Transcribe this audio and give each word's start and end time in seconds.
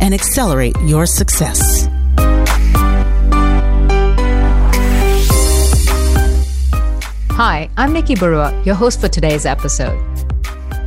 and 0.00 0.14
accelerate 0.14 0.76
your 0.84 1.06
success. 1.06 1.88
Hi, 7.32 7.70
I'm 7.76 7.92
Nikki 7.92 8.14
Barua, 8.14 8.66
your 8.66 8.74
host 8.74 9.00
for 9.00 9.08
today's 9.08 9.46
episode. 9.46 9.98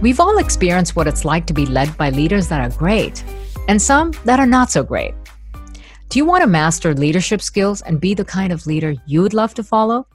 We've 0.01 0.19
all 0.19 0.37
experienced 0.37 0.95
what 0.95 1.07
it's 1.07 1.23
like 1.23 1.45
to 1.47 1.53
be 1.53 1.65
led 1.65 1.95
by 1.97 2.09
leaders 2.09 2.49
that 2.49 2.59
are 2.59 2.77
great 2.77 3.23
and 3.67 3.81
some 3.81 4.11
that 4.25 4.39
are 4.39 4.45
not 4.45 4.69
so 4.69 4.83
great. 4.83 5.13
Do 6.09 6.19
you 6.19 6.25
want 6.25 6.41
to 6.41 6.47
master 6.47 6.93
leadership 6.93 7.41
skills 7.41 7.81
and 7.81 8.01
be 8.01 8.13
the 8.13 8.25
kind 8.25 8.51
of 8.51 8.67
leader 8.67 8.95
you 9.05 9.21
would 9.21 9.33
love 9.33 9.53
to 9.53 9.63
follow? 9.63 10.07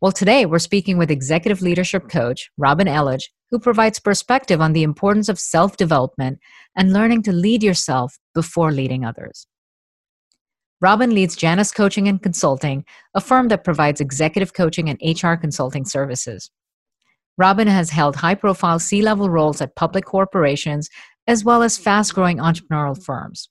Well, 0.00 0.12
today 0.12 0.46
we're 0.46 0.60
speaking 0.60 0.96
with 0.96 1.10
executive 1.10 1.60
leadership 1.60 2.08
coach 2.08 2.50
Robin 2.56 2.86
Elledge, 2.86 3.24
who 3.50 3.58
provides 3.58 3.98
perspective 3.98 4.60
on 4.60 4.72
the 4.74 4.82
importance 4.82 5.28
of 5.28 5.40
self 5.40 5.76
development 5.76 6.38
and 6.76 6.92
learning 6.92 7.22
to 7.22 7.32
lead 7.32 7.62
yourself 7.62 8.18
before 8.34 8.72
leading 8.72 9.04
others. 9.04 9.46
Robin 10.80 11.14
leads 11.14 11.36
Janus 11.36 11.70
Coaching 11.70 12.08
and 12.08 12.20
Consulting, 12.20 12.84
a 13.14 13.20
firm 13.20 13.48
that 13.48 13.62
provides 13.62 14.00
executive 14.00 14.52
coaching 14.52 14.88
and 14.90 15.22
HR 15.22 15.34
consulting 15.34 15.84
services. 15.84 16.50
Robin 17.38 17.68
has 17.68 17.90
held 17.90 18.16
high 18.16 18.34
profile 18.34 18.78
C 18.78 19.00
level 19.00 19.30
roles 19.30 19.60
at 19.60 19.76
public 19.76 20.04
corporations 20.04 20.88
as 21.26 21.44
well 21.44 21.62
as 21.62 21.78
fast 21.78 22.14
growing 22.14 22.38
entrepreneurial 22.38 23.00
firms. 23.00 23.48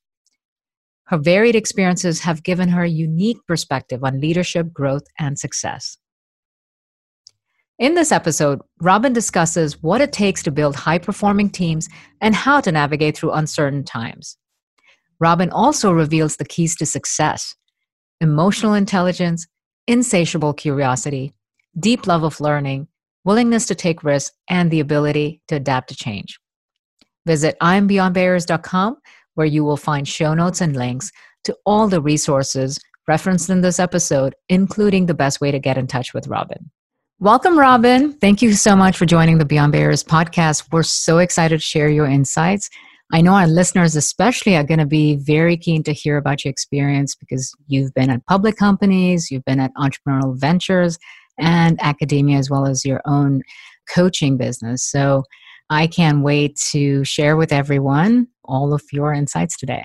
Her 1.05 1.17
varied 1.17 1.55
experiences 1.55 2.21
have 2.21 2.43
given 2.43 2.69
her 2.69 2.83
a 2.83 2.89
unique 2.89 3.39
perspective 3.47 4.03
on 4.03 4.19
leadership, 4.19 4.71
growth, 4.73 5.03
and 5.19 5.37
success. 5.37 5.97
In 7.81 7.95
this 7.95 8.11
episode, 8.11 8.61
Robin 8.79 9.11
discusses 9.11 9.81
what 9.81 10.01
it 10.01 10.13
takes 10.13 10.43
to 10.43 10.51
build 10.51 10.75
high 10.75 10.99
performing 10.99 11.49
teams 11.49 11.89
and 12.21 12.35
how 12.35 12.61
to 12.61 12.71
navigate 12.71 13.17
through 13.17 13.31
uncertain 13.31 13.83
times. 13.83 14.37
Robin 15.19 15.49
also 15.49 15.91
reveals 15.91 16.35
the 16.35 16.45
keys 16.45 16.75
to 16.75 16.85
success 16.85 17.55
emotional 18.19 18.75
intelligence, 18.75 19.47
insatiable 19.87 20.53
curiosity, 20.53 21.33
deep 21.79 22.05
love 22.05 22.21
of 22.21 22.39
learning, 22.39 22.87
willingness 23.23 23.65
to 23.65 23.73
take 23.73 24.03
risks, 24.03 24.37
and 24.47 24.69
the 24.69 24.79
ability 24.79 25.41
to 25.47 25.55
adapt 25.55 25.89
to 25.89 25.95
change. 25.95 26.39
Visit 27.25 27.57
IamBeyondBarriers.com, 27.63 28.97
where 29.33 29.47
you 29.47 29.63
will 29.63 29.75
find 29.75 30.07
show 30.07 30.35
notes 30.35 30.61
and 30.61 30.75
links 30.75 31.11
to 31.45 31.57
all 31.65 31.87
the 31.87 31.99
resources 31.99 32.79
referenced 33.07 33.49
in 33.49 33.61
this 33.61 33.79
episode, 33.79 34.35
including 34.49 35.07
the 35.07 35.15
best 35.15 35.41
way 35.41 35.49
to 35.49 35.57
get 35.57 35.79
in 35.79 35.87
touch 35.87 36.13
with 36.13 36.27
Robin. 36.27 36.69
Welcome, 37.21 37.57
Robin. 37.57 38.11
Thank 38.13 38.41
you 38.41 38.51
so 38.51 38.75
much 38.75 38.97
for 38.97 39.05
joining 39.05 39.37
the 39.37 39.45
Beyond 39.45 39.71
Barriers 39.71 40.03
podcast. 40.03 40.65
We're 40.73 40.83
so 40.83 41.19
excited 41.19 41.55
to 41.55 41.63
share 41.63 41.87
your 41.87 42.07
insights 42.07 42.69
I 43.13 43.19
know 43.19 43.33
our 43.33 43.47
listeners, 43.47 43.97
especially, 43.97 44.55
are 44.55 44.63
going 44.63 44.79
to 44.79 44.85
be 44.85 45.17
very 45.17 45.57
keen 45.57 45.83
to 45.83 45.91
hear 45.91 46.15
about 46.15 46.45
your 46.45 46.51
experience 46.51 47.13
because 47.13 47.53
you've 47.67 47.93
been 47.93 48.09
at 48.09 48.25
public 48.25 48.55
companies, 48.55 49.29
you've 49.29 49.43
been 49.43 49.59
at 49.59 49.73
entrepreneurial 49.73 50.39
ventures 50.39 50.97
and 51.37 51.77
academia, 51.81 52.37
as 52.37 52.49
well 52.49 52.65
as 52.65 52.85
your 52.85 53.01
own 53.05 53.41
coaching 53.93 54.37
business. 54.37 54.83
So 54.83 55.23
I 55.69 55.87
can't 55.87 56.23
wait 56.23 56.55
to 56.71 57.03
share 57.03 57.35
with 57.35 57.51
everyone 57.51 58.27
all 58.45 58.73
of 58.73 58.81
your 58.93 59.13
insights 59.13 59.57
today. 59.57 59.83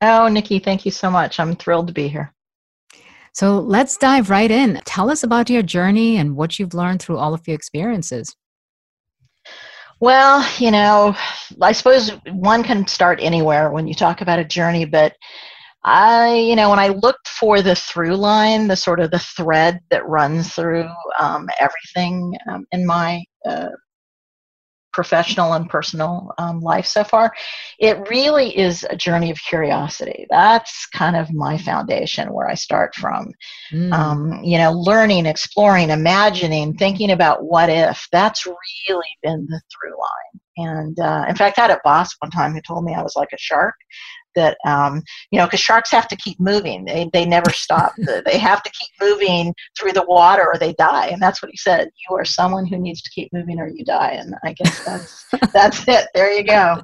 Oh, 0.00 0.26
Nikki, 0.26 0.58
thank 0.58 0.84
you 0.84 0.90
so 0.90 1.10
much. 1.10 1.38
I'm 1.38 1.54
thrilled 1.54 1.88
to 1.88 1.92
be 1.92 2.08
here. 2.08 2.34
So 3.32 3.58
let's 3.60 3.96
dive 3.96 4.30
right 4.30 4.50
in. 4.50 4.80
Tell 4.84 5.10
us 5.10 5.22
about 5.22 5.50
your 5.50 5.62
journey 5.62 6.16
and 6.16 6.36
what 6.36 6.58
you've 6.58 6.74
learned 6.74 7.00
through 7.00 7.18
all 7.18 7.34
of 7.34 7.46
your 7.46 7.54
experiences. 7.54 8.34
Well, 10.00 10.48
you 10.58 10.70
know, 10.70 11.16
I 11.60 11.72
suppose 11.72 12.10
one 12.30 12.62
can 12.62 12.86
start 12.86 13.18
anywhere 13.20 13.70
when 13.70 13.88
you 13.88 13.94
talk 13.94 14.20
about 14.20 14.38
a 14.38 14.44
journey, 14.44 14.84
but 14.84 15.14
I, 15.84 16.34
you 16.34 16.54
know, 16.54 16.70
when 16.70 16.78
I 16.78 16.88
looked 16.88 17.28
for 17.28 17.62
the 17.62 17.74
through 17.74 18.16
line, 18.16 18.68
the 18.68 18.76
sort 18.76 19.00
of 19.00 19.10
the 19.10 19.18
thread 19.18 19.80
that 19.90 20.06
runs 20.06 20.52
through 20.54 20.88
um, 21.18 21.48
everything 21.60 22.36
um, 22.50 22.66
in 22.72 22.86
my 22.86 23.24
uh, 23.48 23.68
professional 24.92 25.52
and 25.52 25.68
personal 25.68 26.32
um, 26.38 26.60
life 26.60 26.86
so 26.86 27.04
far, 27.04 27.32
it 27.78 28.08
really 28.08 28.56
is 28.56 28.86
a 28.90 28.96
journey 28.96 29.30
of 29.30 29.38
curiosity. 29.38 30.26
That's 30.30 30.86
kind 30.86 31.16
of 31.16 31.32
my 31.32 31.58
foundation 31.58 32.32
where 32.32 32.48
I 32.48 32.54
start 32.54 32.94
from. 32.94 33.32
Mm. 33.72 33.92
Um, 33.92 34.44
you 34.44 34.58
know, 34.58 34.72
learning, 34.72 35.26
exploring, 35.26 35.90
imagining, 35.90 36.74
thinking 36.74 37.10
about 37.10 37.44
what 37.44 37.68
if. 37.68 38.08
That's 38.12 38.46
really 38.46 39.18
been 39.22 39.46
the 39.48 39.60
through 39.72 39.96
line. 39.98 40.40
And 40.58 40.98
uh, 40.98 41.26
in 41.28 41.36
fact, 41.36 41.58
I 41.58 41.62
had 41.62 41.70
a 41.70 41.80
boss 41.84 42.14
one 42.18 42.30
time 42.30 42.52
who 42.52 42.60
told 42.60 42.84
me 42.84 42.94
I 42.94 43.02
was 43.02 43.14
like 43.14 43.28
a 43.32 43.38
shark 43.38 43.76
that 44.38 44.56
um, 44.66 45.02
you 45.30 45.38
know 45.38 45.46
because 45.46 45.60
sharks 45.60 45.90
have 45.90 46.08
to 46.08 46.16
keep 46.16 46.38
moving. 46.40 46.84
They, 46.84 47.10
they 47.12 47.24
never 47.24 47.50
stop. 47.50 47.92
They 48.24 48.38
have 48.38 48.62
to 48.62 48.70
keep 48.70 48.90
moving 49.00 49.54
through 49.78 49.92
the 49.92 50.04
water 50.04 50.44
or 50.46 50.58
they 50.58 50.72
die. 50.74 51.08
And 51.08 51.20
that's 51.20 51.42
what 51.42 51.50
he 51.50 51.56
said 51.56 51.88
you 52.08 52.16
are 52.16 52.24
someone 52.24 52.66
who 52.66 52.78
needs 52.78 53.00
to 53.02 53.10
keep 53.10 53.32
moving 53.32 53.58
or 53.58 53.68
you 53.68 53.84
die. 53.84 54.12
And 54.12 54.34
i 54.44 54.52
guess 54.52 54.84
that's 54.84 55.26
that's 55.52 55.88
it. 55.88 56.06
There 56.14 56.32
you 56.32 56.44
go. 56.44 56.82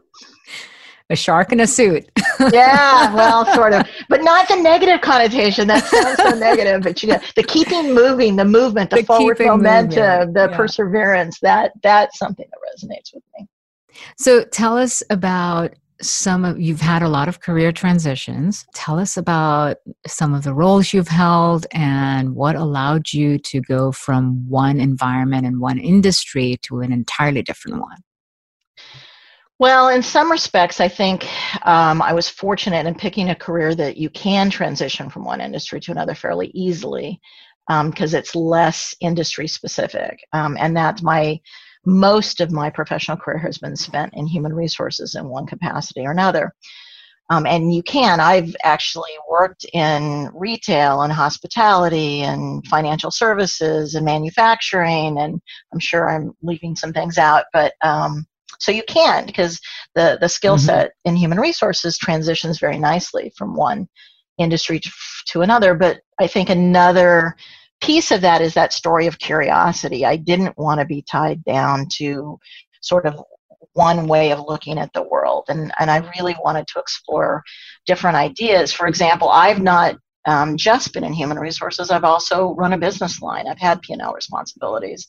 A 1.10 1.16
shark 1.16 1.53
in 1.53 1.60
a 1.60 1.66
suit. 1.66 2.09
Yeah 2.53 3.14
well 3.14 3.47
sort 3.54 3.72
of. 3.75 3.87
But 4.09 4.22
not 4.22 4.48
the 4.48 4.56
negative 4.56 5.00
connotation. 5.00 5.69
That 5.69 5.84
sounds 5.84 6.16
so 6.16 6.38
negative 6.38 6.82
but 6.82 7.03
you 7.03 7.10
know 7.10 7.20
the 7.37 7.43
keeping 7.43 7.94
moving 7.94 8.37
the 8.37 8.44
movement 8.44 8.91
the, 8.91 8.97
the 8.97 9.04
forward 9.04 9.38
momentum 9.41 10.19
moving. 10.19 10.32
the 10.34 10.48
yeah. 10.50 10.56
perseverance 10.56 11.38
that 11.41 11.72
that's 11.82 12.19
something 12.19 12.47
that 12.50 12.59
resonates 12.70 13.14
with 13.14 13.22
me. 13.38 13.47
So 14.19 14.44
tell 14.44 14.76
us 14.76 15.03
about 15.10 15.75
some 16.04 16.44
of 16.44 16.60
you've 16.60 16.81
had 16.81 17.03
a 17.03 17.09
lot 17.09 17.28
of 17.28 17.41
career 17.41 17.72
transitions. 17.72 18.66
Tell 18.75 18.98
us 18.98 19.16
about 19.16 19.78
some 20.06 20.34
of 20.34 20.44
the 20.44 20.54
roles 20.54 20.92
you've 20.92 21.09
held 21.09 21.66
and 21.72 22.34
what 22.34 22.56
allowed 22.56 23.12
you 23.12 23.38
to 23.38 23.60
go 23.60 23.92
from 23.92 24.48
one 24.48 24.81
environment 24.81 25.47
and 25.47 25.60
one 25.60 25.78
industry 25.78 26.59
to 26.62 26.81
an 26.81 26.93
entirely 26.93 27.43
different 27.43 27.81
one. 27.81 27.98
Well, 29.59 29.88
in 29.88 30.03
some 30.03 30.31
respects, 30.31 30.81
I 30.81 30.88
think 30.88 31.25
um, 31.66 32.03
I 32.03 32.12
was 32.12 32.28
fortunate 32.28 32.87
in 32.87 32.94
picking 32.94 33.31
a 33.31 33.37
career 33.37 33.75
that 33.75 33.97
you 33.97 34.10
can 34.10 34.50
transition 34.50 35.09
from 35.09 35.25
one 35.25 35.41
industry 35.41 35.81
to 35.81 35.93
another 35.93 36.14
fairly 36.14 36.50
easily 36.54 37.20
because 37.69 38.14
um, 38.14 38.19
it's 38.19 38.34
less 38.34 38.94
industry 39.00 39.48
specific. 39.48 40.19
Um, 40.32 40.56
and 40.59 40.76
that's 40.76 41.03
my 41.03 41.41
most 41.87 42.41
of 42.41 42.53
my 42.53 42.71
professional 42.71 43.17
career 43.17 43.39
has 43.39 43.59
been 43.59 43.77
spent 43.77 44.15
in 44.15 44.27
human 44.27 44.53
resources 44.53 45.15
in 45.15 45.28
one 45.28 45.47
capacity 45.47 46.06
or 46.06 46.11
another. 46.11 46.53
Um, 47.31 47.47
and 47.47 47.75
you 47.75 47.83
can. 47.83 48.21
I've 48.21 48.55
actually 48.65 49.12
worked 49.28 49.65
in 49.72 50.31
retail 50.34 51.03
and 51.03 51.12
hospitality 51.12 52.21
and 52.21 52.67
financial 52.67 53.11
services 53.11 53.94
and 53.94 54.05
manufacturing, 54.05 55.19
and 55.19 55.41
I'm 55.73 55.78
sure 55.78 56.11
I'm 56.11 56.33
leaving 56.43 56.77
some 56.77 56.93
things 56.93 57.17
out, 57.17 57.47
but 57.53 57.73
um, 57.83 58.27
so 58.59 58.73
you 58.73 58.83
can 58.87 59.27
because 59.27 59.59
the 59.94 60.19
the 60.21 60.28
skill 60.28 60.56
mm-hmm. 60.56 60.67
set 60.67 60.93
in 61.05 61.17
human 61.17 61.41
resources 61.41 61.99
transitions 61.99 62.58
very 62.58 62.79
nicely 62.79 63.32
from 63.37 63.56
one 63.56 63.88
industry 64.38 64.81
to, 64.81 64.91
to 65.29 65.43
another. 65.43 65.75
But 65.75 66.00
I 66.20 66.26
think 66.26 66.50
another 66.50 67.37
piece 67.84 68.10
of 68.10 68.20
that 68.22 68.40
is 68.40 68.54
that 68.54 68.72
story 68.72 69.06
of 69.06 69.19
curiosity. 69.19 70.04
I 70.04 70.16
didn't 70.16 70.56
want 70.56 70.81
to 70.81 70.86
be 70.86 71.02
tied 71.02 71.44
down 71.44 71.86
to 71.96 72.38
sort 72.81 73.06
of 73.06 73.22
one 73.75 74.06
way 74.06 74.31
of 74.31 74.40
looking 74.46 74.78
at 74.78 74.92
the 74.92 75.02
world. 75.02 75.44
And, 75.48 75.72
and 75.78 75.90
I 75.90 75.98
really 76.16 76.36
wanted 76.42 76.66
to 76.69 76.81
explore 76.81 77.42
different 77.86 78.16
ideas. 78.16 78.72
For 78.72 78.86
example, 78.86 79.28
I've 79.28 79.60
not 79.60 79.96
um, 80.26 80.56
just 80.56 80.92
been 80.92 81.04
in 81.04 81.12
human 81.12 81.38
resources, 81.38 81.90
I've 81.90 82.04
also 82.04 82.54
run 82.54 82.72
a 82.72 82.78
business 82.78 83.20
line. 83.20 83.46
I've 83.46 83.58
had 83.58 83.82
P&L 83.82 84.12
responsibilities. 84.14 85.06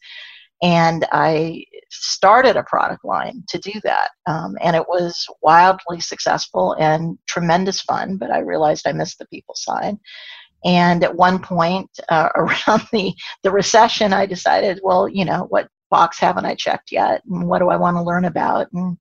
And 0.62 1.06
I 1.12 1.63
started 1.89 2.56
a 2.56 2.63
product 2.63 3.06
line 3.06 3.44
to 3.50 3.60
do 3.60 3.74
that. 3.83 4.10
Um, 4.25 4.57
and 4.62 4.75
it 4.75 4.88
was 4.88 5.25
wildly 5.42 6.00
successful 6.00 6.74
and 6.80 7.18
tremendous 7.27 7.81
fun, 7.81 8.18
but 8.18 8.31
I 8.31 8.39
realized 8.39 8.88
I 8.88 8.94
missed 8.94 9.19
the 9.19 9.27
people 9.27 9.56
side. 9.56 9.98
And 10.66 11.04
at 11.04 11.16
one 11.16 11.40
point 11.40 11.90
uh, 12.10 12.30
around 12.36 12.88
the, 12.92 13.14
the 13.44 13.52
recession, 13.52 14.12
I 14.14 14.26
decided, 14.26 14.80
well, 14.84 15.08
you 15.08 15.24
know, 15.26 15.46
what 15.50 15.70
box 15.90 16.20
haven't 16.20 16.46
I 16.46 16.56
checked 16.56 16.92
yet? 16.92 17.22
And 17.30 17.48
what 17.48 17.60
do 17.60 17.70
I 17.70 17.78
want 17.78 17.96
to 17.98 18.04
learn 18.04 18.26
about? 18.26 18.68
And, 18.74 18.98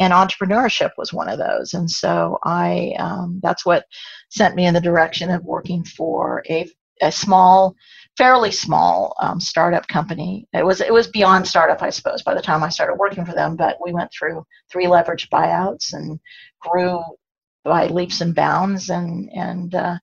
and 0.00 0.12
entrepreneurship 0.12 0.90
was 0.98 1.12
one 1.12 1.28
of 1.28 1.38
those. 1.38 1.74
And 1.74 1.88
so 1.88 2.38
I 2.44 2.94
um, 2.98 3.38
that's 3.42 3.64
what 3.64 3.84
sent 4.30 4.56
me 4.56 4.66
in 4.66 4.74
the 4.74 4.80
direction 4.80 5.30
of 5.30 5.44
working 5.44 5.84
for 5.84 6.42
a 6.50 6.68
a 7.02 7.12
small, 7.12 7.74
fairly 8.16 8.50
small 8.50 9.14
um, 9.20 9.40
startup 9.40 9.86
company. 9.88 10.46
It 10.52 10.64
was 10.64 10.80
it 10.80 10.92
was 10.92 11.08
beyond 11.08 11.46
startup, 11.46 11.82
I 11.82 11.90
suppose, 11.90 12.22
by 12.22 12.34
the 12.34 12.42
time 12.42 12.62
I 12.62 12.68
started 12.68 12.96
working 12.96 13.24
for 13.24 13.32
them. 13.32 13.56
But 13.56 13.78
we 13.84 13.92
went 13.92 14.10
through 14.12 14.44
three 14.70 14.86
leveraged 14.86 15.28
buyouts 15.28 15.92
and 15.92 16.18
grew 16.60 17.02
by 17.64 17.86
leaps 17.86 18.20
and 18.20 18.34
bounds, 18.34 18.90
and 18.90 19.30
and 19.34 19.74
uh, 19.74 19.96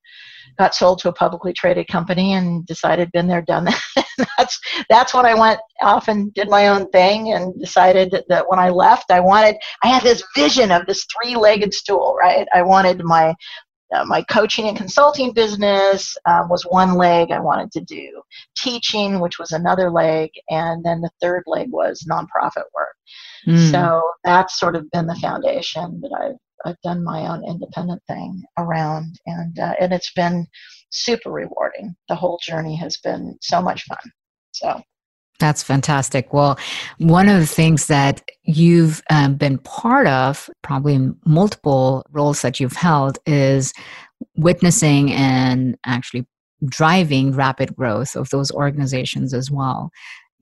got 0.57 0.75
sold 0.75 0.99
to 0.99 1.09
a 1.09 1.13
publicly 1.13 1.53
traded 1.53 1.87
company 1.87 2.33
and 2.33 2.65
decided 2.65 3.11
been 3.11 3.27
there 3.27 3.41
done 3.41 3.65
that 3.65 3.81
that's 4.37 4.59
that's 4.89 5.13
when 5.13 5.25
i 5.25 5.33
went 5.33 5.59
off 5.81 6.09
and 6.09 6.33
did 6.33 6.49
my 6.49 6.67
own 6.67 6.87
thing 6.89 7.31
and 7.31 7.57
decided 7.59 8.13
that 8.27 8.47
when 8.49 8.59
i 8.59 8.69
left 8.69 9.09
i 9.09 9.19
wanted 9.21 9.55
i 9.83 9.87
had 9.87 10.03
this 10.03 10.21
vision 10.35 10.69
of 10.71 10.85
this 10.85 11.05
three-legged 11.15 11.73
stool 11.73 12.15
right 12.19 12.47
i 12.53 12.61
wanted 12.61 13.01
my 13.03 13.33
uh, 13.93 14.05
my 14.05 14.21
coaching 14.23 14.67
and 14.67 14.77
consulting 14.77 15.33
business 15.33 16.15
uh, 16.27 16.43
was 16.47 16.63
one 16.69 16.93
leg 16.93 17.31
I 17.31 17.39
wanted 17.39 17.71
to 17.71 17.81
do, 17.81 18.21
teaching, 18.55 19.19
which 19.19 19.39
was 19.39 19.51
another 19.51 19.89
leg, 19.89 20.29
and 20.49 20.85
then 20.85 21.01
the 21.01 21.09
third 21.19 21.41
leg 21.47 21.69
was 21.71 22.05
nonprofit 22.07 22.65
work. 22.75 22.95
Mm. 23.47 23.71
So 23.71 24.03
that's 24.23 24.59
sort 24.59 24.75
of 24.75 24.89
been 24.91 25.07
the 25.07 25.15
foundation 25.15 25.99
that 26.01 26.11
I've, 26.15 26.37
I've 26.65 26.81
done 26.81 27.03
my 27.03 27.27
own 27.27 27.43
independent 27.47 28.01
thing 28.07 28.43
around, 28.57 29.19
and 29.25 29.57
uh, 29.59 29.73
and 29.79 29.93
it's 29.93 30.11
been 30.13 30.47
super 30.91 31.31
rewarding. 31.31 31.95
The 32.07 32.15
whole 32.15 32.39
journey 32.43 32.75
has 32.77 32.97
been 32.97 33.37
so 33.41 33.61
much 33.61 33.83
fun. 33.83 34.11
So 34.51 34.81
that's 35.39 35.63
fantastic. 35.63 36.33
Well, 36.33 36.59
one 36.97 37.29
of 37.29 37.39
the 37.39 37.47
things 37.47 37.87
that 37.87 38.29
you've 38.43 39.01
um, 39.09 39.35
been 39.35 39.57
part 39.59 40.05
of, 40.07 40.49
probably 40.61 40.95
in 40.95 41.15
multiple 41.25 42.05
roles 42.11 42.41
that 42.41 42.59
you've 42.59 42.73
held, 42.73 43.17
is 43.25 43.73
witnessing 44.35 45.13
and 45.13 45.77
actually 45.85 46.27
driving 46.65 47.31
rapid 47.31 47.73
growth 47.75 48.15
of 48.15 48.29
those 48.31 48.51
organizations 48.51 49.33
as 49.33 49.49
well. 49.49 49.91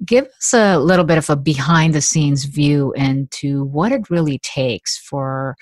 Give 0.03 0.25
us 0.25 0.53
a 0.53 0.79
little 0.79 1.05
bit 1.05 1.19
of 1.19 1.29
a 1.29 1.35
behind 1.35 1.93
the 1.93 2.01
scenes 2.01 2.45
view 2.45 2.91
into 2.93 3.65
what 3.65 3.91
it 3.91 4.09
really 4.09 4.39
takes 4.39 4.97
for 4.97 5.55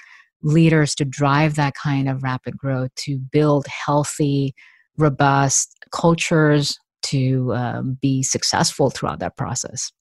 leaders 0.46 0.96
to 0.96 1.04
drive 1.04 1.56
that 1.56 1.74
kind 1.74 2.08
of 2.08 2.24
rapid 2.24 2.58
growth, 2.58 2.94
to 2.96 3.18
build 3.18 3.66
healthy, 3.68 4.54
robust 4.98 5.76
cultures, 5.92 6.80
to 7.02 7.54
um, 7.54 7.98
be 8.02 8.24
successful 8.24 8.90
throughout 8.90 9.20
that 9.20 9.36
process? 9.36 9.92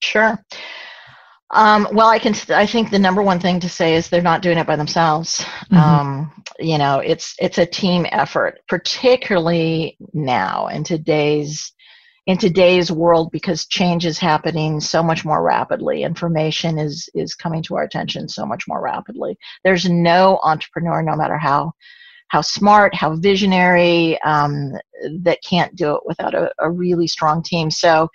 Sure. 0.00 0.38
Um, 1.52 1.88
well, 1.92 2.06
I 2.06 2.18
can. 2.20 2.34
I 2.50 2.64
think 2.64 2.90
the 2.90 2.98
number 2.98 3.22
one 3.22 3.40
thing 3.40 3.58
to 3.60 3.68
say 3.68 3.96
is 3.96 4.08
they're 4.08 4.22
not 4.22 4.40
doing 4.40 4.58
it 4.58 4.68
by 4.68 4.76
themselves. 4.76 5.38
Mm-hmm. 5.72 5.76
Um, 5.76 6.44
you 6.60 6.78
know, 6.78 7.00
it's 7.00 7.34
it's 7.40 7.58
a 7.58 7.66
team 7.66 8.06
effort, 8.12 8.60
particularly 8.68 9.96
now 10.12 10.68
in 10.68 10.84
today's 10.84 11.72
in 12.30 12.38
today's 12.38 12.92
world 12.92 13.32
because 13.32 13.66
change 13.66 14.06
is 14.06 14.16
happening 14.16 14.78
so 14.78 15.02
much 15.02 15.24
more 15.24 15.42
rapidly. 15.42 16.04
Information 16.04 16.78
is 16.78 17.10
is 17.12 17.34
coming 17.34 17.60
to 17.64 17.74
our 17.74 17.82
attention 17.82 18.28
so 18.28 18.46
much 18.46 18.68
more 18.68 18.80
rapidly. 18.80 19.36
There's 19.64 19.90
no 19.90 20.38
entrepreneur, 20.44 21.02
no 21.02 21.16
matter 21.16 21.36
how 21.36 21.72
how 22.28 22.40
smart, 22.40 22.94
how 22.94 23.16
visionary, 23.16 24.16
um, 24.22 24.74
that 25.22 25.42
can't 25.42 25.74
do 25.74 25.96
it 25.96 26.02
without 26.06 26.32
a, 26.32 26.52
a, 26.60 26.70
really 26.70 27.08
strong 27.08 27.42
team. 27.42 27.68
So 27.68 28.08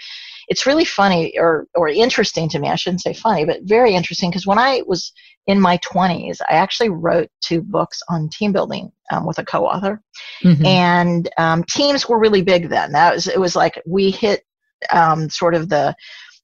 it's 0.48 0.66
really 0.66 0.86
funny 0.86 1.38
or, 1.38 1.68
or 1.76 1.88
interesting 1.90 2.50
to 2.50 2.60
me. 2.60 2.70
I 2.70 2.76
shouldn't 2.76 3.02
say 3.02 3.14
funny, 3.14 3.46
but 3.46 3.64
very 3.64 3.94
interesting 3.94 4.30
because 4.30 4.48
when 4.48 4.60
I 4.60 4.84
was 4.86 5.12
in 5.48 5.60
my 5.60 5.78
20s, 5.80 6.38
I 6.50 6.56
actually 6.56 6.90
wrote 6.90 7.30
two 7.42 7.62
books 7.62 8.00
on 8.10 8.30
team 8.30 8.52
building 8.52 8.92
um, 9.12 9.26
with 9.26 9.38
a 9.40 9.46
co-author, 9.46 10.02
mm-hmm. 10.44 10.66
and 10.66 11.30
um, 11.38 11.64
teams 11.66 12.08
were 12.08 12.20
really 12.20 12.42
big 12.42 12.70
then. 12.70 12.92
That 12.92 13.14
was 13.14 13.28
it 13.28 13.40
was 13.40 13.56
like 13.56 13.82
we 13.86 14.12
hit 14.12 14.44
um, 14.92 15.30
sort 15.30 15.56
of 15.56 15.70
the 15.70 15.96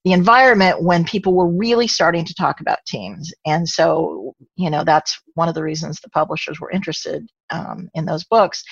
the 0.04 0.14
environment 0.14 0.82
when 0.82 1.04
people 1.04 1.34
were 1.34 1.48
really 1.48 1.88
starting 1.88 2.26
to 2.26 2.34
talk 2.34 2.60
about 2.60 2.80
teams. 2.88 3.32
And 3.46 3.68
so, 3.68 4.34
you 4.56 4.70
know, 4.70 4.84
that's 4.84 5.20
one 5.36 5.48
of 5.48 5.54
the 5.54 5.62
reasons 5.62 6.00
the 6.00 6.10
publishers 6.10 6.60
were 6.60 6.72
interested 6.72 7.28
um, 7.52 7.88
in 7.94 8.06
those 8.06 8.24
books. 8.24 8.64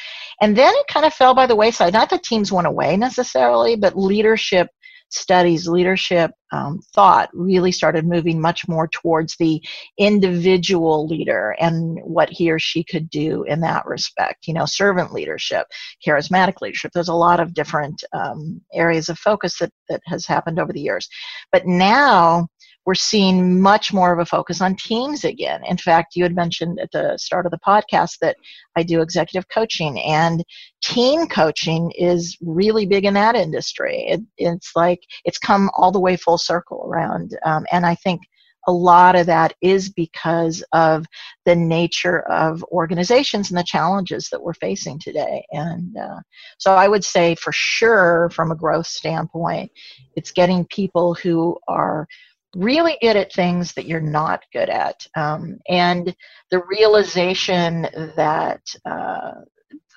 And 0.41 0.57
then 0.57 0.73
it 0.75 0.87
kind 0.87 1.05
of 1.05 1.13
fell 1.13 1.35
by 1.35 1.45
the 1.45 1.55
wayside. 1.55 1.93
Not 1.93 2.09
that 2.09 2.23
teams 2.23 2.51
went 2.51 2.65
away 2.65 2.97
necessarily, 2.97 3.75
but 3.75 3.95
leadership 3.95 4.69
studies, 5.09 5.67
leadership 5.67 6.31
um, 6.51 6.79
thought 6.93 7.29
really 7.33 7.71
started 7.71 8.07
moving 8.07 8.39
much 8.39 8.67
more 8.67 8.87
towards 8.87 9.35
the 9.37 9.61
individual 9.97 11.07
leader 11.07 11.55
and 11.59 11.99
what 12.03 12.29
he 12.29 12.49
or 12.51 12.59
she 12.59 12.83
could 12.83 13.09
do 13.09 13.43
in 13.43 13.59
that 13.61 13.85
respect. 13.85 14.47
You 14.47 14.53
know, 14.53 14.65
servant 14.65 15.13
leadership, 15.13 15.67
charismatic 16.05 16.61
leadership. 16.61 16.91
There's 16.93 17.09
a 17.09 17.13
lot 17.13 17.39
of 17.39 17.53
different 17.53 18.03
um, 18.13 18.61
areas 18.73 19.09
of 19.09 19.19
focus 19.19 19.59
that, 19.59 19.71
that 19.89 20.01
has 20.05 20.25
happened 20.25 20.59
over 20.59 20.73
the 20.73 20.81
years. 20.81 21.07
But 21.51 21.65
now, 21.65 22.47
we're 22.89 22.95
seeing 22.95 23.61
much 23.61 23.93
more 23.93 24.11
of 24.11 24.17
a 24.17 24.25
focus 24.25 24.61
on 24.61 24.75
teams 24.75 25.23
again. 25.23 25.61
In 25.63 25.77
fact, 25.77 26.15
you 26.15 26.23
had 26.23 26.33
mentioned 26.33 26.79
at 26.79 26.91
the 26.91 27.15
start 27.17 27.45
of 27.45 27.51
the 27.51 27.59
podcast 27.59 28.17
that 28.19 28.35
I 28.75 28.81
do 28.81 29.01
executive 29.01 29.47
coaching, 29.47 29.99
and 29.99 30.43
team 30.81 31.27
coaching 31.27 31.91
is 31.91 32.35
really 32.41 32.87
big 32.87 33.05
in 33.05 33.13
that 33.13 33.35
industry. 33.35 34.07
It, 34.07 34.21
it's 34.39 34.71
like 34.75 35.01
it's 35.23 35.37
come 35.37 35.69
all 35.77 35.91
the 35.91 35.99
way 35.99 36.17
full 36.17 36.39
circle 36.39 36.83
around. 36.83 37.37
Um, 37.45 37.63
and 37.71 37.85
I 37.85 37.93
think 37.93 38.21
a 38.67 38.71
lot 38.71 39.15
of 39.15 39.27
that 39.27 39.53
is 39.61 39.89
because 39.89 40.63
of 40.73 41.05
the 41.45 41.55
nature 41.55 42.21
of 42.21 42.63
organizations 42.71 43.51
and 43.51 43.57
the 43.59 43.63
challenges 43.63 44.29
that 44.31 44.41
we're 44.41 44.53
facing 44.55 44.97
today. 44.97 45.45
And 45.51 45.95
uh, 45.95 46.21
so 46.57 46.73
I 46.73 46.87
would 46.87 47.05
say 47.05 47.35
for 47.35 47.51
sure, 47.53 48.31
from 48.31 48.51
a 48.51 48.55
growth 48.55 48.87
standpoint, 48.87 49.71
it's 50.15 50.31
getting 50.31 50.65
people 50.65 51.13
who 51.13 51.55
are 51.67 52.07
really 52.55 52.97
good 53.01 53.15
at 53.15 53.33
things 53.33 53.73
that 53.73 53.85
you're 53.85 54.01
not 54.01 54.43
good 54.53 54.69
at. 54.69 55.05
Um, 55.15 55.59
and 55.67 56.15
the 56.51 56.63
realization 56.65 57.83
that 58.15 58.61
uh, 58.85 59.31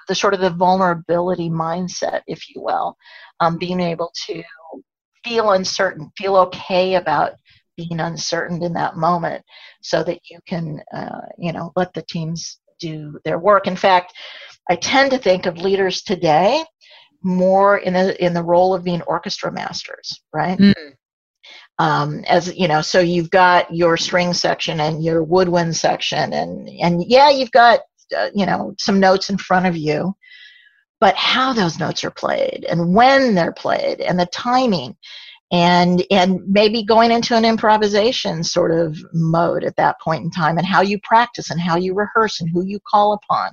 the 0.08 0.14
sort 0.14 0.34
of 0.34 0.40
the 0.40 0.50
vulnerability 0.50 1.48
mindset, 1.48 2.22
if 2.26 2.48
you 2.50 2.62
will, 2.62 2.96
um, 3.40 3.56
being 3.56 3.80
able 3.80 4.12
to 4.26 4.42
feel 5.24 5.52
uncertain, 5.52 6.10
feel 6.16 6.36
okay 6.36 6.96
about 6.96 7.32
being 7.76 8.00
uncertain 8.00 8.62
in 8.62 8.74
that 8.74 8.96
moment 8.96 9.42
so 9.80 10.02
that 10.04 10.20
you 10.30 10.38
can, 10.46 10.82
uh, 10.94 11.20
you 11.38 11.52
know, 11.52 11.72
let 11.74 11.92
the 11.94 12.04
teams 12.08 12.58
do 12.78 13.18
their 13.24 13.38
work. 13.38 13.66
In 13.66 13.76
fact, 13.76 14.12
I 14.68 14.76
tend 14.76 15.10
to 15.12 15.18
think 15.18 15.46
of 15.46 15.58
leaders 15.58 16.02
today 16.02 16.64
more 17.22 17.78
in 17.78 17.94
the 17.94 18.22
in 18.22 18.34
the 18.34 18.42
role 18.42 18.74
of 18.74 18.82
being 18.82 19.00
orchestra 19.02 19.50
masters, 19.52 20.20
right? 20.32 20.58
Mm 20.58 20.74
um, 21.82 22.22
as 22.28 22.54
you 22.56 22.68
know 22.68 22.80
so 22.80 23.00
you've 23.00 23.30
got 23.30 23.74
your 23.74 23.96
string 23.96 24.32
section 24.32 24.78
and 24.78 25.02
your 25.02 25.24
woodwind 25.24 25.76
section 25.76 26.32
and 26.32 26.68
and 26.80 27.04
yeah 27.08 27.28
you've 27.28 27.50
got 27.50 27.80
uh, 28.16 28.28
you 28.34 28.46
know 28.46 28.72
some 28.78 29.00
notes 29.00 29.30
in 29.30 29.36
front 29.36 29.66
of 29.66 29.76
you 29.76 30.14
but 31.00 31.16
how 31.16 31.52
those 31.52 31.80
notes 31.80 32.04
are 32.04 32.12
played 32.12 32.64
and 32.70 32.94
when 32.94 33.34
they're 33.34 33.52
played 33.52 34.00
and 34.00 34.18
the 34.18 34.26
timing 34.26 34.96
and 35.50 36.04
and 36.12 36.40
maybe 36.46 36.84
going 36.84 37.10
into 37.10 37.36
an 37.36 37.44
improvisation 37.44 38.44
sort 38.44 38.70
of 38.70 38.96
mode 39.12 39.64
at 39.64 39.74
that 39.74 40.00
point 40.00 40.22
in 40.22 40.30
time 40.30 40.58
and 40.58 40.66
how 40.66 40.82
you 40.82 41.00
practice 41.02 41.50
and 41.50 41.60
how 41.60 41.76
you 41.76 41.94
rehearse 41.94 42.40
and 42.40 42.48
who 42.48 42.64
you 42.64 42.78
call 42.88 43.12
upon. 43.12 43.50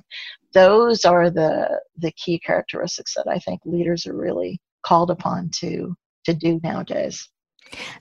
Those 0.54 1.04
are 1.04 1.30
the 1.30 1.80
the 1.98 2.12
key 2.12 2.38
characteristics 2.38 3.14
that 3.14 3.26
i 3.28 3.38
think 3.40 3.60
leaders 3.64 4.06
are 4.06 4.16
really 4.16 4.60
called 4.82 5.10
upon 5.10 5.50
to 5.56 5.94
to 6.24 6.32
do 6.32 6.60
nowadays 6.62 7.28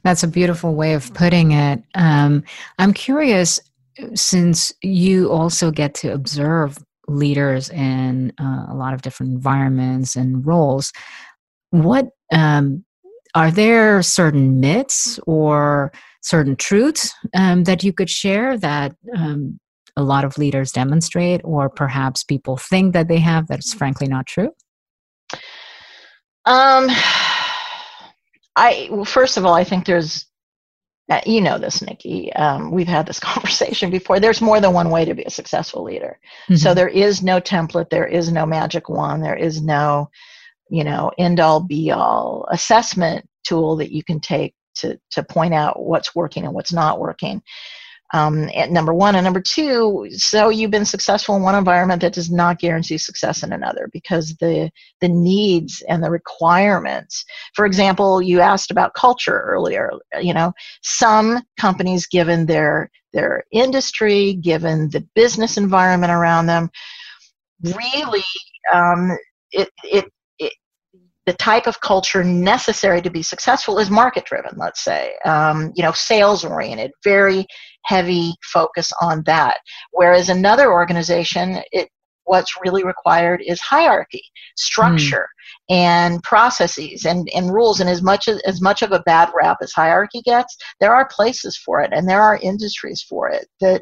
that's 0.03 0.23
a 0.23 0.27
beautiful 0.27 0.75
way 0.75 0.93
of 0.93 1.13
putting 1.13 1.51
it. 1.51 1.83
Um, 1.95 2.43
I'm 2.77 2.93
curious, 2.93 3.59
since 4.13 4.71
you 4.81 5.29
also 5.31 5.71
get 5.71 5.93
to 5.95 6.13
observe 6.13 6.77
leaders 7.07 7.69
in 7.69 8.31
uh, 8.39 8.65
a 8.69 8.75
lot 8.75 8.93
of 8.93 9.01
different 9.01 9.33
environments 9.33 10.15
and 10.15 10.45
roles, 10.45 10.93
what 11.71 12.09
um, 12.31 12.85
are 13.35 13.51
there 13.51 14.01
certain 14.01 14.59
myths 14.59 15.19
or 15.27 15.91
certain 16.21 16.55
truths 16.55 17.13
um, 17.35 17.63
that 17.63 17.83
you 17.83 17.93
could 17.93 18.09
share 18.09 18.57
that 18.57 18.95
um, 19.15 19.59
a 19.95 20.03
lot 20.03 20.23
of 20.23 20.38
leaders 20.38 20.71
demonstrate, 20.71 21.41
or 21.43 21.69
perhaps 21.69 22.23
people 22.23 22.57
think 22.57 22.93
that 22.93 23.07
they 23.07 23.19
have 23.19 23.47
that's 23.47 23.73
frankly 23.73 24.07
not 24.07 24.25
true? 24.25 24.51
Um, 26.45 26.88
I 28.59 28.89
well, 28.91 29.05
first 29.05 29.37
of 29.37 29.45
all, 29.45 29.53
I 29.53 29.63
think 29.63 29.85
there's 29.85 30.25
uh, 31.09 31.21
you 31.25 31.39
know 31.39 31.57
this, 31.57 31.81
Nikki. 31.81 32.31
Um, 32.33 32.71
we've 32.71 32.87
had 32.87 33.07
this 33.07 33.19
conversation 33.31 33.89
before. 33.89 34.19
There's 34.19 34.41
more 34.41 34.59
than 34.59 34.73
one 34.73 34.89
way 34.89 35.05
to 35.05 35.13
be 35.13 35.23
a 35.23 35.29
successful 35.29 35.83
leader. 35.83 36.19
Mm-hmm. 36.43 36.55
So 36.55 36.73
there 36.73 36.89
is 36.89 37.23
no 37.23 37.39
template. 37.39 37.89
There 37.89 38.07
is 38.07 38.31
no 38.31 38.45
magic 38.45 38.89
wand. 38.89 39.23
There 39.23 39.35
is 39.35 39.61
no, 39.61 40.09
you 40.69 40.83
know, 40.83 41.11
end 41.17 41.39
all 41.39 41.61
be 41.61 41.91
all 41.91 42.47
assessment 42.51 43.25
tool 43.45 43.77
that 43.77 43.91
you 43.91 44.03
can 44.03 44.19
take 44.19 44.53
to 44.75 44.99
to 45.11 45.23
point 45.23 45.53
out 45.53 45.81
what's 45.81 46.13
working 46.13 46.43
and 46.43 46.53
what's 46.53 46.73
not 46.73 46.99
working. 46.99 47.41
Um, 48.13 48.49
number 48.69 48.93
one 48.93 49.15
and 49.15 49.23
number 49.23 49.41
two 49.41 50.07
so 50.11 50.49
you've 50.49 50.71
been 50.71 50.85
successful 50.85 51.35
in 51.35 51.43
one 51.43 51.55
environment 51.55 52.01
that 52.01 52.13
does 52.13 52.31
not 52.31 52.59
guarantee 52.59 52.97
success 52.97 53.43
in 53.43 53.53
another 53.53 53.89
because 53.91 54.35
the 54.37 54.69
the 55.01 55.09
needs 55.09 55.83
and 55.87 56.03
the 56.03 56.09
requirements. 56.09 57.25
For 57.55 57.65
example 57.65 58.21
you 58.21 58.39
asked 58.39 58.71
about 58.71 58.93
culture 58.93 59.41
earlier 59.41 59.91
you 60.21 60.33
know 60.33 60.53
some 60.81 61.41
companies 61.59 62.07
given 62.07 62.45
their 62.45 62.89
their 63.13 63.43
industry 63.51 64.33
given 64.33 64.89
the 64.89 65.05
business 65.15 65.57
environment 65.57 66.11
around 66.11 66.47
them 66.47 66.69
really 67.63 68.23
um, 68.73 69.17
it, 69.51 69.69
it 69.83 70.05
the 71.29 71.33
type 71.33 71.67
of 71.67 71.79
culture 71.81 72.23
necessary 72.23 73.03
to 73.03 73.09
be 73.11 73.21
successful 73.21 73.77
is 73.77 73.91
market 73.91 74.25
driven 74.25 74.57
let's 74.57 74.81
say. 74.81 75.13
Um, 75.25 75.71
you 75.75 75.83
know 75.83 75.91
sales 75.91 76.43
oriented 76.43 76.91
very 77.03 77.45
heavy 77.86 78.33
focus 78.53 78.91
on 79.01 79.24
that 79.25 79.57
whereas 79.91 80.29
another 80.29 80.71
organization 80.71 81.62
it 81.71 81.89
what's 82.29 82.62
really 82.62 82.83
required 82.83 83.41
is 83.45 83.59
hierarchy 83.59 84.21
structure 84.55 85.27
mm. 85.71 85.75
and 85.75 86.21
processes 86.21 87.05
and, 87.05 87.27
and 87.33 87.51
rules 87.51 87.79
and 87.79 87.89
as 87.89 88.03
much 88.03 88.27
as, 88.27 88.39
as 88.41 88.62
much 88.62 88.83
of 88.83 88.91
a 88.91 89.01
bad 89.01 89.29
rap 89.36 89.57
as 89.63 89.71
hierarchy 89.71 90.21
gets 90.21 90.55
there 90.79 90.93
are 90.93 91.07
places 91.07 91.57
for 91.57 91.81
it 91.81 91.91
and 91.91 92.07
there 92.07 92.21
are 92.21 92.38
industries 92.43 93.01
for 93.01 93.29
it 93.29 93.48
that 93.59 93.81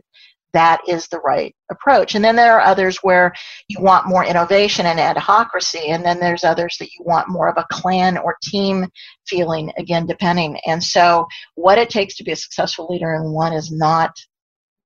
that 0.53 0.81
is 0.87 1.07
the 1.07 1.19
right 1.19 1.55
approach. 1.69 2.15
And 2.15 2.23
then 2.23 2.35
there 2.35 2.57
are 2.57 2.61
others 2.61 2.97
where 2.97 3.33
you 3.67 3.81
want 3.81 4.07
more 4.07 4.25
innovation 4.25 4.85
and 4.85 4.99
adhocracy, 4.99 5.89
and 5.89 6.05
then 6.05 6.19
there's 6.19 6.43
others 6.43 6.77
that 6.79 6.91
you 6.93 7.03
want 7.05 7.29
more 7.29 7.49
of 7.49 7.57
a 7.57 7.67
clan 7.71 8.17
or 8.17 8.37
team 8.43 8.87
feeling, 9.27 9.71
again, 9.77 10.05
depending. 10.05 10.59
And 10.65 10.83
so, 10.83 11.27
what 11.55 11.77
it 11.77 11.89
takes 11.89 12.15
to 12.17 12.23
be 12.23 12.31
a 12.31 12.35
successful 12.35 12.87
leader 12.89 13.13
in 13.15 13.31
one 13.31 13.53
is 13.53 13.71
not 13.71 14.11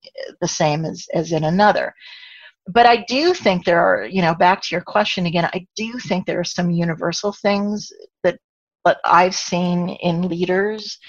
eh, 0.06 0.32
the 0.42 0.48
same 0.48 0.86
as, 0.86 1.06
as 1.14 1.32
in 1.32 1.44
another. 1.44 1.94
But 2.68 2.86
I 2.86 3.04
do 3.08 3.34
think 3.34 3.66
there 3.66 3.82
are, 3.82 4.06
you 4.06 4.22
know, 4.22 4.36
back 4.36 4.62
to 4.62 4.68
your 4.72 4.82
question 4.82 5.26
again, 5.26 5.46
I 5.46 5.66
do 5.76 5.94
think 6.00 6.26
there 6.26 6.40
are 6.40 6.44
some 6.44 6.70
universal 6.72 7.34
things 7.34 7.92
that 8.24 8.38
what 8.84 9.00
I've 9.06 9.36
seen 9.36 9.90
in 9.90 10.28
leaders 10.28 11.00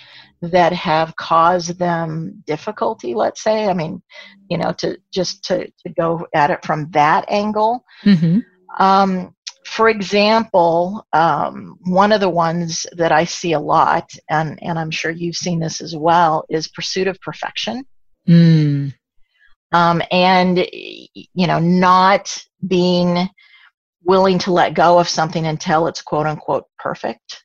that 0.43 0.73
have 0.73 1.15
caused 1.17 1.79
them 1.79 2.43
difficulty 2.47 3.15
let's 3.15 3.43
say 3.43 3.69
i 3.69 3.73
mean 3.73 4.03
you 4.51 4.59
know 4.59 4.73
to 4.73 4.99
just 5.13 5.45
to, 5.45 5.65
to 5.67 5.89
go 5.97 6.27
at 6.35 6.51
it 6.51 6.65
from 6.65 6.91
that 6.91 7.25
angle 7.29 7.85
mm-hmm. 8.05 8.41
um, 8.83 9.35
for 9.65 9.89
example 9.89 11.07
um, 11.13 11.79
one 11.85 12.11
of 12.11 12.21
the 12.21 12.29
ones 12.29 12.85
that 12.93 13.13
i 13.13 13.25
see 13.25 13.53
a 13.53 13.61
lot 13.61 14.11
and, 14.29 14.61
and 14.63 14.79
i'm 14.79 14.91
sure 14.91 15.13
you've 15.13 15.37
seen 15.37 15.61
this 15.61 15.81
as 15.81 15.97
well 15.97 16.45
is 16.51 16.67
pursuit 16.69 17.07
of 17.07 17.21
perfection 17.21 17.85
mm. 18.29 18.93
um, 19.71 20.03
and 20.11 20.67
you 20.73 21.47
know 21.47 21.61
not 21.61 22.37
being 22.67 23.29
willing 24.05 24.41
to 24.41 24.53
let 24.53 24.75
go 24.75 24.99
of 24.99 25.09
something 25.09 25.47
until 25.47 25.87
it's 25.87 26.03
quote 26.03 26.27
unquote 26.27 26.65
perfect 26.81 27.45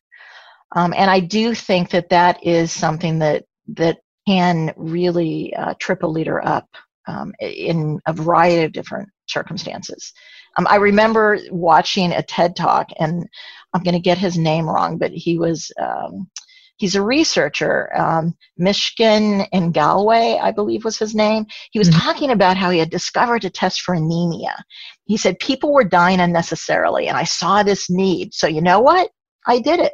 um, 0.75 0.93
and 0.95 1.09
I 1.09 1.19
do 1.19 1.53
think 1.53 1.89
that 1.91 2.09
that 2.09 2.45
is 2.45 2.71
something 2.71 3.19
that 3.19 3.45
that 3.75 3.99
can 4.27 4.73
really 4.75 5.53
uh, 5.55 5.73
trip 5.79 6.03
a 6.03 6.07
leader 6.07 6.45
up 6.45 6.67
um, 7.07 7.33
in 7.39 7.99
a 8.05 8.13
variety 8.13 8.63
of 8.63 8.73
different 8.73 9.09
circumstances. 9.27 10.13
Um, 10.57 10.67
I 10.69 10.75
remember 10.75 11.39
watching 11.51 12.11
a 12.11 12.23
TED 12.23 12.55
talk, 12.55 12.89
and 12.99 13.27
I'm 13.73 13.83
going 13.83 13.93
to 13.93 13.99
get 13.99 14.17
his 14.17 14.37
name 14.37 14.69
wrong, 14.69 14.97
but 14.97 15.11
he 15.11 15.37
was 15.37 15.71
um, 15.79 16.29
he's 16.77 16.95
a 16.95 17.01
researcher, 17.01 17.95
um, 17.97 18.35
Myshkin 18.59 19.49
Ingawale, 19.51 20.41
I 20.41 20.51
believe 20.51 20.85
was 20.85 20.97
his 20.97 21.15
name. 21.15 21.45
He 21.71 21.79
was 21.79 21.89
mm-hmm. 21.89 21.99
talking 21.99 22.31
about 22.31 22.57
how 22.57 22.69
he 22.69 22.79
had 22.79 22.89
discovered 22.89 23.45
a 23.45 23.49
test 23.49 23.81
for 23.81 23.93
anemia. 23.93 24.63
He 25.05 25.17
said 25.17 25.39
people 25.39 25.73
were 25.73 25.83
dying 25.83 26.19
unnecessarily, 26.19 27.07
and 27.07 27.17
I 27.17 27.23
saw 27.23 27.63
this 27.63 27.89
need. 27.89 28.33
So 28.33 28.47
you 28.47 28.61
know 28.61 28.79
what? 28.79 29.09
I 29.45 29.59
did 29.59 29.79
it. 29.79 29.93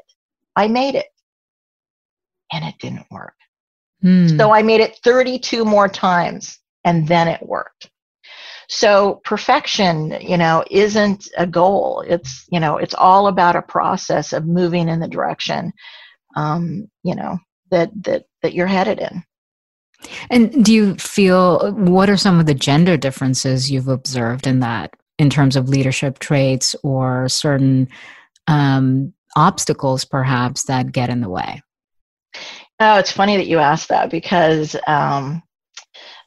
I 0.55 0.67
made 0.67 0.95
it. 0.95 1.07
And 2.51 2.65
it 2.65 2.75
didn't 2.79 3.07
work. 3.09 3.33
Hmm. 4.01 4.37
So 4.37 4.53
I 4.53 4.61
made 4.61 4.81
it 4.81 4.99
32 5.03 5.65
more 5.65 5.87
times 5.87 6.59
and 6.83 7.07
then 7.07 7.27
it 7.27 7.41
worked. 7.41 7.89
So 8.69 9.21
perfection, 9.23 10.17
you 10.21 10.37
know, 10.37 10.63
isn't 10.69 11.29
a 11.37 11.45
goal. 11.45 12.03
It's, 12.07 12.45
you 12.49 12.59
know, 12.59 12.77
it's 12.77 12.93
all 12.93 13.27
about 13.27 13.55
a 13.55 13.61
process 13.61 14.33
of 14.33 14.45
moving 14.45 14.89
in 14.89 14.99
the 14.99 15.07
direction, 15.07 15.73
um, 16.35 16.89
you 17.03 17.15
know, 17.15 17.39
that, 17.71 17.91
that, 18.03 18.25
that 18.41 18.53
you're 18.53 18.67
headed 18.67 18.99
in. 18.99 19.23
And 20.29 20.65
do 20.65 20.73
you 20.73 20.95
feel, 20.95 21.71
what 21.73 22.09
are 22.09 22.17
some 22.17 22.39
of 22.39 22.45
the 22.45 22.53
gender 22.53 22.97
differences 22.97 23.71
you've 23.71 23.87
observed 23.87 24.47
in 24.47 24.59
that 24.59 24.93
in 25.17 25.29
terms 25.29 25.55
of 25.55 25.69
leadership 25.69 26.19
traits 26.19 26.75
or 26.83 27.29
certain 27.29 27.87
um, 28.47 29.13
obstacles 29.35 30.05
perhaps 30.05 30.63
that 30.65 30.91
get 30.91 31.09
in 31.09 31.21
the 31.21 31.29
way? 31.29 31.61
Oh, 32.79 32.97
it's 32.97 33.11
funny 33.11 33.37
that 33.37 33.47
you 33.47 33.59
asked 33.59 33.89
that 33.89 34.09
because 34.09 34.75
um, 34.87 35.43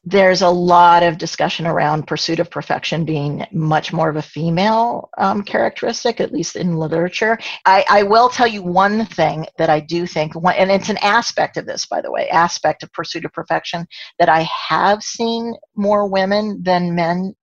there's 0.07 0.41
a 0.41 0.49
lot 0.49 1.03
of 1.03 1.19
discussion 1.19 1.67
around 1.67 2.07
pursuit 2.07 2.39
of 2.39 2.49
perfection 2.49 3.05
being 3.05 3.45
much 3.51 3.93
more 3.93 4.09
of 4.09 4.15
a 4.15 4.23
female 4.23 5.11
um, 5.19 5.43
characteristic, 5.43 6.21
at 6.21 6.33
least 6.33 6.55
in 6.55 6.77
literature. 6.77 7.37
I, 7.67 7.85
I, 7.91 8.03
will 8.05 8.29
tell 8.29 8.47
you 8.47 8.63
one 8.63 9.05
thing 9.07 9.47
that 9.59 9.69
I 9.69 9.81
do 9.81 10.07
think, 10.07 10.35
and 10.37 10.71
it's 10.71 10.91
an 10.91 10.99
aspect 10.99 11.57
of 11.57 11.67
this, 11.67 11.87
by 11.87 12.01
the 12.01 12.13
way, 12.13 12.29
aspect 12.29 12.85
of 12.85 12.93
pursuit 12.93 13.25
of 13.25 13.33
perfection 13.33 13.85
that 14.21 14.29
I 14.29 14.49
have 14.69 15.03
seen 15.03 15.55
more 15.75 16.09
women 16.09 16.63
than 16.63 16.95
men 16.95 17.35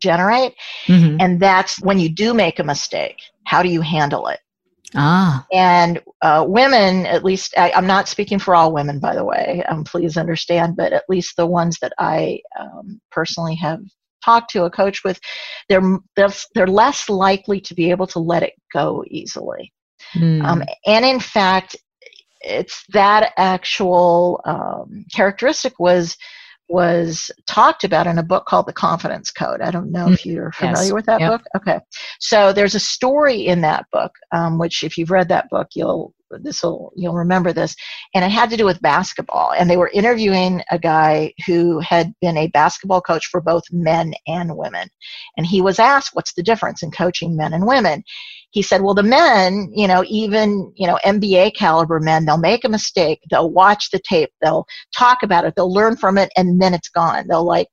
generate, 0.00 0.54
mm-hmm. 0.86 1.18
and 1.20 1.38
that's 1.38 1.78
when 1.82 1.98
you 1.98 2.08
do 2.08 2.32
make 2.32 2.58
a 2.58 2.64
mistake, 2.64 3.18
how 3.44 3.62
do 3.62 3.68
you 3.68 3.82
handle 3.82 4.28
it? 4.28 4.40
Ah. 4.94 5.46
And 5.52 6.02
uh, 6.22 6.44
women, 6.48 7.06
at 7.06 7.24
least, 7.24 7.54
I, 7.56 7.70
am 7.70 7.86
not 7.86 8.08
speaking 8.08 8.38
for 8.38 8.54
all 8.54 8.72
women, 8.72 8.98
by 8.98 9.14
the 9.14 9.24
way, 9.24 9.62
um, 9.68 9.84
please 9.84 10.16
understand, 10.16 10.76
but 10.76 10.92
at 10.92 11.04
least 11.08 11.36
the 11.36 11.46
ones 11.46 11.78
that 11.80 11.92
I 11.98 12.40
um, 12.58 13.00
personally 13.10 13.54
have 13.56 13.80
talked 14.24 14.50
to 14.50 14.64
a 14.64 14.70
coach 14.70 15.02
with, 15.04 15.20
they're, 15.68 15.98
they're 16.54 16.66
less 16.66 17.08
likely 17.08 17.60
to 17.60 17.74
be 17.74 17.90
able 17.90 18.06
to 18.08 18.18
let 18.18 18.42
it 18.42 18.54
go 18.72 19.04
easily. 19.08 19.72
Mm. 20.14 20.44
Um, 20.44 20.64
and 20.86 21.04
in 21.04 21.20
fact, 21.20 21.76
it's 22.40 22.84
that 22.88 23.32
actual 23.36 24.40
um, 24.44 25.04
characteristic 25.14 25.78
was 25.78 26.16
was 26.70 27.32
talked 27.48 27.82
about 27.82 28.06
in 28.06 28.16
a 28.16 28.22
book 28.22 28.46
called 28.46 28.66
The 28.66 28.72
Confidence 28.72 29.32
Code. 29.32 29.60
I 29.60 29.72
don't 29.72 29.90
know 29.90 30.08
if 30.08 30.22
mm, 30.22 30.26
you're 30.26 30.52
familiar 30.52 30.84
yes. 30.84 30.92
with 30.92 31.06
that 31.06 31.20
yep. 31.20 31.30
book. 31.32 31.42
Okay. 31.56 31.80
So 32.20 32.52
there's 32.52 32.76
a 32.76 32.80
story 32.80 33.44
in 33.46 33.60
that 33.62 33.86
book, 33.90 34.12
um, 34.32 34.56
which 34.56 34.84
if 34.84 34.96
you've 34.96 35.10
read 35.10 35.28
that 35.28 35.50
book, 35.50 35.68
you'll 35.74 36.14
this 36.38 36.62
will 36.62 36.92
you'll 36.96 37.14
remember 37.14 37.52
this 37.52 37.74
and 38.14 38.24
it 38.24 38.30
had 38.30 38.50
to 38.50 38.56
do 38.56 38.64
with 38.64 38.80
basketball 38.82 39.52
and 39.52 39.68
they 39.68 39.76
were 39.76 39.90
interviewing 39.92 40.62
a 40.70 40.78
guy 40.78 41.32
who 41.46 41.78
had 41.80 42.12
been 42.20 42.36
a 42.36 42.48
basketball 42.48 43.00
coach 43.00 43.26
for 43.26 43.40
both 43.40 43.64
men 43.72 44.12
and 44.26 44.56
women 44.56 44.88
and 45.36 45.46
he 45.46 45.60
was 45.60 45.78
asked 45.78 46.10
what's 46.14 46.34
the 46.34 46.42
difference 46.42 46.82
in 46.82 46.90
coaching 46.90 47.36
men 47.36 47.52
and 47.52 47.66
women 47.66 48.02
he 48.50 48.62
said, 48.62 48.82
well, 48.82 48.94
the 48.94 49.02
men, 49.02 49.70
you 49.72 49.86
know, 49.86 50.04
even, 50.08 50.72
you 50.74 50.86
know, 50.86 50.98
NBA 51.04 51.54
caliber 51.54 52.00
men, 52.00 52.24
they'll 52.24 52.36
make 52.36 52.64
a 52.64 52.68
mistake. 52.68 53.20
They'll 53.30 53.50
watch 53.50 53.90
the 53.90 54.00
tape. 54.00 54.30
They'll 54.42 54.66
talk 54.96 55.18
about 55.22 55.44
it. 55.44 55.54
They'll 55.56 55.72
learn 55.72 55.96
from 55.96 56.18
it 56.18 56.30
and 56.36 56.60
then 56.60 56.74
it's 56.74 56.88
gone. 56.88 57.28
They'll 57.28 57.46
like, 57.46 57.68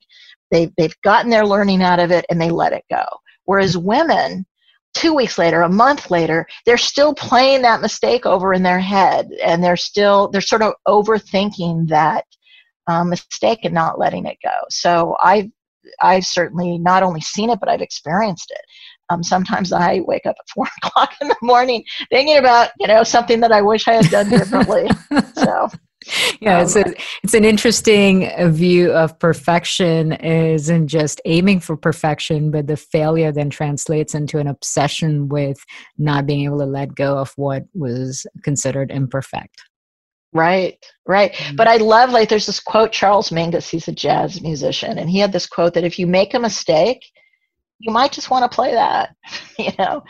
they've, 0.51 0.71
they've 0.77 0.95
gotten 1.03 1.31
their 1.31 1.47
learning 1.47 1.81
out 1.81 1.99
of 1.99 2.11
it 2.11 2.25
and 2.29 2.39
they 2.39 2.51
let 2.51 2.73
it 2.73 2.83
go. 2.91 3.03
Whereas 3.45 3.77
women, 3.77 4.45
two 4.94 5.13
weeks 5.13 5.38
later, 5.38 5.62
a 5.62 5.70
month 5.70 6.10
later, 6.10 6.48
they're 6.65 6.77
still 6.77 7.13
playing 7.13 7.62
that 7.62 7.82
mistake 7.82 8.25
over 8.25 8.53
in 8.53 8.63
their 8.63 8.79
head 8.79 9.29
and 9.44 9.63
they're 9.63 9.77
still, 9.77 10.29
they're 10.29 10.41
sort 10.41 10.62
of 10.62 10.74
overthinking 10.88 11.88
that 11.89 12.25
um, 12.88 13.10
mistake 13.10 13.60
and 13.63 13.74
not 13.74 14.00
letting 14.00 14.25
it 14.25 14.38
go. 14.44 14.56
So 14.70 15.15
I've, 15.22 15.50
I've 16.01 16.25
certainly 16.25 16.77
not 16.77 17.03
only 17.03 17.22
seen 17.22 17.50
it, 17.50 17.60
but 17.60 17.70
I've 17.70 17.82
experienced 17.82 18.51
it. 18.51 18.62
Um, 19.10 19.24
sometimes 19.24 19.72
I 19.72 20.01
wake 20.01 20.25
up 20.25 20.36
at 20.39 20.50
four 20.53 20.67
o'clock 20.84 21.13
in 21.22 21.27
the 21.27 21.36
morning 21.41 21.84
thinking 22.10 22.38
about 22.38 22.72
you 22.79 22.88
know 22.88 23.03
something 23.03 23.39
that 23.39 23.51
I 23.51 23.62
wish 23.62 23.88
I 23.88 23.94
had 23.94 24.10
done 24.10 24.29
differently. 24.29 24.89
so 25.36 25.70
yeah, 26.39 26.61
it's 26.61 26.75
a, 26.75 26.85
it's 27.23 27.33
an 27.33 27.45
interesting 27.45 28.31
view 28.51 28.91
of 28.91 29.17
perfection 29.19 30.13
isn't 30.13 30.87
just 30.87 31.21
aiming 31.25 31.59
for 31.59 31.75
perfection, 31.77 32.51
but 32.51 32.67
the 32.67 32.77
failure 32.77 33.31
then 33.31 33.49
translates 33.49 34.15
into 34.15 34.37
an 34.37 34.47
obsession 34.47 35.29
with 35.29 35.63
not 35.97 36.25
being 36.25 36.45
able 36.45 36.59
to 36.59 36.65
let 36.65 36.95
go 36.95 37.17
of 37.17 37.31
what 37.35 37.63
was 37.73 38.25
considered 38.43 38.91
imperfect. 38.91 39.63
Right, 40.33 40.77
right. 41.07 41.33
Mm-hmm. 41.33 41.55
But 41.55 41.67
I 41.67 41.77
love 41.77 42.11
like 42.11 42.29
there's 42.29 42.45
this 42.45 42.59
quote 42.59 42.91
Charles 42.91 43.29
Mingus, 43.29 43.69
he's 43.69 43.87
a 43.87 43.93
jazz 43.93 44.41
musician, 44.41 44.97
and 44.97 45.09
he 45.09 45.19
had 45.19 45.31
this 45.31 45.47
quote 45.47 45.73
that 45.73 45.83
if 45.83 45.97
you 45.97 46.05
make 46.05 46.33
a 46.33 46.39
mistake, 46.39 47.03
you 47.79 47.91
might 47.91 48.12
just 48.12 48.29
want 48.29 48.50
to 48.50 48.55
play 48.55 48.74
that. 48.74 49.15
you 49.60 49.72
know, 49.77 50.03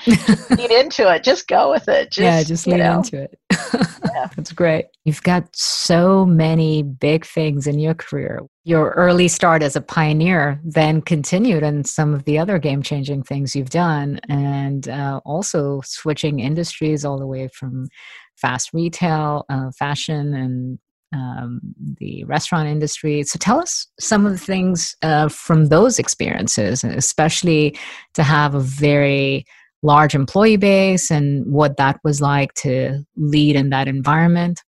lead 0.52 0.72
into 0.72 1.14
it. 1.14 1.24
Just 1.24 1.48
go 1.48 1.72
with 1.72 1.88
it. 1.88 2.12
Just, 2.12 2.18
yeah, 2.24 2.44
just 2.44 2.68
lean 2.68 2.80
know. 2.80 2.98
into 2.98 3.24
it. 3.24 3.40
yeah. 3.74 4.28
That's 4.36 4.52
great. 4.52 4.86
You've 5.06 5.24
got 5.24 5.48
so 5.56 6.26
many 6.26 6.84
big 6.84 7.26
things 7.26 7.68
in 7.68 7.80
your 7.80 7.94
career. 7.94 8.42
Your 8.64 8.92
early 8.92 9.28
start 9.28 9.64
as 9.64 9.76
a 9.76 9.82
pioneer 9.82 10.60
then 10.64 11.02
continued 11.02 11.64
in 11.64 11.84
some 11.84 12.14
of 12.14 12.26
the 12.26 12.38
other 12.38 12.60
game 12.60 12.82
changing 12.84 13.24
things 13.24 13.56
you've 13.56 13.70
done, 13.70 14.20
and 14.28 14.88
uh, 14.90 15.22
also 15.26 15.82
switching 15.86 16.40
industries 16.40 17.06
all 17.06 17.18
the 17.18 17.28
way 17.28 17.48
from 17.48 17.88
fast 18.36 18.72
retail, 18.74 19.46
uh, 19.50 19.72
fashion, 19.78 20.34
and 20.34 20.80
um, 21.14 21.60
the 22.00 22.24
restaurant 22.26 22.68
industry. 22.68 23.24
So 23.24 23.40
tell 23.40 23.60
us 23.60 23.88
some 24.00 24.26
of 24.26 24.32
the 24.32 24.38
things 24.38 24.96
uh, 25.02 25.30
from 25.30 25.66
those 25.66 26.00
experiences, 26.00 26.84
especially 26.84 27.78
to 28.14 28.24
have 28.24 28.56
a 28.56 28.60
very 28.60 29.46
large 29.84 30.16
employee 30.16 30.58
base 30.58 31.12
and 31.12 31.46
what 31.52 31.78
that 31.78 32.00
was 32.04 32.20
like 32.22 32.54
to 32.56 33.06
lead 33.16 33.56
in 33.56 33.70
that 33.70 33.88
environment. 33.88 34.62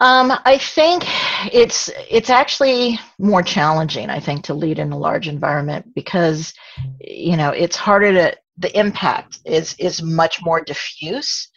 Um, 0.00 0.32
I 0.46 0.56
think 0.56 1.04
it's 1.52 1.90
it's 2.08 2.30
actually 2.30 2.98
more 3.18 3.42
challenging. 3.42 4.08
I 4.08 4.18
think 4.18 4.44
to 4.44 4.54
lead 4.54 4.78
in 4.78 4.92
a 4.92 4.98
large 4.98 5.28
environment 5.28 5.94
because 5.94 6.54
you 6.98 7.36
know 7.36 7.50
it's 7.50 7.76
harder 7.76 8.12
to 8.14 8.36
the 8.56 8.78
impact 8.78 9.40
is 9.44 9.74
is 9.78 10.02
much 10.02 10.42
more 10.42 10.62
diffuse 10.62 11.49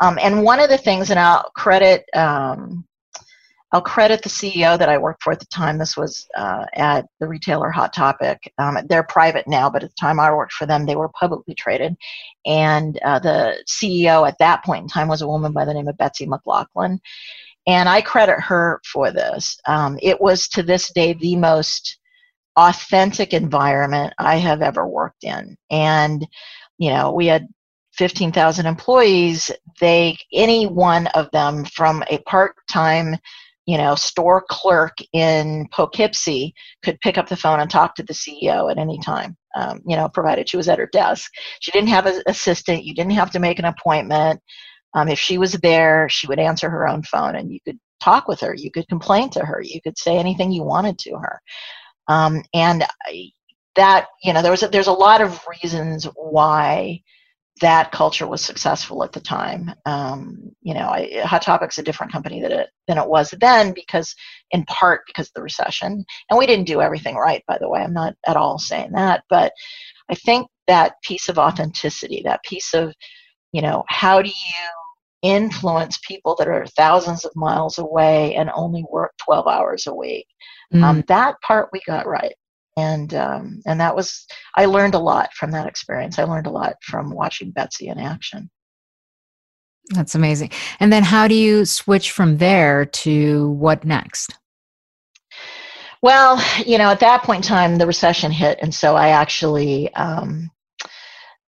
um, 0.00 0.18
and 0.20 0.42
one 0.42 0.60
of 0.60 0.68
the 0.68 0.78
things, 0.78 1.10
and 1.10 1.18
I'll 1.18 1.50
credit 1.54 2.04
um, 2.14 2.84
I'll 3.72 3.80
credit 3.80 4.22
the 4.22 4.28
CEO 4.28 4.76
that 4.76 4.88
I 4.88 4.98
worked 4.98 5.22
for 5.22 5.32
at 5.32 5.38
the 5.38 5.46
time. 5.46 5.78
This 5.78 5.96
was 5.96 6.26
uh, 6.36 6.64
at 6.74 7.06
the 7.20 7.28
retailer 7.28 7.70
Hot 7.70 7.92
Topic. 7.92 8.52
Um, 8.58 8.78
they're 8.88 9.04
private 9.04 9.46
now, 9.46 9.70
but 9.70 9.84
at 9.84 9.90
the 9.90 9.96
time 10.00 10.18
I 10.18 10.32
worked 10.32 10.54
for 10.54 10.66
them, 10.66 10.86
they 10.86 10.96
were 10.96 11.08
publicly 11.10 11.54
traded. 11.54 11.96
And 12.46 12.98
uh, 13.04 13.20
the 13.20 13.62
CEO 13.68 14.26
at 14.26 14.38
that 14.38 14.64
point 14.64 14.82
in 14.82 14.88
time 14.88 15.06
was 15.06 15.22
a 15.22 15.28
woman 15.28 15.52
by 15.52 15.64
the 15.64 15.74
name 15.74 15.86
of 15.86 15.96
Betsy 15.98 16.26
McLaughlin. 16.26 17.00
And 17.66 17.88
I 17.88 18.00
credit 18.00 18.40
her 18.40 18.80
for 18.84 19.12
this. 19.12 19.56
Um, 19.66 19.98
it 20.02 20.20
was 20.20 20.48
to 20.48 20.64
this 20.64 20.92
day 20.92 21.12
the 21.12 21.36
most 21.36 21.98
authentic 22.56 23.32
environment 23.32 24.14
I 24.18 24.36
have 24.36 24.62
ever 24.62 24.86
worked 24.88 25.22
in. 25.22 25.56
And, 25.70 26.26
you 26.78 26.90
know, 26.90 27.12
we 27.12 27.26
had 27.26 27.46
15,000 28.00 28.64
employees, 28.64 29.50
they 29.78 30.16
any 30.32 30.66
one 30.66 31.06
of 31.08 31.30
them 31.32 31.66
from 31.66 32.02
a 32.08 32.16
part-time, 32.20 33.14
you 33.66 33.76
know, 33.76 33.94
store 33.94 34.42
clerk 34.48 34.96
in 35.12 35.68
Poughkeepsie 35.70 36.54
could 36.82 36.98
pick 37.02 37.18
up 37.18 37.28
the 37.28 37.36
phone 37.36 37.60
and 37.60 37.70
talk 37.70 37.94
to 37.96 38.02
the 38.02 38.14
CEO 38.14 38.70
at 38.70 38.78
any 38.78 38.98
time. 39.00 39.36
Um, 39.54 39.82
you 39.86 39.96
know, 39.96 40.08
provided 40.08 40.48
she 40.48 40.56
was 40.56 40.66
at 40.66 40.78
her 40.78 40.88
desk. 40.90 41.30
She 41.60 41.72
didn't 41.72 41.90
have 41.90 42.06
an 42.06 42.22
assistant. 42.26 42.86
You 42.86 42.94
didn't 42.94 43.12
have 43.12 43.32
to 43.32 43.38
make 43.38 43.58
an 43.58 43.66
appointment. 43.66 44.40
Um, 44.94 45.08
if 45.08 45.18
she 45.18 45.36
was 45.36 45.52
there, 45.52 46.08
she 46.08 46.26
would 46.26 46.38
answer 46.38 46.70
her 46.70 46.88
own 46.88 47.02
phone, 47.02 47.36
and 47.36 47.52
you 47.52 47.58
could 47.66 47.78
talk 48.02 48.28
with 48.28 48.40
her. 48.40 48.54
You 48.54 48.70
could 48.70 48.88
complain 48.88 49.28
to 49.30 49.44
her. 49.44 49.60
You 49.60 49.82
could 49.82 49.98
say 49.98 50.16
anything 50.16 50.52
you 50.52 50.62
wanted 50.62 50.98
to 51.00 51.18
her. 51.18 51.42
Um, 52.08 52.42
and 52.54 52.82
that, 53.76 54.06
you 54.24 54.32
know, 54.32 54.40
there 54.40 54.52
was 54.52 54.62
a, 54.62 54.68
there's 54.68 54.86
a 54.86 54.92
lot 54.92 55.20
of 55.20 55.38
reasons 55.62 56.08
why 56.14 57.02
that 57.60 57.92
culture 57.92 58.26
was 58.26 58.42
successful 58.42 59.04
at 59.04 59.12
the 59.12 59.20
time. 59.20 59.72
Um, 59.86 60.50
you 60.62 60.74
know, 60.74 60.88
I, 60.88 61.22
Hot 61.24 61.42
Topic's 61.42 61.78
a 61.78 61.82
different 61.82 62.12
company 62.12 62.40
than 62.40 62.52
it 62.52 62.68
than 62.88 62.98
it 62.98 63.08
was 63.08 63.34
then 63.40 63.72
because, 63.72 64.14
in 64.50 64.64
part, 64.64 65.02
because 65.06 65.28
of 65.28 65.34
the 65.34 65.42
recession, 65.42 66.04
and 66.30 66.38
we 66.38 66.46
didn't 66.46 66.66
do 66.66 66.80
everything 66.80 67.16
right. 67.16 67.44
By 67.46 67.58
the 67.58 67.68
way, 67.68 67.80
I'm 67.80 67.92
not 67.92 68.14
at 68.26 68.36
all 68.36 68.58
saying 68.58 68.92
that, 68.92 69.24
but 69.28 69.52
I 70.10 70.14
think 70.14 70.48
that 70.66 70.94
piece 71.02 71.28
of 71.28 71.38
authenticity, 71.38 72.22
that 72.24 72.42
piece 72.44 72.74
of, 72.74 72.94
you 73.52 73.62
know, 73.62 73.84
how 73.88 74.22
do 74.22 74.30
you 74.30 74.68
influence 75.22 75.98
people 76.06 76.34
that 76.38 76.48
are 76.48 76.66
thousands 76.66 77.24
of 77.24 77.32
miles 77.36 77.78
away 77.78 78.34
and 78.36 78.50
only 78.54 78.84
work 78.90 79.12
12 79.24 79.46
hours 79.46 79.86
a 79.86 79.94
week? 79.94 80.26
Mm. 80.72 80.82
Um, 80.82 81.04
that 81.08 81.34
part 81.42 81.68
we 81.72 81.80
got 81.86 82.06
right 82.06 82.34
and 82.76 83.14
um, 83.14 83.60
and 83.66 83.80
that 83.80 83.94
was 83.94 84.26
I 84.56 84.66
learned 84.66 84.94
a 84.94 84.98
lot 84.98 85.32
from 85.34 85.50
that 85.52 85.66
experience. 85.66 86.18
I 86.18 86.24
learned 86.24 86.46
a 86.46 86.50
lot 86.50 86.74
from 86.82 87.10
watching 87.10 87.50
Betsy 87.50 87.88
in 87.88 87.98
action. 87.98 88.50
That's 89.90 90.14
amazing. 90.14 90.50
And 90.78 90.92
then 90.92 91.02
how 91.02 91.26
do 91.26 91.34
you 91.34 91.64
switch 91.64 92.12
from 92.12 92.38
there 92.38 92.84
to 92.84 93.50
what 93.50 93.84
next? 93.84 94.34
Well, 96.02 96.42
you 96.64 96.78
know, 96.78 96.90
at 96.90 97.00
that 97.00 97.24
point 97.24 97.44
in 97.44 97.48
time, 97.48 97.76
the 97.76 97.86
recession 97.86 98.30
hit, 98.30 98.58
and 98.62 98.74
so 98.74 98.96
I 98.96 99.08
actually, 99.08 99.92
um, 99.94 100.50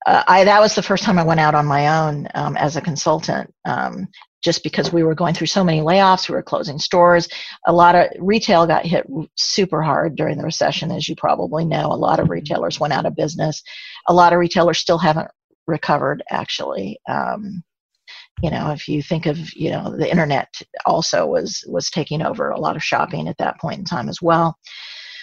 uh, 0.07 0.23
I 0.27 0.45
that 0.45 0.61
was 0.61 0.75
the 0.75 0.83
first 0.83 1.05
time 1.05 1.19
I 1.19 1.25
went 1.25 1.41
out 1.41 1.55
on 1.55 1.67
my 1.67 2.07
own 2.07 2.29
um, 2.35 2.57
as 2.57 2.77
a 2.77 2.81
consultant. 2.81 3.53
Um, 3.67 4.09
just 4.43 4.63
because 4.63 4.93
we 4.93 5.03
were 5.03 5.15
going 5.15 5.35
through 5.35 5.49
so 5.49 5.65
many 5.65 5.81
layoffs, 5.81 6.29
we 6.29 6.35
were 6.35 6.43
closing 6.43 6.79
stores. 6.79 7.29
A 7.67 7.73
lot 7.73 7.95
of 7.95 8.07
retail 8.19 8.67
got 8.67 8.87
hit 8.87 9.07
super 9.37 9.83
hard 9.83 10.17
during 10.17 10.39
the 10.39 10.45
recession, 10.45 10.91
as 10.91 11.09
you 11.09 11.17
probably 11.17 11.65
know. 11.65 11.87
A 11.87 11.95
lot 11.95 12.21
of 12.21 12.25
mm-hmm. 12.25 12.35
retailers 12.35 12.79
went 12.79 12.93
out 12.93 13.07
of 13.07 13.17
business. 13.17 13.63
A 14.09 14.15
lot 14.15 14.33
of 14.33 14.39
retailers 14.39 14.79
still 14.79 14.99
haven't 14.99 15.29
recovered, 15.67 16.23
actually. 16.31 16.99
Um, 17.09 17.63
you 18.43 18.51
know, 18.51 18.71
if 18.71 18.89
you 18.89 19.03
think 19.03 19.27
of, 19.27 19.53
you 19.55 19.71
know, 19.71 19.97
the 19.97 20.09
internet 20.09 20.63
also 20.87 21.27
was 21.27 21.65
was 21.67 21.91
taking 21.91 22.23
over 22.23 22.51
a 22.51 22.61
lot 22.61 22.77
of 22.77 22.85
shopping 22.85 23.27
at 23.29 23.39
that 23.39 23.59
point 23.59 23.81
in 23.81 23.85
time 23.85 24.09
as 24.09 24.23
well. 24.23 24.57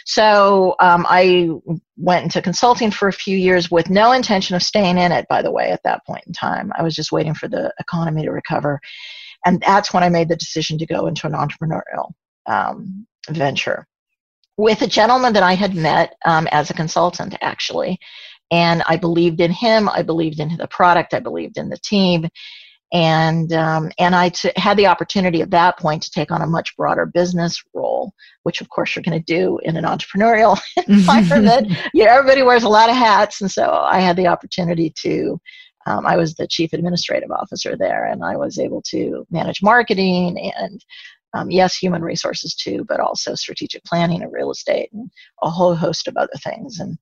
So 0.05 0.75
um, 0.79 1.05
I 1.09 1.49
went 1.97 2.23
into 2.23 2.41
consulting 2.41 2.91
for 2.91 3.07
a 3.07 3.13
few 3.13 3.37
years 3.37 3.71
with 3.71 3.89
no 3.89 4.11
intention 4.11 4.55
of 4.55 4.61
staying 4.61 4.99
in 4.99 5.11
it, 5.11 5.25
by 5.27 5.41
the 5.41 5.51
way, 5.51 5.71
at 5.71 5.81
that 5.83 6.05
point 6.05 6.23
in 6.27 6.33
time. 6.33 6.71
I 6.77 6.83
was 6.83 6.95
just 6.95 7.11
waiting 7.11 7.33
for 7.33 7.47
the 7.47 7.73
economy 7.79 8.23
to 8.23 8.31
recover. 8.31 8.79
And 9.45 9.61
that's 9.61 9.93
when 9.93 10.03
I 10.03 10.09
made 10.09 10.29
the 10.29 10.35
decision 10.35 10.77
to 10.77 10.85
go 10.85 11.07
into 11.07 11.25
an 11.25 11.33
entrepreneurial 11.33 12.11
um, 12.45 13.07
venture 13.29 13.87
with 14.57 14.83
a 14.83 14.87
gentleman 14.87 15.33
that 15.33 15.43
I 15.43 15.53
had 15.53 15.75
met 15.75 16.15
um, 16.23 16.47
as 16.51 16.69
a 16.69 16.75
consultant, 16.75 17.35
actually. 17.41 17.99
And 18.51 18.83
I 18.85 18.97
believed 18.97 19.41
in 19.41 19.51
him, 19.51 19.89
I 19.89 20.03
believed 20.03 20.39
in 20.39 20.55
the 20.55 20.67
product, 20.67 21.15
I 21.15 21.19
believed 21.19 21.57
in 21.57 21.69
the 21.69 21.79
team 21.79 22.29
and 22.95 23.51
um, 23.51 23.91
and 23.99 24.15
I 24.15 24.29
t- 24.29 24.53
had 24.55 24.77
the 24.77 24.87
opportunity 24.87 25.41
at 25.41 25.51
that 25.51 25.77
point 25.77 26.01
to 26.03 26.11
take 26.11 26.31
on 26.31 26.41
a 26.41 26.47
much 26.47 26.77
broader 26.77 27.05
business 27.05 27.61
role, 27.73 28.13
which 28.43 28.61
of 28.61 28.69
course 28.69 28.95
you're 28.95 29.03
going 29.03 29.21
to 29.21 29.33
do 29.33 29.59
in 29.63 29.75
an 29.75 29.83
entrepreneurial 29.83 30.57
environment. 30.87 31.73
yeah, 31.93 32.05
everybody 32.15 32.41
wears 32.41 32.63
a 32.63 32.69
lot 32.69 32.89
of 32.89 32.95
hats, 32.95 33.41
and 33.41 33.51
so 33.51 33.69
I 33.69 33.99
had 33.99 34.15
the 34.15 34.27
opportunity 34.27 34.93
to. 35.01 35.39
Um, 35.87 36.05
I 36.07 36.15
was 36.15 36.33
the 36.33 36.47
chief 36.47 36.71
administrative 36.71 37.29
officer 37.31 37.75
there, 37.75 38.05
and 38.05 38.23
I 38.23 38.37
was 38.37 38.57
able 38.57 38.81
to 38.89 39.27
manage 39.29 39.61
marketing 39.61 40.51
and 40.57 40.83
um, 41.35 41.51
yes, 41.51 41.75
human 41.75 42.01
resources 42.01 42.55
too, 42.55 42.85
but 42.87 43.01
also 43.01 43.35
strategic 43.35 43.83
planning 43.83 44.23
and 44.23 44.31
real 44.31 44.51
estate 44.51 44.89
and 44.93 45.11
a 45.43 45.49
whole 45.49 45.75
host 45.75 46.07
of 46.07 46.15
other 46.15 46.37
things. 46.41 46.79
And 46.79 46.97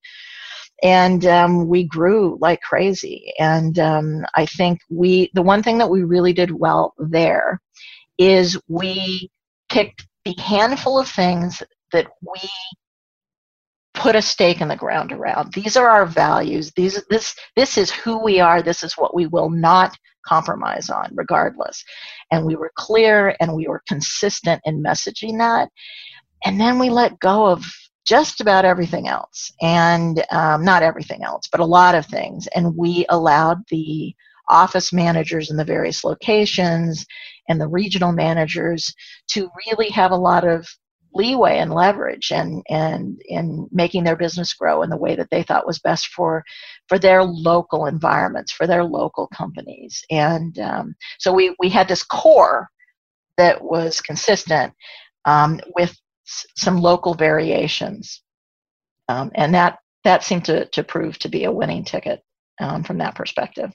and 0.82 1.26
um, 1.26 1.68
we 1.68 1.84
grew 1.84 2.38
like 2.42 2.62
crazy. 2.62 3.32
And 3.40 3.78
um, 3.80 4.26
I 4.36 4.46
think 4.46 4.80
we, 4.90 5.30
the 5.34 5.42
one 5.42 5.64
thing 5.64 5.78
that 5.78 5.90
we 5.90 6.04
really 6.04 6.34
did 6.34 6.52
well 6.52 6.94
there 6.98 7.62
is 8.18 8.60
we 8.68 9.30
picked 9.70 10.08
the 10.26 10.36
handful 10.38 11.00
of 11.00 11.08
things 11.08 11.62
that 11.92 12.08
we 12.22 12.50
put 13.94 14.16
a 14.16 14.22
stake 14.22 14.62
in 14.62 14.68
the 14.68 14.76
ground 14.76 15.12
around. 15.12 15.54
These 15.54 15.78
are 15.78 15.90
our 15.90 16.06
values. 16.06 16.72
These, 16.76 17.04
this, 17.10 17.36
this 17.56 17.78
is 17.78 17.92
who 17.92 18.22
we 18.22 18.40
are. 18.40 18.62
This 18.62 18.84
is 18.84 18.94
what 18.94 19.16
we 19.16 19.28
will 19.28 19.50
not 19.50 19.96
compromise 20.26 20.90
on, 20.90 21.12
regardless. 21.14 21.84
And 22.32 22.46
we 22.46 22.56
were 22.56 22.72
clear 22.76 23.36
and 23.40 23.54
we 23.54 23.68
were 23.68 23.84
consistent 23.88 24.62
in 24.66 24.84
messaging 24.84 25.38
that. 25.38 25.70
And 26.46 26.60
then 26.60 26.80
we 26.80 26.90
let 26.90 27.20
go 27.20 27.46
of 27.46 27.64
just 28.06 28.42
about 28.42 28.66
everything 28.66 29.08
else, 29.08 29.52
and 29.62 30.24
um, 30.32 30.63
not 30.63 30.84
everything 30.84 31.24
else, 31.24 31.48
but 31.52 31.62
a 31.62 31.66
lot 31.66 31.96
of 31.96 32.06
things. 32.06 32.48
And 32.56 32.76
we 32.76 33.06
allowed 33.10 33.63
the 33.70 34.13
office 34.50 34.92
managers 34.92 35.50
in 35.50 35.58
the 35.58 35.63
various 35.63 36.04
locations 36.04 37.06
and 37.48 37.60
the 37.60 37.68
regional 37.68 38.12
managers 38.12 38.94
to 39.30 39.50
really 39.68 39.89
have 39.89 40.12
a 40.12 40.16
lot 40.16 40.46
of 40.46 40.68
leeway 41.16 41.60
and 41.60 41.72
leverage 41.72 42.32
and 42.32 42.63
and 42.70 43.22
in 43.26 43.68
making 43.72 44.04
their 44.04 44.16
business 44.16 44.54
grow 44.54 44.82
in 44.82 44.89
the 44.89 44.98
way 44.98 45.16
that 45.16 45.30
they 45.30 45.44
thought 45.44 45.68
was 45.68 45.80
best 45.80 46.08
for 46.08 46.44
for 46.88 46.98
their 46.98 47.24
local 47.24 47.86
environments 47.86 48.52
for 48.52 48.66
their 48.66 48.84
local 48.84 49.28
companies 49.28 50.04
and 50.10 50.58
um, 50.60 50.96
so 51.20 51.32
we 51.32 51.56
we 51.60 51.70
had 51.70 51.88
this 51.88 52.04
core 52.04 52.68
that 53.38 53.63
was 53.63 54.02
consistent 54.02 54.74
um, 55.26 55.60
with 55.76 55.96
some 56.26 56.78
local 56.78 57.14
variations. 57.14 58.22
Um, 59.10 59.32
and 59.36 59.54
that, 59.54 59.80
that 60.04 60.24
seemed 60.24 60.46
to, 60.46 60.66
to 60.66 60.84
prove 60.84 61.18
to 61.20 61.30
be 61.30 61.44
a 61.44 61.52
winning 61.52 61.84
ticket 61.84 62.22
um, 62.60 62.84
from 62.84 62.98
that 63.00 63.16
perspective. 63.16 63.72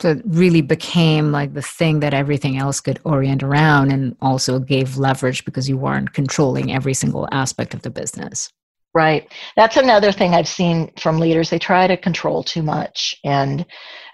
So 0.00 0.10
it 0.10 0.22
really 0.24 0.60
became 0.60 1.32
like 1.32 1.54
the 1.54 1.62
thing 1.62 2.00
that 2.00 2.14
everything 2.14 2.56
else 2.56 2.80
could 2.80 3.00
orient 3.04 3.42
around 3.42 3.90
and 3.90 4.16
also 4.20 4.60
gave 4.60 4.96
leverage 4.96 5.44
because 5.44 5.68
you 5.68 5.76
weren't 5.76 6.12
controlling 6.12 6.72
every 6.72 6.94
single 6.94 7.28
aspect 7.32 7.74
of 7.74 7.82
the 7.82 7.90
business. 7.90 8.48
Right. 8.94 9.30
That's 9.56 9.76
another 9.76 10.12
thing 10.12 10.34
I've 10.34 10.48
seen 10.48 10.90
from 10.98 11.18
leaders. 11.18 11.50
They 11.50 11.58
try 11.58 11.86
to 11.86 11.96
control 11.96 12.42
too 12.42 12.62
much. 12.62 13.16
And 13.24 13.66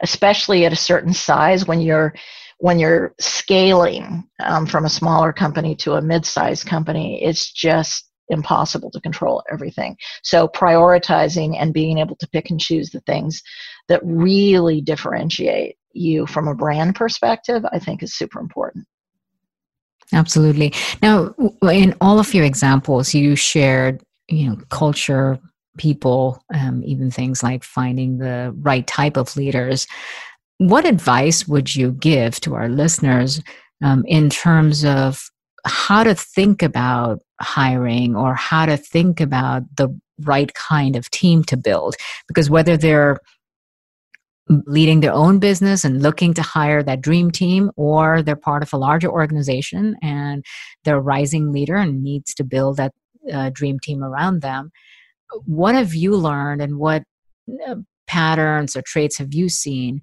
especially 0.03 0.65
at 0.65 0.73
a 0.73 0.77
certain 0.77 1.13
size, 1.13 1.67
when 1.67 1.81
you're 1.81 2.15
when 2.59 2.79
you're 2.79 3.15
scaling 3.21 4.25
um, 4.41 4.67
from 4.67 4.85
a 4.85 4.91
smaller 4.91 5.33
company 5.33 5.75
to 5.77 5.95
a 5.95 6.03
mid-sized 6.03 6.67
company, 6.67 7.23
it's 7.23 7.53
just 7.53 8.09
impossible 8.29 8.91
to 8.91 9.01
control 9.01 9.43
everything. 9.53 9.97
So 10.23 10.49
prioritizing 10.49 11.57
and 11.61 11.75
being 11.75 11.99
able 11.99 12.17
to 12.17 12.29
pick 12.29 12.51
and 12.51 12.61
choose 12.61 12.91
the 12.91 13.01
things 13.01 13.43
that 13.89 14.01
really 14.05 14.81
differentiate 14.81 15.77
you 15.93 16.27
from 16.27 16.49
a 16.49 16.55
brand 16.55 16.95
perspective, 16.95 17.65
I 17.71 17.79
think 17.79 18.03
is 18.03 18.15
super 18.15 18.41
important. 18.41 18.87
Absolutely. 20.13 20.73
Now, 21.03 21.35
in 21.63 21.95
all 22.01 22.19
of 22.19 22.35
your 22.35 22.45
examples, 22.45 23.15
you 23.15 23.37
shared, 23.37 24.03
you 24.29 24.49
know, 24.49 24.57
culture, 24.71 25.39
people, 25.77 26.43
um, 26.55 26.83
even 26.85 27.11
things 27.11 27.43
like 27.43 27.65
finding 27.65 28.19
the 28.19 28.55
right 28.59 28.87
type 28.87 29.17
of 29.17 29.37
leaders. 29.37 29.87
What 30.59 30.87
advice 30.87 31.49
would 31.49 31.75
you 31.75 31.93
give 31.93 32.41
to 32.41 32.55
our 32.55 32.69
listeners 32.69 33.43
um, 33.83 34.05
in 34.07 34.31
terms 34.31 34.85
of 34.85 35.23
how 35.67 36.05
to 36.05 36.15
think 36.15 36.63
about 36.63 37.21
hiring 37.41 38.15
or 38.15 38.35
how 38.35 38.67
to 38.67 38.77
think 38.77 39.21
about 39.21 39.63
the 39.77 39.89
right 40.21 40.53
kind 40.55 40.95
of 40.95 41.11
team 41.11 41.43
to 41.45 41.57
build? 41.57 41.97
Because 42.29 42.49
whether 42.49 42.77
they're 42.77 43.19
leading 44.67 45.01
their 45.01 45.13
own 45.13 45.39
business 45.39 45.85
and 45.85 46.03
looking 46.03 46.35
to 46.35 46.43
hire 46.43 46.83
that 46.83 47.01
dream 47.01 47.31
team, 47.31 47.71
or 47.77 48.23
they're 48.23 48.37
part 48.37 48.63
of 48.63 48.73
a 48.73 48.77
larger 48.77 49.11
organization 49.11 49.97
and 50.03 50.45
they're 50.85 50.99
a 50.99 51.01
rising 51.01 51.51
leader 51.51 51.77
and 51.77 52.03
needs 52.03 52.35
to 52.35 52.45
build 52.45 52.77
that 52.77 52.93
uh, 53.33 53.51
dream 53.51 53.81
team 53.81 54.05
around 54.05 54.43
them. 54.43 54.71
What 55.47 55.75
have 55.75 55.95
you 55.95 56.15
learned, 56.15 56.61
and 56.61 56.79
what 56.79 57.05
uh, 57.67 57.77
patterns 58.07 58.77
or 58.77 58.83
traits 58.83 59.19
have 59.19 59.33
you 59.33 59.49
seen 59.49 60.03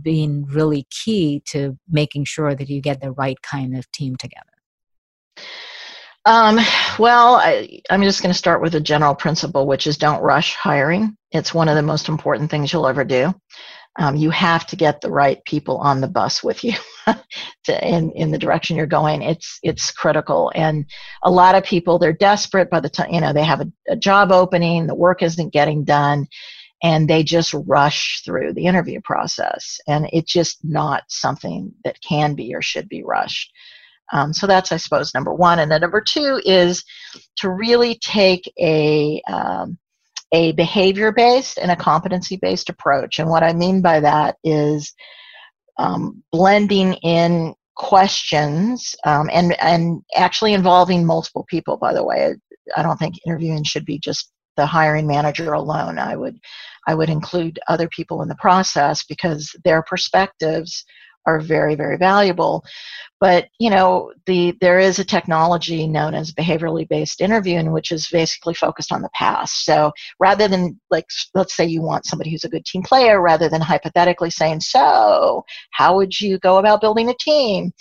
being 0.00 0.44
really 0.46 0.86
key 0.90 1.42
to 1.50 1.78
making 1.88 2.24
sure 2.24 2.54
that 2.54 2.68
you 2.68 2.80
get 2.80 3.00
the 3.00 3.12
right 3.12 3.40
kind 3.42 3.76
of 3.76 3.90
team 3.92 4.16
together? 4.16 4.46
Um, 6.24 6.58
well, 6.98 7.36
I, 7.36 7.80
I'm 7.90 8.02
just 8.02 8.22
going 8.22 8.32
to 8.32 8.38
start 8.38 8.62
with 8.62 8.76
a 8.76 8.80
general 8.80 9.14
principle, 9.14 9.66
which 9.66 9.88
is 9.88 9.98
don't 9.98 10.22
rush 10.22 10.54
hiring. 10.54 11.16
It's 11.32 11.52
one 11.52 11.68
of 11.68 11.74
the 11.74 11.82
most 11.82 12.08
important 12.08 12.50
things 12.50 12.72
you'll 12.72 12.86
ever 12.86 13.04
do 13.04 13.34
um, 13.96 14.16
you 14.16 14.30
have 14.30 14.66
to 14.66 14.76
get 14.76 15.00
the 15.00 15.10
right 15.10 15.44
people 15.44 15.76
on 15.78 16.00
the 16.00 16.08
bus 16.08 16.42
with 16.42 16.64
you 16.64 16.72
to, 17.64 17.88
in, 17.88 18.10
in 18.12 18.30
the 18.30 18.38
direction 18.38 18.76
you're 18.76 18.86
going 18.86 19.22
it's 19.22 19.58
it's 19.62 19.90
critical 19.90 20.50
and 20.54 20.86
a 21.22 21.30
lot 21.30 21.54
of 21.54 21.64
people 21.64 21.98
they're 21.98 22.12
desperate 22.12 22.70
by 22.70 22.80
the 22.80 22.88
time 22.88 23.12
you 23.12 23.20
know 23.20 23.32
they 23.32 23.44
have 23.44 23.60
a, 23.60 23.70
a 23.88 23.96
job 23.96 24.32
opening 24.32 24.86
the 24.86 24.94
work 24.94 25.22
isn't 25.22 25.52
getting 25.52 25.84
done 25.84 26.26
and 26.82 27.08
they 27.08 27.22
just 27.22 27.54
rush 27.66 28.22
through 28.24 28.52
the 28.52 28.66
interview 28.66 29.00
process 29.02 29.78
and 29.86 30.08
it's 30.12 30.32
just 30.32 30.58
not 30.64 31.04
something 31.08 31.72
that 31.84 32.00
can 32.00 32.34
be 32.34 32.54
or 32.54 32.62
should 32.62 32.88
be 32.88 33.02
rushed 33.02 33.52
um, 34.12 34.32
so 34.32 34.46
that's 34.46 34.72
i 34.72 34.76
suppose 34.76 35.14
number 35.14 35.34
one 35.34 35.58
and 35.58 35.70
then 35.70 35.80
number 35.80 36.00
two 36.00 36.40
is 36.44 36.84
to 37.36 37.50
really 37.50 37.96
take 37.96 38.50
a 38.58 39.22
um, 39.28 39.78
a 40.32 40.52
behavior 40.52 41.12
based 41.12 41.58
and 41.58 41.70
a 41.70 41.76
competency 41.76 42.36
based 42.36 42.70
approach. 42.70 43.18
And 43.18 43.28
what 43.28 43.42
I 43.42 43.52
mean 43.52 43.82
by 43.82 44.00
that 44.00 44.36
is 44.42 44.92
um, 45.78 46.22
blending 46.32 46.94
in 46.94 47.54
questions 47.76 48.94
um, 49.04 49.28
and, 49.32 49.60
and 49.60 50.02
actually 50.16 50.54
involving 50.54 51.04
multiple 51.04 51.44
people, 51.48 51.76
by 51.76 51.92
the 51.92 52.04
way. 52.04 52.34
I 52.76 52.82
don't 52.82 52.98
think 52.98 53.16
interviewing 53.26 53.64
should 53.64 53.84
be 53.84 53.98
just 53.98 54.32
the 54.56 54.66
hiring 54.66 55.06
manager 55.06 55.52
alone. 55.52 55.98
I 55.98 56.16
would 56.16 56.38
I 56.86 56.94
would 56.94 57.10
include 57.10 57.58
other 57.68 57.88
people 57.88 58.22
in 58.22 58.28
the 58.28 58.34
process 58.36 59.04
because 59.04 59.54
their 59.64 59.82
perspectives 59.82 60.84
are 61.26 61.40
very 61.40 61.76
very 61.76 61.96
valuable. 61.96 62.64
But 63.20 63.46
you 63.58 63.70
know 63.70 64.12
the 64.26 64.56
there 64.60 64.78
is 64.78 64.98
a 64.98 65.04
technology 65.04 65.86
known 65.86 66.14
as 66.14 66.32
behaviorally 66.32 66.88
based 66.88 67.20
interviewing 67.20 67.72
which 67.72 67.92
is 67.92 68.08
basically 68.08 68.54
focused 68.54 68.92
on 68.92 69.02
the 69.02 69.10
past. 69.14 69.64
So 69.64 69.92
rather 70.18 70.48
than 70.48 70.80
like 70.90 71.06
let's 71.34 71.54
say 71.56 71.64
you 71.64 71.82
want 71.82 72.06
somebody 72.06 72.30
who's 72.30 72.44
a 72.44 72.48
good 72.50 72.64
team 72.64 72.82
player 72.82 73.20
rather 73.20 73.48
than 73.48 73.60
hypothetically 73.60 74.30
saying 74.30 74.60
so 74.60 75.44
how 75.70 75.96
would 75.96 76.20
you 76.20 76.38
go 76.38 76.58
about 76.58 76.80
building 76.80 77.08
a 77.10 77.14
team? 77.14 77.72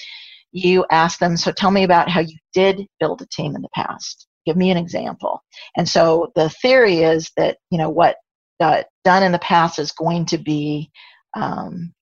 you 0.51 0.85
ask 0.91 1.19
them 1.19 1.37
so 1.37 1.51
tell 1.51 1.71
me 1.71 1.83
about 1.83 2.09
how 2.09 2.19
you 2.19 2.37
did 2.53 2.85
build 2.99 3.21
a 3.21 3.25
team 3.27 3.55
in 3.55 3.61
the 3.61 3.69
past 3.69 4.27
give 4.45 4.57
me 4.57 4.71
an 4.71 4.77
example. 4.77 5.43
And 5.75 5.87
so 5.87 6.31
the 6.35 6.49
theory 6.49 6.99
is 6.99 7.31
that 7.37 7.57
you 7.69 7.77
know 7.77 7.89
what 7.89 8.17
uh, 8.59 8.83
done 9.03 9.23
in 9.23 9.31
the 9.31 9.39
past 9.39 9.79
is 9.79 9.91
going 9.91 10.25
to 10.27 10.37
be 10.37 10.91
um, 11.35 11.93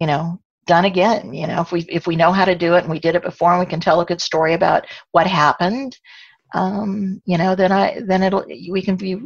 you 0.00 0.06
know 0.06 0.40
done 0.66 0.84
again 0.84 1.34
you 1.34 1.44
know 1.44 1.60
if 1.60 1.72
we 1.72 1.80
if 1.88 2.06
we 2.06 2.14
know 2.14 2.30
how 2.30 2.44
to 2.44 2.54
do 2.54 2.74
it 2.74 2.82
and 2.84 2.90
we 2.90 3.00
did 3.00 3.16
it 3.16 3.22
before 3.24 3.50
and 3.50 3.58
we 3.58 3.66
can 3.66 3.80
tell 3.80 4.00
a 4.00 4.06
good 4.06 4.20
story 4.20 4.54
about 4.54 4.86
what 5.10 5.26
happened 5.26 5.98
um, 6.54 7.20
you 7.24 7.36
know 7.36 7.56
then 7.56 7.72
i 7.72 8.00
then 8.06 8.22
it'll 8.22 8.44
we 8.70 8.80
can 8.80 8.94
be 8.94 9.20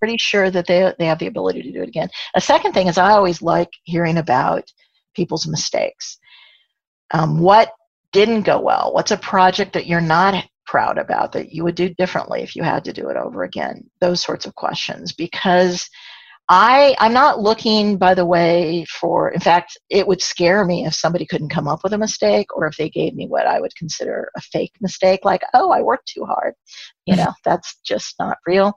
pretty 0.00 0.16
sure 0.18 0.50
that 0.50 0.66
they 0.66 0.92
they 0.98 1.06
have 1.06 1.18
the 1.18 1.28
ability 1.28 1.62
to 1.62 1.70
do 1.70 1.82
it 1.82 1.88
again. 1.88 2.08
A 2.34 2.40
second 2.40 2.72
thing 2.72 2.88
is 2.88 2.98
i 2.98 3.12
always 3.12 3.42
like 3.42 3.70
hearing 3.84 4.16
about 4.16 4.64
people's 5.14 5.46
mistakes. 5.46 6.18
Um, 7.12 7.38
what 7.38 7.70
didn't 8.12 8.42
go 8.42 8.58
well? 8.60 8.92
What's 8.92 9.10
a 9.10 9.16
project 9.16 9.74
that 9.74 9.86
you're 9.86 10.00
not 10.00 10.44
proud 10.70 10.98
about 10.98 11.32
that 11.32 11.52
you 11.52 11.64
would 11.64 11.74
do 11.74 11.88
differently 11.88 12.42
if 12.42 12.54
you 12.54 12.62
had 12.62 12.84
to 12.84 12.92
do 12.92 13.08
it 13.08 13.16
over 13.16 13.42
again 13.42 13.82
those 14.00 14.22
sorts 14.22 14.46
of 14.46 14.54
questions 14.54 15.12
because 15.12 15.90
I, 16.48 16.96
I'm 16.98 17.12
not 17.12 17.38
looking, 17.38 17.96
by 17.96 18.14
the 18.14 18.26
way, 18.26 18.84
for, 18.86 19.30
in 19.30 19.38
fact, 19.38 19.78
it 19.88 20.06
would 20.08 20.20
scare 20.20 20.64
me 20.64 20.84
if 20.84 20.94
somebody 20.94 21.24
couldn't 21.24 21.50
come 21.50 21.68
up 21.68 21.84
with 21.84 21.92
a 21.92 21.98
mistake 21.98 22.48
or 22.56 22.66
if 22.66 22.76
they 22.76 22.90
gave 22.90 23.14
me 23.14 23.28
what 23.28 23.46
I 23.46 23.60
would 23.60 23.72
consider 23.76 24.28
a 24.36 24.40
fake 24.40 24.72
mistake, 24.80 25.20
like, 25.24 25.42
oh, 25.54 25.70
I 25.70 25.80
worked 25.80 26.08
too 26.08 26.24
hard. 26.24 26.54
You 27.06 27.14
know, 27.14 27.32
that's 27.44 27.78
just 27.84 28.16
not 28.18 28.36
real. 28.48 28.76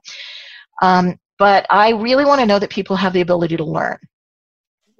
Um, 0.83 1.17
but 1.39 1.65
I 1.71 1.93
really 1.93 2.25
want 2.25 2.41
to 2.41 2.45
know 2.45 2.59
that 2.59 2.69
people 2.69 2.95
have 2.95 3.13
the 3.13 3.21
ability 3.21 3.57
to 3.57 3.65
learn. 3.65 3.97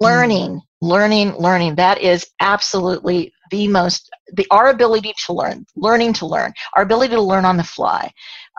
Learning, 0.00 0.60
learning, 0.80 1.36
learning. 1.36 1.76
That 1.76 2.00
is 2.00 2.26
absolutely 2.40 3.32
the 3.50 3.68
most, 3.68 4.10
the, 4.32 4.46
our 4.50 4.68
ability 4.68 5.12
to 5.26 5.32
learn, 5.32 5.66
learning 5.76 6.12
to 6.14 6.26
learn, 6.26 6.52
our 6.76 6.82
ability 6.82 7.14
to 7.14 7.20
learn 7.20 7.44
on 7.44 7.56
the 7.56 7.64
fly. 7.64 8.10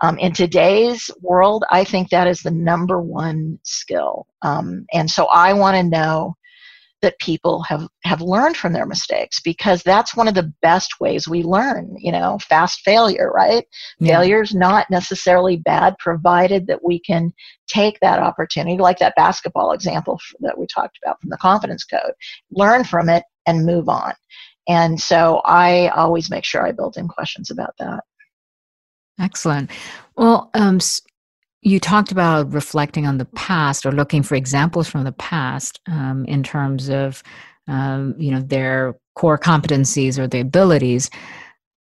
Um, 0.02 0.18
in 0.18 0.32
today's 0.32 1.10
world, 1.20 1.64
I 1.70 1.84
think 1.84 2.10
that 2.10 2.26
is 2.26 2.40
the 2.40 2.50
number 2.50 3.00
one 3.00 3.58
skill. 3.62 4.26
Um, 4.42 4.86
and 4.92 5.10
so 5.10 5.26
I 5.26 5.52
want 5.52 5.76
to 5.76 5.82
know 5.82 6.36
that 7.02 7.18
people 7.18 7.62
have, 7.62 7.86
have 8.04 8.20
learned 8.20 8.56
from 8.56 8.72
their 8.72 8.86
mistakes 8.86 9.38
because 9.40 9.82
that's 9.82 10.16
one 10.16 10.28
of 10.28 10.34
the 10.34 10.52
best 10.62 10.98
ways 10.98 11.28
we 11.28 11.42
learn, 11.42 11.94
you 11.98 12.10
know, 12.10 12.38
fast 12.48 12.80
failure, 12.80 13.30
right? 13.34 13.66
Yeah. 13.98 14.14
Failure 14.18 14.42
is 14.42 14.54
not 14.54 14.90
necessarily 14.90 15.56
bad 15.58 15.94
provided 15.98 16.66
that 16.66 16.82
we 16.82 16.98
can 16.98 17.32
take 17.68 18.00
that 18.00 18.18
opportunity, 18.18 18.78
like 18.78 18.98
that 18.98 19.14
basketball 19.14 19.72
example 19.72 20.18
that 20.40 20.58
we 20.58 20.66
talked 20.66 20.98
about 21.04 21.20
from 21.20 21.30
the 21.30 21.36
confidence 21.36 21.84
code, 21.84 22.12
learn 22.50 22.82
from 22.82 23.08
it 23.08 23.24
and 23.46 23.66
move 23.66 23.88
on. 23.88 24.14
And 24.68 25.00
so 25.00 25.40
I 25.44 25.88
always 25.88 26.30
make 26.30 26.44
sure 26.44 26.66
I 26.66 26.72
build 26.72 26.96
in 26.96 27.08
questions 27.08 27.50
about 27.50 27.74
that. 27.78 28.04
Excellent. 29.20 29.70
Well, 30.16 30.50
um, 30.54 30.78
you 31.62 31.80
talked 31.80 32.12
about 32.12 32.52
reflecting 32.52 33.06
on 33.06 33.18
the 33.18 33.24
past 33.24 33.86
or 33.86 33.92
looking 33.92 34.22
for 34.22 34.34
examples 34.34 34.88
from 34.88 35.04
the 35.04 35.12
past 35.12 35.80
um, 35.86 36.24
in 36.26 36.42
terms 36.42 36.88
of, 36.88 37.22
um, 37.66 38.14
you 38.18 38.30
know, 38.30 38.40
their 38.40 38.94
core 39.14 39.38
competencies 39.38 40.18
or 40.18 40.26
their 40.26 40.42
abilities. 40.42 41.10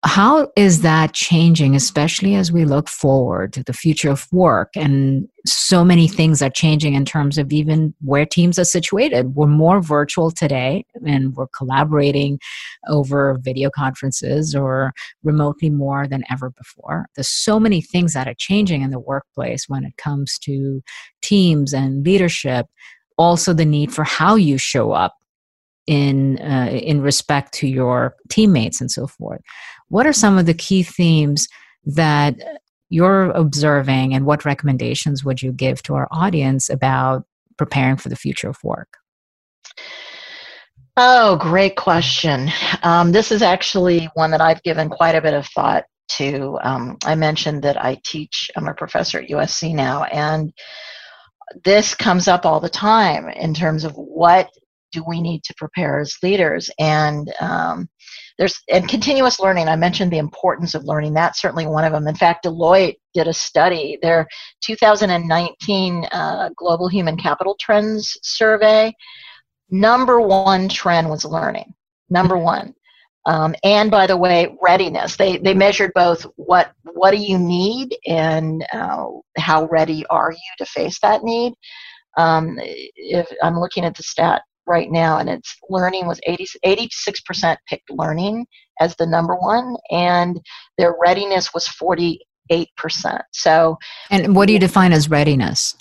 How 0.04 0.50
is 0.56 0.80
that 0.82 1.12
changing, 1.12 1.76
especially 1.76 2.34
as 2.34 2.50
we 2.50 2.64
look 2.64 2.88
forward 2.88 3.52
to 3.52 3.62
the 3.62 3.72
future 3.72 4.10
of 4.10 4.26
work? 4.32 4.70
And 4.74 5.28
so 5.46 5.84
many 5.84 6.08
things 6.08 6.42
are 6.42 6.50
changing 6.50 6.94
in 6.94 7.04
terms 7.04 7.38
of 7.38 7.52
even 7.52 7.94
where 8.00 8.26
teams 8.26 8.58
are 8.58 8.64
situated. 8.64 9.36
We're 9.36 9.46
more 9.46 9.80
virtual 9.80 10.32
today 10.32 10.84
and 11.06 11.36
we're 11.36 11.46
collaborating 11.56 12.40
over 12.88 13.38
video 13.42 13.70
conferences 13.70 14.56
or 14.56 14.92
remotely 15.22 15.70
more 15.70 16.08
than 16.08 16.24
ever 16.28 16.50
before. 16.50 17.06
There's 17.14 17.28
so 17.28 17.60
many 17.60 17.80
things 17.80 18.12
that 18.14 18.26
are 18.26 18.34
changing 18.36 18.82
in 18.82 18.90
the 18.90 18.98
workplace 18.98 19.68
when 19.68 19.84
it 19.84 19.96
comes 19.98 20.36
to 20.40 20.82
teams 21.22 21.72
and 21.72 22.04
leadership. 22.04 22.66
Also, 23.18 23.52
the 23.52 23.64
need 23.64 23.94
for 23.94 24.02
how 24.02 24.34
you 24.34 24.58
show 24.58 24.90
up 24.90 25.14
in 25.86 26.38
uh, 26.38 26.70
in 26.70 27.00
respect 27.00 27.52
to 27.52 27.66
your 27.66 28.14
teammates 28.28 28.80
and 28.80 28.90
so 28.90 29.06
forth. 29.06 29.40
What 29.92 30.06
are 30.06 30.12
some 30.14 30.38
of 30.38 30.46
the 30.46 30.54
key 30.54 30.82
themes 30.82 31.48
that 31.84 32.34
you're 32.88 33.30
observing, 33.30 34.14
and 34.14 34.24
what 34.24 34.46
recommendations 34.46 35.22
would 35.22 35.42
you 35.42 35.52
give 35.52 35.82
to 35.82 35.94
our 35.94 36.08
audience 36.10 36.70
about 36.70 37.24
preparing 37.58 37.98
for 37.98 38.08
the 38.08 38.16
future 38.16 38.48
of 38.48 38.56
work? 38.64 38.96
Oh, 40.96 41.36
great 41.36 41.76
question. 41.76 42.50
Um, 42.82 43.12
this 43.12 43.30
is 43.30 43.42
actually 43.42 44.08
one 44.14 44.30
that 44.30 44.40
I've 44.40 44.62
given 44.62 44.88
quite 44.88 45.14
a 45.14 45.20
bit 45.20 45.34
of 45.34 45.46
thought 45.46 45.84
to 46.08 46.58
um, 46.62 46.96
i 47.04 47.14
mentioned 47.14 47.62
that 47.62 47.82
i 47.82 47.96
teach 48.04 48.50
i'm 48.56 48.68
a 48.68 48.74
professor 48.74 49.20
at 49.20 49.30
usc 49.30 49.74
now 49.74 50.02
and 50.04 50.52
this 51.64 51.94
comes 51.94 52.28
up 52.28 52.44
all 52.44 52.60
the 52.60 52.68
time 52.68 53.28
in 53.28 53.54
terms 53.54 53.84
of 53.84 53.92
what 53.94 54.50
do 54.92 55.02
we 55.06 55.22
need 55.22 55.42
to 55.44 55.54
prepare 55.56 56.00
as 56.00 56.16
leaders 56.22 56.70
and 56.78 57.32
um, 57.40 57.88
there's 58.38 58.60
and 58.72 58.88
continuous 58.88 59.40
learning. 59.40 59.68
I 59.68 59.76
mentioned 59.76 60.12
the 60.12 60.18
importance 60.18 60.74
of 60.74 60.84
learning. 60.84 61.14
That's 61.14 61.40
certainly 61.40 61.66
one 61.66 61.84
of 61.84 61.92
them. 61.92 62.06
In 62.06 62.14
fact 62.14 62.44
deloitte 62.44 62.96
did 63.14 63.28
a 63.28 63.32
study 63.32 63.98
their 64.02 64.26
2019 64.64 66.04
uh, 66.12 66.50
global 66.56 66.88
human 66.88 67.16
capital 67.16 67.56
trends 67.60 68.16
survey. 68.22 68.92
Number 69.70 70.20
one 70.20 70.68
trend 70.68 71.08
was 71.08 71.24
learning 71.24 71.74
number 72.10 72.36
one. 72.36 72.74
Um, 73.24 73.54
and 73.62 73.90
by 73.90 74.06
the 74.06 74.16
way 74.16 74.54
readiness. 74.62 75.16
They 75.16 75.38
they 75.38 75.54
measured 75.54 75.92
both 75.94 76.26
what 76.36 76.72
what 76.82 77.12
do 77.12 77.18
you 77.18 77.38
need 77.38 77.96
and 78.06 78.64
uh, 78.72 79.06
how 79.38 79.66
ready 79.66 80.04
are 80.06 80.32
you 80.32 80.38
to 80.58 80.66
face 80.66 80.98
that 81.00 81.22
need. 81.22 81.54
Um, 82.18 82.58
if 82.60 83.26
i'm 83.42 83.58
looking 83.58 83.86
at 83.86 83.96
the 83.96 84.02
stat 84.02 84.42
right 84.72 84.90
now, 84.90 85.18
and 85.18 85.28
it's 85.28 85.54
learning 85.68 86.06
was 86.06 86.18
80, 86.26 86.46
86% 86.64 87.56
picked 87.68 87.90
learning 87.90 88.46
as 88.80 88.96
the 88.96 89.06
number 89.06 89.36
one, 89.36 89.76
and 89.90 90.40
their 90.78 90.96
readiness 91.00 91.52
was 91.52 91.68
48%. 91.68 92.18
So, 93.32 93.76
and 94.10 94.34
what 94.34 94.46
do 94.46 94.54
you 94.54 94.58
define 94.58 94.92
as 94.92 95.10
readiness? 95.10 95.76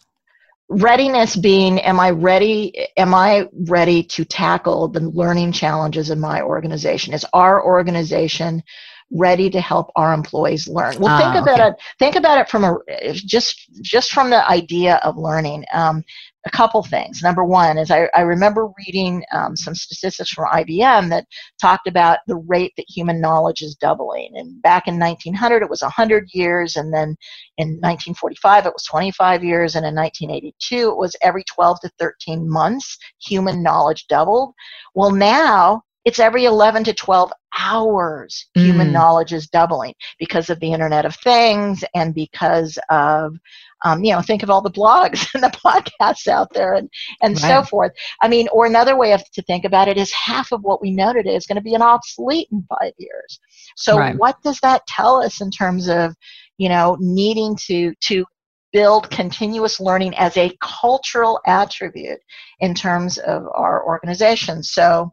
readiness 0.72 1.36
being 1.36 1.80
am 1.80 2.00
i 2.00 2.10
ready 2.10 2.88
am 2.96 3.14
i 3.14 3.46
ready 3.68 4.02
to 4.02 4.24
tackle 4.24 4.88
the 4.88 5.02
learning 5.02 5.52
challenges 5.52 6.10
in 6.10 6.18
my 6.18 6.42
organization 6.42 7.14
is 7.14 7.26
our 7.34 7.62
organization 7.62 8.64
ready 9.12 9.50
to 9.50 9.60
help 9.60 9.92
our 9.98 10.14
employees 10.14 10.70
learn 10.70 10.98
well 10.98 11.18
think 11.20 11.36
ah, 11.36 11.42
about 11.42 11.60
it 11.60 11.74
think 12.00 12.16
about 12.16 12.40
it 12.40 12.48
from 12.48 12.64
a 12.64 12.78
just 13.14 13.70
just 13.82 14.14
from 14.14 14.30
the 14.30 14.50
idea 14.50 14.96
of 15.04 15.18
learning 15.18 15.66
um, 15.74 16.06
a 16.46 16.50
couple 16.50 16.82
things. 16.84 17.22
Number 17.22 17.44
one 17.44 17.78
is 17.78 17.92
I, 17.92 18.10
I 18.16 18.22
remember 18.22 18.70
reading 18.86 19.24
um, 19.32 19.56
some 19.56 19.76
statistics 19.76 20.32
from 20.32 20.50
IBM 20.52 21.10
that 21.10 21.26
talked 21.60 21.88
about 21.88 22.20
the 22.28 22.38
rate 22.38 22.74
that 22.78 22.86
human 22.90 23.22
knowledge 23.22 23.62
is 23.62 23.76
doubling. 23.76 24.32
And 24.36 24.62
back 24.62 24.88
in 24.88 25.00
1900, 25.00 25.62
it 25.62 25.70
was 25.70 25.82
100 25.82 26.30
years, 26.34 26.76
and 26.76 26.94
then 26.94 27.16
in 27.58 27.70
1945, 27.82 28.66
it 28.66 28.74
was 28.74 28.84
25 28.84 29.44
years, 29.44 29.76
and 29.76 29.86
in 29.86 29.96
1982, 29.96 30.90
it 30.90 30.98
was 30.98 31.16
every 31.22 31.44
12 31.54 31.80
to 31.82 31.92
13 32.00 32.50
months, 32.50 32.98
human 33.20 33.62
knowledge 33.62 34.08
doubled. 34.08 34.54
Well, 34.96 35.12
now 35.12 35.84
it's 36.06 36.20
every 36.20 36.46
11 36.46 36.84
to 36.86 36.94
12 36.94 37.32
hours 37.58 38.48
human 38.56 38.90
mm. 38.90 38.94
knowledge 38.94 39.34
is 39.34 39.48
doubling 39.48 39.94
because 40.20 40.50
of 40.50 40.60
the 40.60 40.72
internet 40.72 41.06
of 41.06 41.16
things 41.16 41.84
and 41.94 42.14
because 42.16 42.78
of 42.90 43.38
um, 43.84 44.04
you 44.04 44.14
know 44.14 44.22
think 44.22 44.44
of 44.44 44.50
all 44.50 44.62
the 44.62 44.72
blogs 44.72 45.28
and 45.34 45.44
the 45.44 45.50
podcasts 45.50 46.28
out 46.28 46.52
there 46.54 46.74
and, 46.76 46.90
and 47.22 47.42
right. 47.42 47.50
so 47.50 47.64
forth 47.64 47.92
i 48.22 48.28
mean 48.28 48.48
or 48.52 48.66
another 48.66 48.98
way 48.98 49.12
of, 49.12 49.24
to 49.32 49.42
think 49.44 49.66
about 49.66 49.88
it 49.88 49.98
is 49.98 50.12
half 50.12 50.52
of 50.52 50.62
what 50.62 50.82
we 50.82 50.92
know 50.92 51.14
today 51.14 51.36
is 51.36 51.46
going 51.46 51.58
to 51.58 51.62
be 51.62 51.76
an 51.76 51.82
obsolete 51.82 52.48
in 52.52 52.66
five 52.80 52.94
years 52.98 53.40
so 53.76 53.98
right. 53.98 54.18
what 54.18 54.42
does 54.44 54.60
that 54.62 54.86
tell 54.88 55.22
us 55.22 55.42
in 55.42 55.52
terms 55.52 55.90
of 55.90 56.16
you 56.58 56.70
know 56.70 56.98
needing 57.00 57.56
to 57.56 57.94
to 58.02 58.26
build 58.72 59.10
continuous 59.10 59.82
learning 59.82 60.16
as 60.16 60.38
a 60.38 60.56
cultural 60.62 61.42
attribute 61.46 62.20
in 62.62 62.74
terms 62.74 63.18
of 63.18 63.44
our 63.54 63.86
organization 63.86 64.64
so 64.64 65.12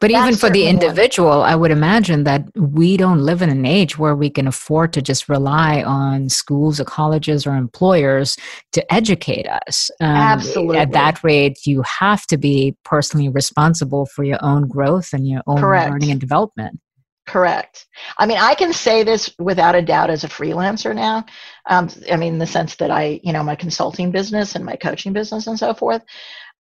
but 0.00 0.10
even 0.10 0.34
for 0.34 0.50
the 0.50 0.66
individual, 0.66 1.40
one. 1.40 1.48
I 1.48 1.54
would 1.54 1.70
imagine 1.70 2.24
that 2.24 2.44
we 2.56 2.96
don't 2.96 3.20
live 3.20 3.40
in 3.40 3.50
an 3.50 3.64
age 3.64 3.98
where 3.98 4.16
we 4.16 4.30
can 4.30 4.48
afford 4.48 4.92
to 4.94 5.02
just 5.02 5.28
rely 5.28 5.82
on 5.82 6.28
schools 6.28 6.80
or 6.80 6.84
colleges 6.84 7.46
or 7.46 7.54
employers 7.54 8.36
to 8.72 8.92
educate 8.92 9.46
us. 9.46 9.90
Um, 10.00 10.08
Absolutely. 10.08 10.78
At 10.78 10.90
that 10.92 11.22
rate, 11.22 11.66
you 11.66 11.82
have 11.82 12.26
to 12.26 12.36
be 12.36 12.76
personally 12.84 13.28
responsible 13.28 14.06
for 14.06 14.24
your 14.24 14.38
own 14.42 14.66
growth 14.66 15.12
and 15.12 15.28
your 15.28 15.42
own 15.46 15.58
Correct. 15.58 15.90
learning 15.90 16.10
and 16.10 16.20
development. 16.20 16.80
Correct. 17.26 17.86
I 18.18 18.26
mean, 18.26 18.38
I 18.38 18.54
can 18.54 18.72
say 18.72 19.04
this 19.04 19.32
without 19.38 19.76
a 19.76 19.82
doubt 19.82 20.10
as 20.10 20.24
a 20.24 20.28
freelancer 20.28 20.94
now. 20.94 21.24
Um, 21.66 21.88
I 22.10 22.16
mean, 22.16 22.34
in 22.34 22.38
the 22.40 22.46
sense 22.46 22.74
that 22.76 22.90
I, 22.90 23.20
you 23.22 23.32
know, 23.32 23.44
my 23.44 23.54
consulting 23.54 24.10
business 24.10 24.56
and 24.56 24.64
my 24.64 24.74
coaching 24.74 25.12
business 25.12 25.46
and 25.46 25.56
so 25.58 25.72
forth. 25.74 26.02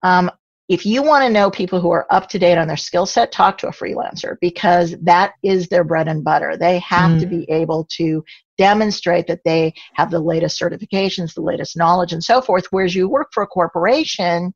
Um, 0.03 0.29
if 0.69 0.85
you 0.85 1.03
want 1.03 1.25
to 1.25 1.29
know 1.29 1.51
people 1.51 1.81
who 1.81 1.91
are 1.91 2.07
up 2.11 2.29
to 2.29 2.39
date 2.39 2.57
on 2.57 2.67
their 2.67 2.77
skill 2.77 3.05
set, 3.05 3.31
talk 3.31 3.57
to 3.57 3.67
a 3.67 3.71
freelancer 3.71 4.37
because 4.39 4.95
that 5.01 5.33
is 5.43 5.67
their 5.67 5.83
bread 5.83 6.07
and 6.07 6.23
butter. 6.23 6.55
They 6.55 6.79
have 6.79 7.11
mm. 7.11 7.19
to 7.19 7.25
be 7.25 7.49
able 7.49 7.87
to 7.97 8.23
demonstrate 8.57 9.27
that 9.27 9.41
they 9.43 9.73
have 9.95 10.11
the 10.11 10.19
latest 10.19 10.59
certifications, 10.61 11.33
the 11.33 11.41
latest 11.41 11.75
knowledge, 11.75 12.13
and 12.13 12.23
so 12.23 12.41
forth. 12.41 12.67
Whereas 12.69 12.95
you 12.95 13.09
work 13.09 13.29
for 13.33 13.43
a 13.43 13.47
corporation, 13.47 14.53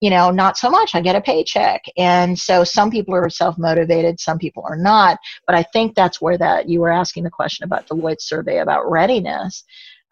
you 0.00 0.10
know, 0.10 0.30
not 0.30 0.58
so 0.58 0.68
much. 0.68 0.94
I 0.94 1.00
get 1.00 1.16
a 1.16 1.20
paycheck. 1.20 1.82
And 1.96 2.38
so 2.38 2.64
some 2.64 2.90
people 2.90 3.14
are 3.14 3.30
self 3.30 3.56
motivated, 3.56 4.20
some 4.20 4.38
people 4.38 4.64
are 4.68 4.76
not. 4.76 5.18
But 5.46 5.56
I 5.56 5.62
think 5.72 5.94
that's 5.94 6.20
where 6.20 6.36
that 6.36 6.68
you 6.68 6.80
were 6.80 6.92
asking 6.92 7.24
the 7.24 7.30
question 7.30 7.64
about 7.64 7.86
Deloitte's 7.86 8.28
survey 8.28 8.58
about 8.58 8.90
readiness 8.90 9.64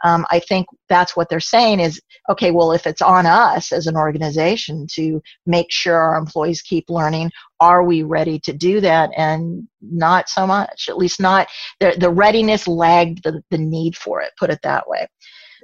um, 0.02 0.26
I 0.30 0.40
think 0.40 0.66
that's 0.88 1.16
what 1.16 1.28
they're 1.28 1.40
saying 1.40 1.80
is 1.80 2.00
okay, 2.30 2.50
well, 2.50 2.72
if 2.72 2.86
it's 2.86 3.02
on 3.02 3.26
us 3.26 3.72
as 3.72 3.86
an 3.86 3.96
organization 3.96 4.86
to 4.92 5.20
make 5.46 5.70
sure 5.70 5.96
our 5.96 6.16
employees 6.16 6.62
keep 6.62 6.88
learning, 6.88 7.30
are 7.60 7.82
we 7.82 8.02
ready 8.02 8.38
to 8.40 8.52
do 8.52 8.80
that? 8.80 9.10
And 9.16 9.66
not 9.80 10.28
so 10.28 10.46
much, 10.46 10.86
at 10.88 10.96
least 10.96 11.20
not 11.20 11.48
the, 11.80 11.96
the 11.98 12.10
readiness 12.10 12.68
lagged 12.68 13.24
the, 13.24 13.42
the 13.50 13.58
need 13.58 13.96
for 13.96 14.20
it, 14.20 14.32
put 14.38 14.50
it 14.50 14.60
that 14.62 14.88
way. 14.88 15.06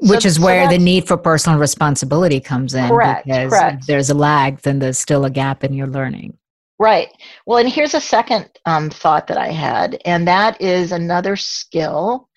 Which 0.00 0.22
so, 0.22 0.28
is 0.28 0.40
where 0.40 0.66
so 0.66 0.76
the 0.76 0.78
need 0.78 1.06
for 1.08 1.16
personal 1.16 1.58
responsibility 1.58 2.40
comes 2.40 2.74
in. 2.74 2.88
Correct. 2.88 3.26
Because 3.26 3.50
correct. 3.50 3.80
if 3.80 3.86
there's 3.86 4.10
a 4.10 4.14
lag, 4.14 4.58
then 4.60 4.78
there's 4.78 4.98
still 4.98 5.24
a 5.24 5.30
gap 5.30 5.64
in 5.64 5.72
your 5.72 5.88
learning. 5.88 6.38
Right. 6.78 7.08
Well, 7.46 7.58
and 7.58 7.68
here's 7.68 7.94
a 7.94 8.00
second 8.00 8.48
um, 8.64 8.90
thought 8.90 9.26
that 9.26 9.36
I 9.36 9.48
had, 9.48 10.00
and 10.04 10.28
that 10.28 10.60
is 10.60 10.92
another 10.92 11.34
skill 11.34 12.28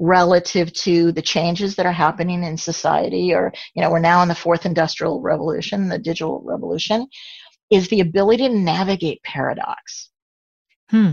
relative 0.00 0.72
to 0.72 1.12
the 1.12 1.22
changes 1.22 1.76
that 1.76 1.84
are 1.84 1.92
happening 1.92 2.42
in 2.42 2.56
society 2.56 3.34
or 3.34 3.52
you 3.74 3.82
know 3.82 3.90
we're 3.90 3.98
now 4.00 4.22
in 4.22 4.28
the 4.28 4.34
fourth 4.34 4.64
industrial 4.64 5.20
revolution 5.20 5.90
the 5.90 5.98
digital 5.98 6.40
revolution 6.42 7.06
is 7.70 7.86
the 7.88 8.00
ability 8.00 8.48
to 8.48 8.54
navigate 8.54 9.22
paradox. 9.22 10.08
Hmm. 10.90 11.12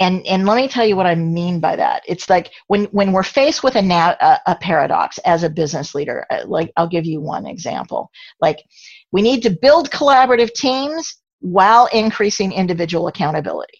and 0.00 0.26
and 0.26 0.44
let 0.44 0.56
me 0.56 0.68
tell 0.68 0.84
you 0.84 0.96
what 0.96 1.06
i 1.06 1.14
mean 1.14 1.60
by 1.60 1.76
that. 1.76 2.02
It's 2.08 2.28
like 2.28 2.50
when 2.66 2.86
when 2.86 3.12
we're 3.12 3.22
faced 3.22 3.62
with 3.62 3.76
a, 3.76 3.82
na- 3.82 4.16
a, 4.20 4.38
a 4.48 4.56
paradox 4.56 5.18
as 5.18 5.44
a 5.44 5.48
business 5.48 5.94
leader 5.94 6.26
uh, 6.30 6.42
like 6.46 6.72
i'll 6.76 6.88
give 6.88 7.06
you 7.06 7.20
one 7.20 7.46
example. 7.46 8.10
Like 8.40 8.64
we 9.12 9.22
need 9.22 9.42
to 9.44 9.50
build 9.50 9.90
collaborative 9.90 10.52
teams 10.54 11.22
while 11.38 11.86
increasing 11.92 12.52
individual 12.52 13.06
accountability. 13.06 13.78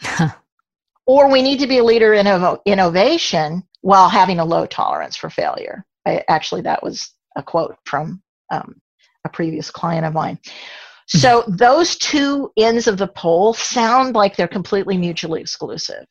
Or 1.06 1.30
we 1.30 1.40
need 1.40 1.60
to 1.60 1.68
be 1.68 1.78
a 1.78 1.84
leader 1.84 2.14
in 2.14 2.26
innovation 2.66 3.62
while 3.86 4.08
having 4.08 4.40
a 4.40 4.44
low 4.44 4.66
tolerance 4.66 5.14
for 5.14 5.30
failure. 5.30 5.86
I, 6.04 6.24
actually, 6.26 6.62
that 6.62 6.82
was 6.82 7.14
a 7.36 7.42
quote 7.42 7.76
from 7.84 8.20
um, 8.50 8.80
a 9.24 9.28
previous 9.28 9.70
client 9.70 10.04
of 10.04 10.12
mine. 10.12 10.40
So 11.06 11.44
those 11.46 11.94
two 11.94 12.50
ends 12.56 12.88
of 12.88 12.98
the 12.98 13.06
pole 13.06 13.54
sound 13.54 14.16
like 14.16 14.34
they're 14.34 14.48
completely 14.48 14.98
mutually 14.98 15.40
exclusive. 15.40 16.04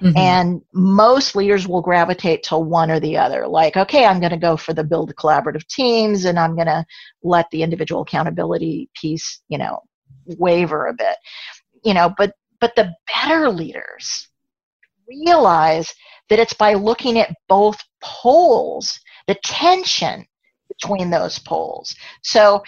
Mm-hmm. 0.00 0.16
And 0.16 0.62
most 0.72 1.34
leaders 1.34 1.66
will 1.66 1.82
gravitate 1.82 2.44
to 2.44 2.58
one 2.58 2.92
or 2.92 3.00
the 3.00 3.16
other. 3.16 3.48
Like, 3.48 3.76
okay, 3.76 4.06
I'm 4.06 4.20
going 4.20 4.30
to 4.30 4.36
go 4.36 4.56
for 4.56 4.72
the 4.72 4.84
build 4.84 5.12
collaborative 5.16 5.66
teams 5.66 6.26
and 6.26 6.38
I'm 6.38 6.54
going 6.54 6.68
to 6.68 6.86
let 7.24 7.46
the 7.50 7.64
individual 7.64 8.02
accountability 8.02 8.88
piece, 8.94 9.40
you 9.48 9.58
know, 9.58 9.80
waver 10.38 10.86
a 10.86 10.94
bit. 10.94 11.16
You 11.82 11.92
know, 11.92 12.14
but 12.16 12.34
but 12.60 12.76
the 12.76 12.94
better 13.12 13.50
leaders 13.50 14.28
realize 15.08 15.92
that 16.28 16.38
it's 16.38 16.54
by 16.54 16.74
looking 16.74 17.18
at 17.18 17.34
both 17.48 17.78
poles, 18.02 18.98
the 19.26 19.36
tension 19.44 20.24
between 20.68 21.10
those 21.10 21.38
poles. 21.38 21.94
So, 22.22 22.62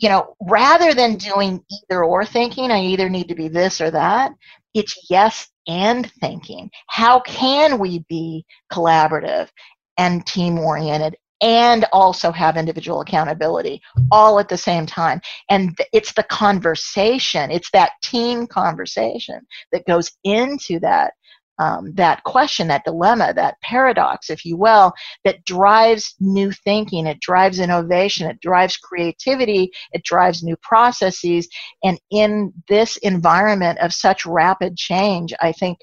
you 0.00 0.08
know, 0.08 0.34
rather 0.48 0.94
than 0.94 1.16
doing 1.16 1.62
either 1.70 2.04
or 2.04 2.24
thinking, 2.24 2.70
I 2.70 2.80
either 2.80 3.08
need 3.08 3.28
to 3.28 3.34
be 3.34 3.48
this 3.48 3.80
or 3.80 3.90
that, 3.90 4.32
it's 4.74 5.06
yes 5.10 5.48
and 5.66 6.10
thinking. 6.20 6.70
How 6.88 7.20
can 7.20 7.78
we 7.78 8.04
be 8.08 8.44
collaborative 8.72 9.48
and 9.96 10.24
team 10.26 10.58
oriented 10.58 11.16
and 11.40 11.84
also 11.92 12.32
have 12.32 12.56
individual 12.56 13.00
accountability 13.00 13.80
all 14.10 14.40
at 14.40 14.48
the 14.48 14.56
same 14.56 14.86
time. 14.86 15.20
And 15.50 15.78
it's 15.92 16.12
the 16.12 16.24
conversation, 16.24 17.50
it's 17.50 17.70
that 17.72 17.92
team 18.02 18.46
conversation 18.46 19.46
that 19.72 19.86
goes 19.86 20.10
into 20.24 20.80
that 20.80 21.12
um, 21.58 21.92
that 21.94 22.22
question, 22.24 22.68
that 22.68 22.84
dilemma, 22.84 23.32
that 23.34 23.60
paradox, 23.62 24.30
if 24.30 24.44
you 24.44 24.56
will, 24.56 24.92
that 25.24 25.44
drives 25.44 26.14
new 26.20 26.52
thinking, 26.52 27.06
it 27.06 27.20
drives 27.20 27.58
innovation, 27.60 28.28
it 28.28 28.40
drives 28.40 28.76
creativity, 28.76 29.70
it 29.92 30.04
drives 30.04 30.42
new 30.42 30.56
processes. 30.62 31.48
And 31.82 31.98
in 32.10 32.52
this 32.68 32.96
environment 32.98 33.78
of 33.80 33.92
such 33.92 34.24
rapid 34.26 34.76
change, 34.76 35.32
I 35.40 35.52
think 35.52 35.78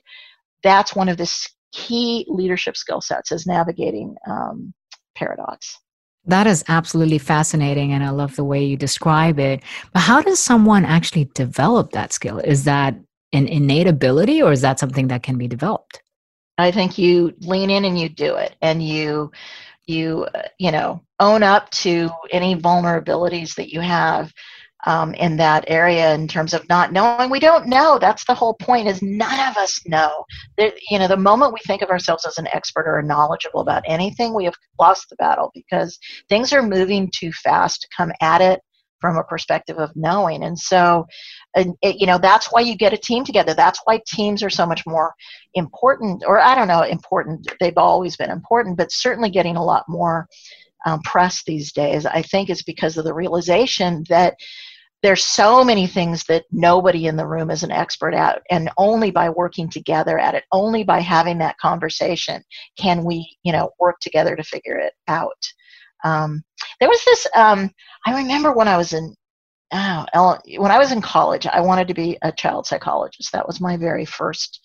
that's 0.63 0.95
one 0.95 1.09
of 1.09 1.17
the 1.17 1.29
key 1.71 2.25
leadership 2.27 2.77
skill 2.77 3.01
sets 3.01 3.31
is 3.31 3.45
navigating 3.45 4.15
um, 4.27 4.73
paradox. 5.15 5.79
That 6.27 6.47
is 6.47 6.63
absolutely 6.67 7.19
fascinating, 7.19 7.93
and 7.93 8.03
I 8.03 8.09
love 8.09 8.35
the 8.35 8.43
way 8.43 8.63
you 8.63 8.77
describe 8.77 9.37
it. 9.39 9.61
But 9.93 9.99
how 9.99 10.21
does 10.23 10.39
someone 10.39 10.83
actually 10.83 11.25
develop 11.35 11.91
that 11.91 12.13
skill? 12.13 12.39
Is 12.39 12.63
that 12.63 12.95
an 13.35 13.47
innate 13.47 13.87
ability, 13.87 14.41
or 14.41 14.51
is 14.51 14.61
that 14.61 14.79
something 14.79 15.09
that 15.09 15.23
can 15.23 15.37
be 15.37 15.47
developed? 15.47 16.01
I 16.57 16.71
think 16.71 16.97
you 16.97 17.33
lean 17.39 17.69
in 17.69 17.85
and 17.85 17.99
you 17.99 18.09
do 18.09 18.35
it, 18.35 18.55
and 18.61 18.81
you 18.81 19.31
you 19.85 20.25
uh, 20.33 20.43
you 20.57 20.71
know 20.71 21.01
own 21.19 21.43
up 21.43 21.69
to 21.71 22.09
any 22.31 22.55
vulnerabilities 22.55 23.55
that 23.55 23.71
you 23.71 23.81
have 23.81 24.31
um, 24.85 25.13
in 25.15 25.37
that 25.37 25.65
area 25.67 26.13
in 26.13 26.27
terms 26.27 26.53
of 26.53 26.67
not 26.69 26.93
knowing. 26.93 27.29
We 27.29 27.39
don't 27.39 27.67
know. 27.67 27.97
That's 27.99 28.25
the 28.25 28.35
whole 28.35 28.53
point. 28.53 28.87
Is 28.87 29.01
none 29.01 29.49
of 29.49 29.57
us 29.57 29.81
know. 29.85 30.23
That 30.57 30.73
you 30.89 30.99
know, 30.99 31.07
the 31.07 31.17
moment 31.17 31.53
we 31.53 31.59
think 31.65 31.81
of 31.81 31.89
ourselves 31.89 32.25
as 32.25 32.37
an 32.37 32.47
expert 32.47 32.87
or 32.87 33.01
knowledgeable 33.01 33.61
about 33.61 33.83
anything, 33.85 34.33
we 34.33 34.45
have 34.45 34.55
lost 34.79 35.09
the 35.09 35.15
battle 35.17 35.51
because 35.53 35.97
things 36.29 36.53
are 36.53 36.63
moving 36.63 37.11
too 37.13 37.31
fast 37.33 37.81
to 37.81 37.87
come 37.95 38.11
at 38.21 38.41
it 38.41 38.61
from 39.05 39.17
a 39.17 39.23
perspective 39.23 39.77
of 39.77 39.95
knowing. 39.95 40.43
And 40.43 40.57
so, 40.57 41.05
and 41.55 41.75
it, 41.83 41.97
you 41.99 42.07
know, 42.07 42.17
that's 42.17 42.47
why 42.47 42.61
you 42.61 42.75
get 42.75 42.93
a 42.93 42.97
team 42.97 43.23
together. 43.23 43.53
That's 43.53 43.79
why 43.83 44.01
teams 44.07 44.41
are 44.41 44.49
so 44.49 44.65
much 44.65 44.83
more 44.87 45.13
important. 45.53 46.23
Or 46.25 46.39
I 46.39 46.55
don't 46.55 46.67
know, 46.67 46.81
important. 46.81 47.47
They've 47.59 47.77
always 47.77 48.17
been 48.17 48.31
important, 48.31 48.77
but 48.77 48.91
certainly 48.91 49.29
getting 49.29 49.57
a 49.57 49.63
lot 49.63 49.83
more. 49.87 50.27
Um, 50.87 51.01
press 51.01 51.41
these 51.47 51.71
days, 51.71 52.05
I 52.05 52.21
think, 52.21 52.51
is 52.51 52.61
because 52.61 52.95
of 52.95 53.05
the 53.05 53.13
realization 53.13 54.03
that 54.07 54.35
there's 55.01 55.23
so 55.23 55.63
many 55.63 55.85
things 55.85 56.23
that 56.23 56.45
nobody 56.51 57.05
in 57.05 57.15
the 57.15 57.27
room 57.27 57.51
is 57.51 57.61
an 57.61 57.71
expert 57.71 58.13
at 58.13 58.41
and 58.49 58.71
only 58.77 59.11
by 59.11 59.29
working 59.29 59.69
together 59.69 60.17
at 60.17 60.33
it 60.33 60.43
only 60.51 60.83
by 60.83 60.99
having 60.99 61.37
that 61.37 61.57
conversation 61.57 62.43
can 62.77 63.03
we 63.03 63.37
you 63.43 63.51
know 63.51 63.69
work 63.79 63.97
together 63.99 64.35
to 64.35 64.43
figure 64.43 64.77
it 64.77 64.93
out 65.07 65.37
um, 66.05 66.43
there 66.79 66.89
was 66.89 67.03
this 67.03 67.27
um, 67.35 67.69
i 68.05 68.15
remember 68.15 68.53
when 68.53 68.67
i 68.69 68.77
was 68.77 68.93
in 68.93 69.13
oh, 69.73 70.37
when 70.57 70.71
i 70.71 70.77
was 70.77 70.91
in 70.91 71.01
college 71.01 71.45
i 71.47 71.59
wanted 71.59 71.87
to 71.87 71.93
be 71.93 72.17
a 72.21 72.31
child 72.31 72.65
psychologist. 72.65 73.31
That 73.33 73.47
was 73.47 73.59
my 73.59 73.75
very 73.75 74.05
first 74.05 74.61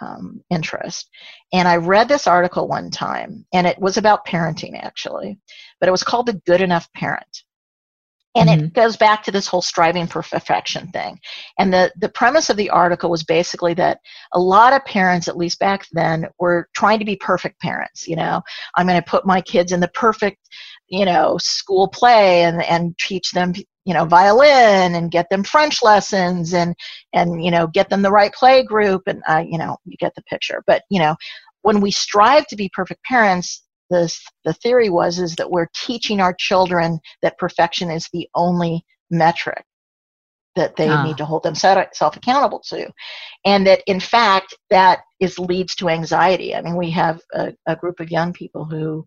um, 0.00 0.42
interest. 0.50 1.08
And 1.52 1.68
i 1.68 1.76
read 1.76 2.08
this 2.08 2.26
article 2.26 2.68
one 2.68 2.90
time 2.90 3.44
and 3.52 3.66
it 3.66 3.78
was 3.78 3.98
about 3.98 4.26
parenting 4.26 4.80
actually 4.80 5.38
but 5.80 5.88
it 5.88 5.92
was 5.92 6.04
called 6.04 6.26
the 6.26 6.40
good 6.46 6.60
enough 6.62 6.90
parent 6.94 7.44
and 8.36 8.48
mm-hmm. 8.48 8.64
it 8.66 8.74
goes 8.74 8.96
back 8.96 9.22
to 9.24 9.30
this 9.30 9.46
whole 9.46 9.62
striving 9.62 10.06
for 10.06 10.22
perfection 10.22 10.88
thing. 10.88 11.18
And 11.58 11.72
the, 11.72 11.92
the 11.96 12.08
premise 12.08 12.50
of 12.50 12.56
the 12.56 12.70
article 12.70 13.10
was 13.10 13.24
basically 13.24 13.74
that 13.74 13.98
a 14.32 14.40
lot 14.40 14.72
of 14.72 14.84
parents 14.84 15.28
at 15.28 15.36
least 15.36 15.58
back 15.58 15.86
then 15.92 16.26
were 16.38 16.68
trying 16.74 16.98
to 16.98 17.04
be 17.04 17.16
perfect 17.16 17.60
parents 17.60 18.06
you 18.06 18.16
know? 18.16 18.42
I'm 18.76 18.86
going 18.86 19.00
to 19.00 19.10
put 19.10 19.26
my 19.26 19.40
kids 19.40 19.72
in 19.72 19.80
the 19.80 19.88
perfect 19.88 20.38
you 20.88 21.04
know 21.04 21.36
school 21.38 21.88
play 21.88 22.44
and 22.44 22.62
and 22.62 22.96
teach 22.98 23.32
them 23.32 23.52
you 23.84 23.94
know 23.94 24.04
violin 24.04 24.94
and 24.94 25.10
get 25.10 25.28
them 25.30 25.42
french 25.42 25.82
lessons 25.82 26.54
and 26.54 26.74
and 27.12 27.44
you 27.44 27.50
know 27.50 27.66
get 27.66 27.88
them 27.88 28.02
the 28.02 28.10
right 28.10 28.32
play 28.32 28.62
group 28.62 29.02
and 29.06 29.22
uh, 29.28 29.42
you 29.46 29.58
know 29.58 29.76
you 29.84 29.96
get 29.98 30.14
the 30.14 30.22
picture. 30.22 30.62
But 30.66 30.82
you 30.90 31.00
know 31.00 31.16
when 31.62 31.80
we 31.80 31.90
strive 31.90 32.46
to 32.46 32.56
be 32.56 32.70
perfect 32.72 33.02
parents 33.04 33.62
the, 33.90 34.12
the 34.44 34.52
theory 34.54 34.90
was 34.90 35.18
is 35.18 35.34
that 35.36 35.50
we're 35.50 35.68
teaching 35.74 36.20
our 36.20 36.34
children 36.34 36.98
that 37.22 37.38
perfection 37.38 37.90
is 37.90 38.08
the 38.12 38.28
only 38.34 38.84
metric 39.10 39.64
that 40.56 40.74
they 40.76 40.88
ah. 40.88 41.04
need 41.04 41.18
to 41.18 41.24
hold 41.24 41.42
themselves 41.42 42.16
accountable 42.16 42.62
to. 42.68 42.90
And 43.44 43.66
that 43.66 43.82
in 43.86 44.00
fact 44.00 44.54
that 44.70 45.00
is 45.20 45.38
leads 45.38 45.74
to 45.76 45.88
anxiety. 45.88 46.54
I 46.54 46.62
mean 46.62 46.76
we 46.76 46.90
have 46.90 47.20
a, 47.34 47.52
a 47.66 47.76
group 47.76 48.00
of 48.00 48.10
young 48.10 48.32
people 48.32 48.64
who 48.64 49.04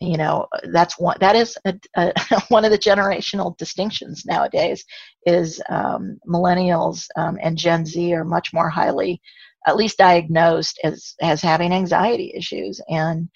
you 0.00 0.16
know 0.16 0.46
that's 0.72 0.98
one 0.98 1.16
that 1.20 1.36
is 1.36 1.56
a, 1.64 1.74
a, 1.96 2.12
one 2.48 2.64
of 2.64 2.70
the 2.70 2.78
generational 2.78 3.56
distinctions 3.58 4.24
nowadays 4.26 4.84
is 5.26 5.60
um, 5.68 6.18
millennials 6.28 7.06
um, 7.16 7.38
and 7.40 7.56
gen 7.56 7.86
z 7.86 8.12
are 8.12 8.24
much 8.24 8.52
more 8.52 8.68
highly 8.68 9.20
at 9.66 9.76
least 9.76 9.98
diagnosed 9.98 10.78
as 10.84 11.14
as 11.20 11.40
having 11.40 11.72
anxiety 11.72 12.32
issues. 12.34 12.80
And 12.88 13.28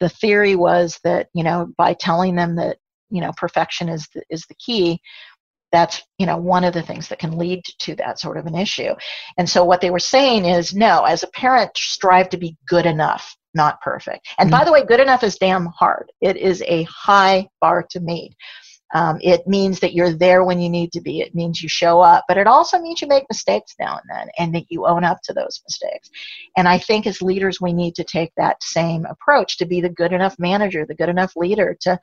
the 0.00 0.08
theory 0.08 0.56
was 0.56 0.98
that 1.04 1.28
you 1.34 1.44
know 1.44 1.72
by 1.76 1.94
telling 1.94 2.34
them 2.34 2.56
that 2.56 2.78
you 3.10 3.20
know 3.20 3.32
perfection 3.36 3.88
is 3.88 4.08
the, 4.14 4.22
is 4.30 4.44
the 4.46 4.54
key 4.54 5.00
that's 5.70 6.02
you 6.18 6.26
know 6.26 6.36
one 6.36 6.64
of 6.64 6.74
the 6.74 6.82
things 6.82 7.08
that 7.08 7.18
can 7.18 7.38
lead 7.38 7.62
to 7.80 7.94
that 7.96 8.20
sort 8.20 8.36
of 8.36 8.46
an 8.46 8.54
issue. 8.54 8.94
And 9.38 9.48
so 9.48 9.64
what 9.64 9.80
they 9.80 9.90
were 9.90 9.98
saying 9.98 10.44
is 10.44 10.74
no 10.74 11.04
as 11.04 11.22
a 11.22 11.28
parent 11.28 11.70
strive 11.76 12.28
to 12.30 12.36
be 12.36 12.56
good 12.66 12.86
enough 12.86 13.36
not 13.54 13.80
perfect. 13.80 14.26
And 14.38 14.50
mm-hmm. 14.50 14.58
by 14.58 14.64
the 14.64 14.72
way 14.72 14.84
good 14.84 15.00
enough 15.00 15.22
is 15.22 15.36
damn 15.36 15.66
hard. 15.66 16.10
It 16.20 16.36
is 16.36 16.62
a 16.66 16.84
high 16.84 17.48
bar 17.60 17.84
to 17.90 18.00
meet 18.00 18.34
um, 18.94 19.18
it 19.22 19.46
means 19.46 19.80
that 19.80 19.94
you're 19.94 20.12
there 20.12 20.44
when 20.44 20.60
you 20.60 20.68
need 20.68 20.92
to 20.92 21.00
be. 21.00 21.20
It 21.20 21.34
means 21.34 21.62
you 21.62 21.68
show 21.68 22.00
up, 22.00 22.24
but 22.28 22.36
it 22.36 22.46
also 22.46 22.78
means 22.78 23.00
you 23.00 23.08
make 23.08 23.24
mistakes 23.30 23.74
now 23.78 23.98
and 23.98 24.10
then 24.10 24.28
and 24.38 24.54
that 24.54 24.70
you 24.70 24.86
own 24.86 25.04
up 25.04 25.18
to 25.24 25.32
those 25.32 25.62
mistakes. 25.66 26.10
And 26.56 26.68
I 26.68 26.78
think 26.78 27.06
as 27.06 27.22
leaders, 27.22 27.60
we 27.60 27.72
need 27.72 27.94
to 27.96 28.04
take 28.04 28.32
that 28.36 28.62
same 28.62 29.06
approach 29.06 29.58
to 29.58 29.66
be 29.66 29.80
the 29.80 29.88
good 29.88 30.12
enough 30.12 30.38
manager, 30.38 30.84
the 30.86 30.94
good 30.94 31.08
enough 31.08 31.32
leader, 31.36 31.76
to 31.80 31.98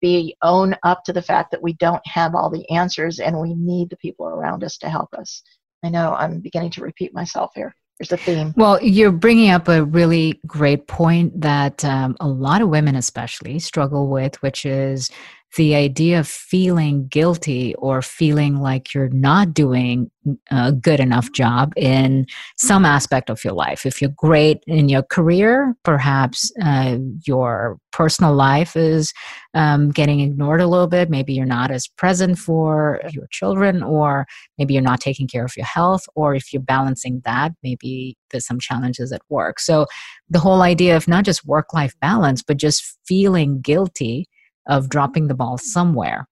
be 0.00 0.34
own 0.42 0.74
up 0.82 1.04
to 1.04 1.12
the 1.12 1.22
fact 1.22 1.50
that 1.50 1.62
we 1.62 1.74
don't 1.74 2.06
have 2.06 2.34
all 2.34 2.48
the 2.48 2.68
answers 2.70 3.20
and 3.20 3.38
we 3.38 3.54
need 3.54 3.90
the 3.90 3.96
people 3.98 4.26
around 4.26 4.64
us 4.64 4.78
to 4.78 4.88
help 4.88 5.12
us. 5.14 5.42
I 5.84 5.90
know 5.90 6.14
I'm 6.14 6.40
beginning 6.40 6.70
to 6.72 6.82
repeat 6.82 7.12
myself 7.14 7.52
here. 7.54 7.74
There's 7.98 8.12
a 8.12 8.16
theme. 8.16 8.54
Well, 8.56 8.82
you're 8.82 9.12
bringing 9.12 9.50
up 9.50 9.68
a 9.68 9.84
really 9.84 10.40
great 10.46 10.86
point 10.86 11.38
that 11.42 11.84
um, 11.84 12.16
a 12.18 12.26
lot 12.26 12.62
of 12.62 12.70
women, 12.70 12.96
especially, 12.96 13.58
struggle 13.58 14.08
with, 14.08 14.40
which 14.42 14.64
is 14.64 15.10
the 15.56 15.74
idea 15.74 16.20
of 16.20 16.28
feeling 16.28 17.08
guilty 17.08 17.74
or 17.76 18.02
feeling 18.02 18.60
like 18.60 18.94
you're 18.94 19.08
not 19.08 19.52
doing 19.52 20.10
a 20.50 20.70
good 20.70 21.00
enough 21.00 21.32
job 21.32 21.72
in 21.76 22.26
some 22.56 22.84
aspect 22.84 23.30
of 23.30 23.42
your 23.42 23.54
life. 23.54 23.84
If 23.84 24.00
you're 24.00 24.12
great 24.16 24.62
in 24.68 24.88
your 24.88 25.02
career, 25.02 25.74
perhaps 25.82 26.52
uh, 26.62 26.98
your 27.26 27.78
personal 27.90 28.32
life 28.34 28.76
is 28.76 29.12
um, 29.54 29.90
getting 29.90 30.20
ignored 30.20 30.60
a 30.60 30.68
little 30.68 30.86
bit. 30.86 31.10
Maybe 31.10 31.32
you're 31.32 31.46
not 31.46 31.72
as 31.72 31.88
present 31.88 32.38
for 32.38 33.00
your 33.10 33.26
children, 33.32 33.82
or 33.82 34.26
maybe 34.56 34.74
you're 34.74 34.82
not 34.82 35.00
taking 35.00 35.26
care 35.26 35.44
of 35.44 35.56
your 35.56 35.66
health, 35.66 36.04
or 36.14 36.34
if 36.34 36.52
you're 36.52 36.62
balancing 36.62 37.22
that, 37.24 37.52
maybe 37.64 38.16
there's 38.30 38.46
some 38.46 38.60
challenges 38.60 39.10
at 39.10 39.22
work. 39.30 39.58
So, 39.58 39.86
the 40.28 40.38
whole 40.38 40.62
idea 40.62 40.96
of 40.96 41.08
not 41.08 41.24
just 41.24 41.44
work 41.44 41.74
life 41.74 41.94
balance, 42.00 42.40
but 42.40 42.56
just 42.56 42.98
feeling 43.04 43.60
guilty 43.60 44.28
of 44.66 44.88
dropping 44.88 45.28
the 45.28 45.34
ball 45.34 45.58
somewhere. 45.58 46.26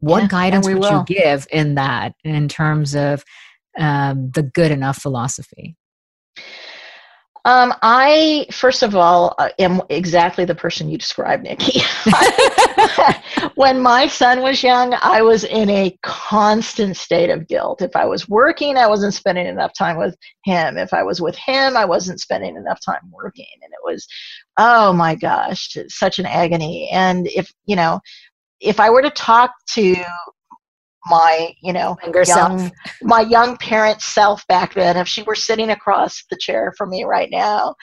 What 0.00 0.22
yeah, 0.22 0.28
guidance 0.28 0.66
would 0.66 0.78
will. 0.78 1.04
you 1.08 1.14
give 1.14 1.46
in 1.52 1.74
that 1.74 2.14
in 2.24 2.48
terms 2.48 2.94
of 2.94 3.24
um, 3.78 4.30
the 4.30 4.42
good 4.42 4.70
enough 4.70 4.98
philosophy? 4.98 5.76
Um, 7.46 7.72
I, 7.80 8.46
first 8.52 8.82
of 8.82 8.94
all, 8.94 9.34
uh, 9.38 9.48
am 9.58 9.80
exactly 9.88 10.44
the 10.44 10.54
person 10.54 10.90
you 10.90 10.98
described, 10.98 11.44
Nikki. 11.44 11.80
when 13.54 13.80
my 13.80 14.08
son 14.08 14.42
was 14.42 14.62
young, 14.62 14.94
I 15.00 15.22
was 15.22 15.44
in 15.44 15.70
a 15.70 15.96
constant 16.02 16.98
state 16.98 17.30
of 17.30 17.48
guilt. 17.48 17.80
If 17.80 17.96
I 17.96 18.04
was 18.04 18.28
working, 18.28 18.76
I 18.76 18.86
wasn't 18.86 19.14
spending 19.14 19.46
enough 19.46 19.72
time 19.72 19.96
with 19.96 20.16
him. 20.44 20.76
If 20.76 20.92
I 20.92 21.02
was 21.02 21.22
with 21.22 21.36
him, 21.36 21.78
I 21.78 21.86
wasn't 21.86 22.20
spending 22.20 22.56
enough 22.56 22.80
time 22.84 23.10
working. 23.10 23.46
And 23.62 23.72
it 23.72 23.80
was, 23.82 24.06
oh 24.60 24.92
my 24.92 25.14
gosh, 25.14 25.76
such 25.88 26.18
an 26.18 26.26
agony. 26.26 26.90
And 26.92 27.26
if, 27.28 27.50
you 27.64 27.76
know, 27.76 27.98
if 28.60 28.78
I 28.78 28.90
were 28.90 29.00
to 29.00 29.10
talk 29.10 29.52
to 29.70 29.96
my 31.06 31.50
you 31.62 31.72
know 31.72 31.96
Younger 32.02 32.24
young 32.24 32.58
self. 32.58 32.72
my 33.02 33.22
young 33.22 33.56
parent 33.56 34.02
self 34.02 34.46
back 34.48 34.74
then 34.74 34.98
if 34.98 35.08
she 35.08 35.22
were 35.22 35.34
sitting 35.34 35.70
across 35.70 36.24
the 36.28 36.36
chair 36.36 36.74
from 36.76 36.90
me 36.90 37.04
right 37.04 37.30
now 37.30 37.74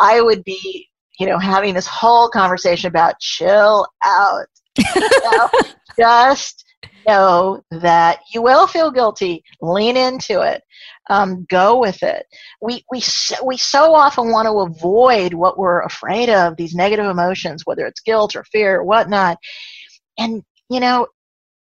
i 0.00 0.20
would 0.20 0.42
be 0.42 0.88
you 1.20 1.28
know 1.28 1.38
having 1.38 1.74
this 1.74 1.86
whole 1.86 2.28
conversation 2.28 2.88
about 2.88 3.20
chill 3.20 3.86
out 4.04 4.48
you 4.76 4.84
know, 5.30 5.48
just 5.96 6.65
know 7.06 7.62
that 7.70 8.20
you 8.32 8.42
will 8.42 8.66
feel 8.66 8.90
guilty. 8.90 9.42
Lean 9.60 9.96
into 9.96 10.40
it. 10.42 10.62
Um, 11.08 11.46
go 11.48 11.78
with 11.78 12.02
it. 12.02 12.26
We 12.60 12.84
we 12.90 13.02
we 13.44 13.56
so 13.56 13.94
often 13.94 14.30
want 14.30 14.46
to 14.46 14.60
avoid 14.60 15.34
what 15.34 15.58
we're 15.58 15.82
afraid 15.82 16.28
of 16.28 16.56
these 16.56 16.74
negative 16.74 17.06
emotions 17.06 17.62
whether 17.64 17.86
it's 17.86 18.00
guilt 18.00 18.34
or 18.36 18.44
fear 18.44 18.76
or 18.80 18.84
whatnot. 18.84 19.38
And 20.18 20.42
you 20.68 20.80
know 20.80 21.06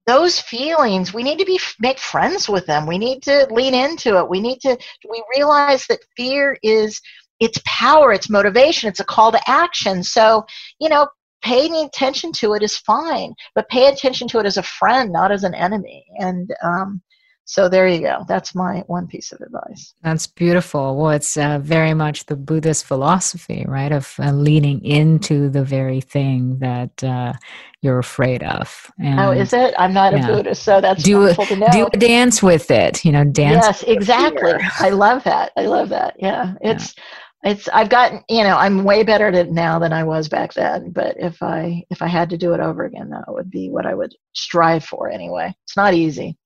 those 0.06 0.40
feelings 0.40 1.12
we 1.12 1.22
need 1.22 1.38
to 1.38 1.44
be 1.44 1.60
make 1.80 1.98
friends 1.98 2.48
with 2.48 2.66
them. 2.66 2.86
We 2.86 2.98
need 2.98 3.22
to 3.24 3.46
lean 3.50 3.74
into 3.74 4.18
it. 4.18 4.28
We 4.28 4.40
need 4.40 4.60
to 4.60 4.76
we 5.08 5.22
realize 5.36 5.86
that 5.88 6.00
fear 6.16 6.58
is 6.62 7.00
its 7.40 7.60
power 7.64 8.12
its 8.12 8.28
motivation 8.28 8.88
it's 8.88 9.00
a 9.00 9.04
call 9.04 9.30
to 9.32 9.50
action. 9.50 10.02
So 10.02 10.44
you 10.80 10.88
know 10.88 11.08
paying 11.42 11.74
attention 11.76 12.32
to 12.32 12.54
it 12.54 12.62
is 12.62 12.76
fine 12.76 13.34
but 13.54 13.68
pay 13.68 13.88
attention 13.88 14.28
to 14.28 14.38
it 14.38 14.46
as 14.46 14.56
a 14.56 14.62
friend 14.62 15.12
not 15.12 15.30
as 15.32 15.44
an 15.44 15.54
enemy 15.54 16.04
and 16.18 16.50
um, 16.62 17.02
so 17.48 17.66
there 17.66 17.88
you 17.88 18.00
go. 18.00 18.26
That's 18.28 18.54
my 18.54 18.84
one 18.88 19.06
piece 19.06 19.32
of 19.32 19.40
advice. 19.40 19.94
That's 20.02 20.26
beautiful. 20.26 20.98
Well, 20.98 21.12
it's 21.12 21.34
uh, 21.38 21.58
very 21.60 21.94
much 21.94 22.26
the 22.26 22.36
Buddhist 22.36 22.84
philosophy, 22.84 23.64
right? 23.66 23.90
Of 23.90 24.14
uh, 24.18 24.32
leaning 24.32 24.84
into 24.84 25.48
the 25.48 25.64
very 25.64 26.02
thing 26.02 26.58
that 26.58 27.02
uh, 27.02 27.32
you're 27.80 28.00
afraid 28.00 28.42
of. 28.42 28.90
And, 28.98 29.18
oh, 29.18 29.30
is 29.30 29.54
it? 29.54 29.74
I'm 29.78 29.94
not 29.94 30.12
yeah. 30.12 30.28
a 30.28 30.30
Buddhist, 30.30 30.62
so 30.62 30.82
that's 30.82 31.02
do, 31.02 31.32
to 31.32 31.56
know. 31.56 31.68
Do 31.72 31.86
a 31.86 31.96
dance 31.96 32.42
with 32.42 32.70
it, 32.70 33.02
you 33.02 33.12
know, 33.12 33.24
dance. 33.24 33.64
Yes, 33.64 33.82
exactly. 33.84 34.52
I 34.78 34.90
love 34.90 35.24
that. 35.24 35.52
I 35.56 35.64
love 35.64 35.88
that. 35.88 36.16
Yeah, 36.18 36.52
it's. 36.60 36.94
Yeah 36.98 37.02
it's 37.44 37.68
i've 37.68 37.88
gotten 37.88 38.22
you 38.28 38.42
know 38.42 38.56
i'm 38.56 38.84
way 38.84 39.02
better 39.02 39.28
at 39.28 39.34
it 39.34 39.50
now 39.50 39.78
than 39.78 39.92
i 39.92 40.02
was 40.02 40.28
back 40.28 40.52
then 40.54 40.90
but 40.90 41.14
if 41.18 41.42
i 41.42 41.82
if 41.90 42.02
i 42.02 42.06
had 42.06 42.30
to 42.30 42.38
do 42.38 42.52
it 42.52 42.60
over 42.60 42.84
again 42.84 43.10
that 43.10 43.24
would 43.28 43.50
be 43.50 43.68
what 43.68 43.86
i 43.86 43.94
would 43.94 44.14
strive 44.34 44.84
for 44.84 45.08
anyway 45.08 45.54
it's 45.64 45.76
not 45.76 45.94
easy 45.94 46.36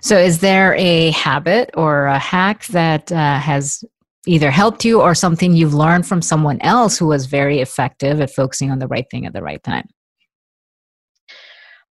so, 0.00 0.16
is 0.16 0.40
there 0.40 0.74
a 0.74 1.10
habit 1.10 1.70
or 1.74 2.06
a 2.06 2.18
hack 2.18 2.66
that 2.66 3.10
uh, 3.10 3.38
has 3.38 3.84
either 4.26 4.50
helped 4.50 4.84
you 4.84 5.00
or 5.00 5.14
something 5.14 5.54
you've 5.54 5.74
learned 5.74 6.06
from 6.06 6.22
someone 6.22 6.60
else 6.60 6.98
who 6.98 7.06
was 7.06 7.26
very 7.26 7.60
effective 7.60 8.20
at 8.20 8.30
focusing 8.30 8.70
on 8.70 8.78
the 8.78 8.88
right 8.88 9.06
thing 9.10 9.26
at 9.26 9.32
the 9.32 9.42
right 9.42 9.62
time? 9.62 9.86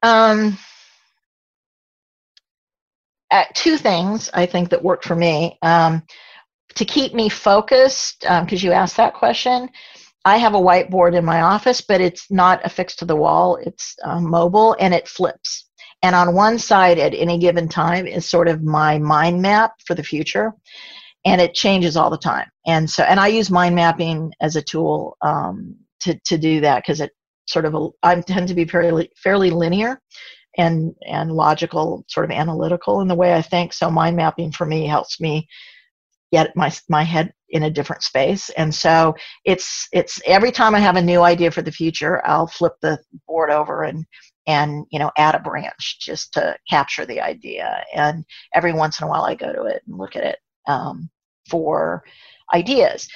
Um, 0.03 0.57
two 3.53 3.77
things 3.77 4.29
I 4.33 4.45
think 4.45 4.69
that 4.69 4.83
worked 4.83 5.05
for 5.05 5.15
me. 5.15 5.57
Um, 5.61 6.03
to 6.75 6.85
keep 6.85 7.13
me 7.13 7.29
focused, 7.29 8.21
because 8.21 8.63
um, 8.63 8.67
you 8.67 8.71
asked 8.71 8.97
that 8.97 9.13
question, 9.13 9.69
I 10.23 10.37
have 10.37 10.53
a 10.53 10.59
whiteboard 10.59 11.15
in 11.15 11.25
my 11.25 11.41
office, 11.41 11.81
but 11.81 12.01
it's 12.01 12.29
not 12.29 12.63
affixed 12.63 12.99
to 12.99 13.05
the 13.05 13.15
wall. 13.15 13.57
It's 13.57 13.95
uh, 14.03 14.19
mobile 14.19 14.75
and 14.79 14.93
it 14.93 15.07
flips. 15.07 15.67
And 16.03 16.15
on 16.15 16.35
one 16.35 16.59
side 16.59 16.99
at 16.99 17.13
any 17.13 17.37
given 17.37 17.67
time 17.67 18.05
is 18.07 18.29
sort 18.29 18.47
of 18.47 18.63
my 18.63 18.99
mind 18.99 19.41
map 19.41 19.73
for 19.85 19.95
the 19.95 20.03
future. 20.03 20.53
And 21.23 21.39
it 21.39 21.53
changes 21.53 21.95
all 21.95 22.09
the 22.09 22.17
time. 22.17 22.47
And 22.65 22.89
so, 22.89 23.03
and 23.03 23.19
I 23.19 23.27
use 23.27 23.51
mind 23.51 23.75
mapping 23.75 24.31
as 24.41 24.55
a 24.55 24.61
tool 24.61 25.17
um, 25.21 25.75
to, 26.01 26.19
to 26.25 26.37
do 26.37 26.61
that 26.61 26.83
because 26.83 26.99
it 26.99 27.11
sort 27.47 27.65
of, 27.65 27.75
I 28.01 28.19
tend 28.21 28.47
to 28.47 28.55
be 28.55 28.65
fairly, 28.65 29.11
fairly 29.23 29.51
linear 29.51 30.01
and, 30.57 30.95
and 31.07 31.31
logical, 31.31 32.05
sort 32.07 32.25
of 32.25 32.31
analytical 32.31 33.01
in 33.01 33.07
the 33.07 33.15
way 33.15 33.33
I 33.33 33.41
think. 33.43 33.73
So 33.73 33.91
mind 33.91 34.15
mapping 34.15 34.51
for 34.51 34.65
me 34.65 34.87
helps 34.87 35.19
me 35.19 35.47
get 36.31 36.55
my, 36.55 36.71
my 36.89 37.03
head 37.03 37.33
in 37.49 37.63
a 37.63 37.69
different 37.69 38.03
space. 38.03 38.49
And 38.51 38.73
so 38.73 39.15
it's 39.45 39.87
it's 39.91 40.21
every 40.25 40.51
time 40.51 40.73
i 40.73 40.79
have 40.79 40.95
a 40.95 41.01
new 41.01 41.21
idea 41.21 41.51
for 41.51 41.61
the 41.61 41.71
future 41.71 42.25
i'll 42.25 42.47
flip 42.47 42.73
the 42.81 42.97
board 43.27 43.51
over 43.51 43.83
and 43.83 44.05
and 44.47 44.85
you 44.91 44.99
know 44.99 45.11
add 45.17 45.35
a 45.35 45.39
branch 45.39 45.99
just 45.99 46.33
to 46.33 46.55
capture 46.69 47.05
the 47.05 47.21
idea. 47.21 47.83
And 47.93 48.25
every 48.55 48.73
once 48.73 48.99
in 48.99 49.07
a 49.07 49.09
while 49.09 49.23
i 49.23 49.35
go 49.35 49.51
to 49.53 49.63
it 49.63 49.83
and 49.87 49.97
look 49.97 50.15
at 50.15 50.23
it 50.23 50.39
um, 50.67 51.09
for 51.49 52.03
ideas. 52.53 53.07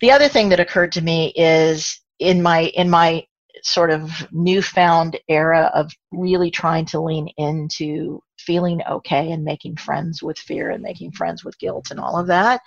The 0.00 0.10
other 0.10 0.28
thing 0.28 0.48
that 0.50 0.60
occurred 0.60 0.92
to 0.92 1.02
me 1.02 1.32
is 1.36 2.00
in 2.18 2.42
my 2.42 2.64
in 2.74 2.88
my 2.88 3.24
sort 3.62 3.90
of 3.90 4.10
newfound 4.32 5.18
era 5.28 5.70
of 5.74 5.92
really 6.12 6.50
trying 6.50 6.84
to 6.84 7.00
lean 7.00 7.28
into 7.36 8.20
feeling 8.38 8.80
okay 8.88 9.32
and 9.32 9.44
making 9.44 9.76
friends 9.76 10.22
with 10.22 10.38
fear 10.38 10.70
and 10.70 10.82
making 10.82 11.12
friends 11.12 11.44
with 11.44 11.58
guilt 11.58 11.90
and 11.90 12.00
all 12.00 12.18
of 12.18 12.26
that 12.26 12.60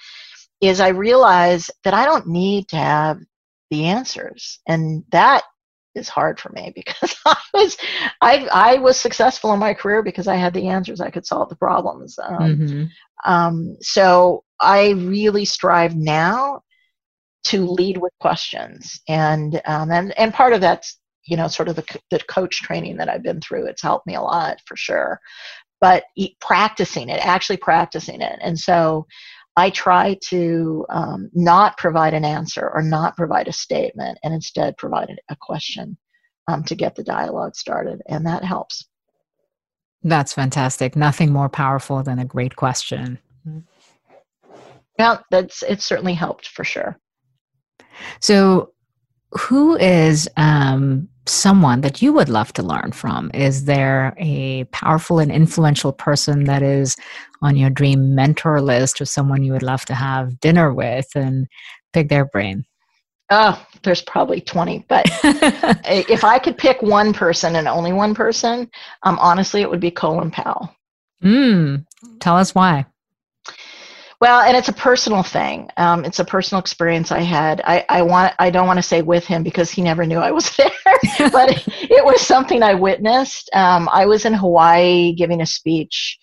is 0.61 0.79
i 0.79 0.89
realize 0.89 1.69
that 1.83 1.93
i 1.93 2.05
don't 2.05 2.27
need 2.27 2.67
to 2.67 2.75
have 2.75 3.19
the 3.71 3.85
answers 3.85 4.59
and 4.67 5.03
that 5.11 5.43
is 5.95 6.09
hard 6.09 6.39
for 6.39 6.49
me 6.49 6.71
because 6.75 7.15
I 7.25 7.37
was 7.53 7.77
I 8.21 8.47
I 8.51 8.77
was 8.77 8.99
successful 8.99 9.53
in 9.53 9.59
my 9.59 9.73
career 9.73 10.01
because 10.01 10.27
I 10.27 10.35
had 10.35 10.53
the 10.53 10.67
answers. 10.67 11.01
I 11.01 11.09
could 11.09 11.25
solve 11.25 11.49
the 11.49 11.55
problems. 11.55 12.17
Um, 12.17 12.37
mm-hmm. 12.37 13.31
um, 13.31 13.77
so 13.81 14.43
I 14.59 14.91
really 14.91 15.45
strive 15.45 15.95
now 15.95 16.61
to 17.45 17.65
lead 17.65 17.97
with 17.97 18.13
questions, 18.19 19.01
and 19.07 19.61
um, 19.65 19.91
and 19.91 20.17
and 20.17 20.33
part 20.33 20.53
of 20.53 20.61
that's 20.61 20.99
you 21.25 21.37
know 21.37 21.47
sort 21.47 21.69
of 21.69 21.75
the 21.75 21.99
the 22.11 22.19
coach 22.29 22.61
training 22.61 22.97
that 22.97 23.09
I've 23.09 23.23
been 23.23 23.41
through. 23.41 23.67
It's 23.67 23.81
helped 23.81 24.07
me 24.07 24.15
a 24.15 24.21
lot 24.21 24.57
for 24.65 24.75
sure. 24.75 25.19
But 25.81 26.05
practicing 26.39 27.09
it, 27.09 27.25
actually 27.25 27.57
practicing 27.57 28.21
it, 28.21 28.39
and 28.41 28.57
so 28.57 29.05
I 29.55 29.69
try 29.69 30.17
to 30.29 30.85
um, 30.89 31.29
not 31.33 31.77
provide 31.77 32.13
an 32.13 32.25
answer 32.25 32.71
or 32.73 32.81
not 32.81 33.15
provide 33.15 33.47
a 33.47 33.53
statement 33.53 34.17
and 34.23 34.33
instead 34.33 34.77
provide 34.77 35.21
a 35.29 35.35
question 35.35 35.97
um, 36.47 36.63
to 36.63 36.75
get 36.75 36.95
the 36.95 37.03
dialogue 37.03 37.55
started, 37.55 38.01
and 38.07 38.25
that 38.25 38.43
helps. 38.43 38.85
That's 40.03 40.33
fantastic. 40.33 40.95
Nothing 40.95 41.31
more 41.31 41.49
powerful 41.49 42.03
than 42.03 42.19
a 42.19 42.25
great 42.25 42.55
question. 42.55 43.19
Yeah, 44.99 45.19
that's 45.31 45.63
it. 45.63 45.81
Certainly 45.81 46.15
helped 46.15 46.47
for 46.47 46.63
sure. 46.63 46.99
So, 48.19 48.71
who 49.31 49.75
is 49.77 50.29
um, 50.37 51.09
someone 51.25 51.81
that 51.81 52.01
you 52.01 52.13
would 52.13 52.29
love 52.29 52.53
to 52.53 52.63
learn 52.63 52.91
from? 52.91 53.31
Is 53.33 53.65
there 53.65 54.13
a 54.17 54.65
powerful 54.65 55.19
and 55.19 55.31
influential 55.31 55.91
person 55.91 56.43
that 56.45 56.61
is 56.61 56.95
on 57.41 57.55
your 57.55 57.69
dream 57.69 58.13
mentor 58.13 58.61
list 58.61 59.01
or 59.01 59.05
someone 59.05 59.43
you 59.43 59.53
would 59.53 59.63
love 59.63 59.85
to 59.85 59.95
have 59.95 60.39
dinner 60.39 60.73
with 60.73 61.07
and 61.15 61.47
pick 61.93 62.09
their 62.09 62.25
brain? 62.25 62.65
Oh, 63.29 63.65
there's 63.83 64.01
probably 64.01 64.41
20. 64.41 64.85
But 64.87 65.05
if 65.85 66.23
I 66.23 66.37
could 66.39 66.57
pick 66.57 66.81
one 66.81 67.13
person 67.13 67.55
and 67.55 67.67
only 67.67 67.93
one 67.93 68.13
person, 68.13 68.69
um, 69.03 69.17
honestly, 69.19 69.61
it 69.61 69.69
would 69.69 69.79
be 69.79 69.91
Colin 69.91 70.29
Powell. 70.29 70.75
Mm, 71.23 71.85
tell 72.19 72.37
us 72.37 72.53
why. 72.53 72.85
Well, 74.23 74.39
and 74.39 74.55
it's 74.55 74.69
a 74.69 74.73
personal 74.73 75.21
thing. 75.21 75.69
Um, 75.75 76.05
it's 76.05 76.19
a 76.19 76.23
personal 76.23 76.61
experience 76.61 77.11
I 77.11 77.19
had. 77.19 77.61
I, 77.65 77.85
I 77.89 78.01
want. 78.03 78.33
I 78.39 78.51
don't 78.51 78.67
want 78.67 78.77
to 78.77 78.81
say 78.81 79.01
with 79.01 79.25
him 79.25 79.43
because 79.43 79.69
he 79.69 79.81
never 79.81 80.05
knew 80.05 80.19
I 80.19 80.31
was 80.31 80.49
there, 80.55 80.71
but 81.29 81.61
it, 81.67 82.05
was 82.05 82.21
something 82.21 82.63
I 82.63 82.73
witnessed. 82.73 83.49
Um, 83.53 83.89
I 83.91 84.05
was 84.05 84.23
in 84.23 84.33
Hawaii 84.33 85.11
giving 85.11 85.41
a 85.41 85.45
speech 85.45 86.17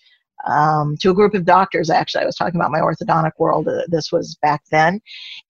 um, 0.47 0.97
to 1.01 1.11
a 1.11 1.13
group 1.13 1.35
of 1.35 1.45
doctors. 1.45 1.91
Actually, 1.91 2.23
I 2.23 2.25
was 2.25 2.35
talking 2.35 2.59
about 2.59 2.71
my 2.71 2.79
orthodontic 2.79 3.33
world. 3.37 3.67
Uh, 3.67 3.83
this 3.87 4.11
was 4.11 4.35
back 4.41 4.63
then, 4.71 4.99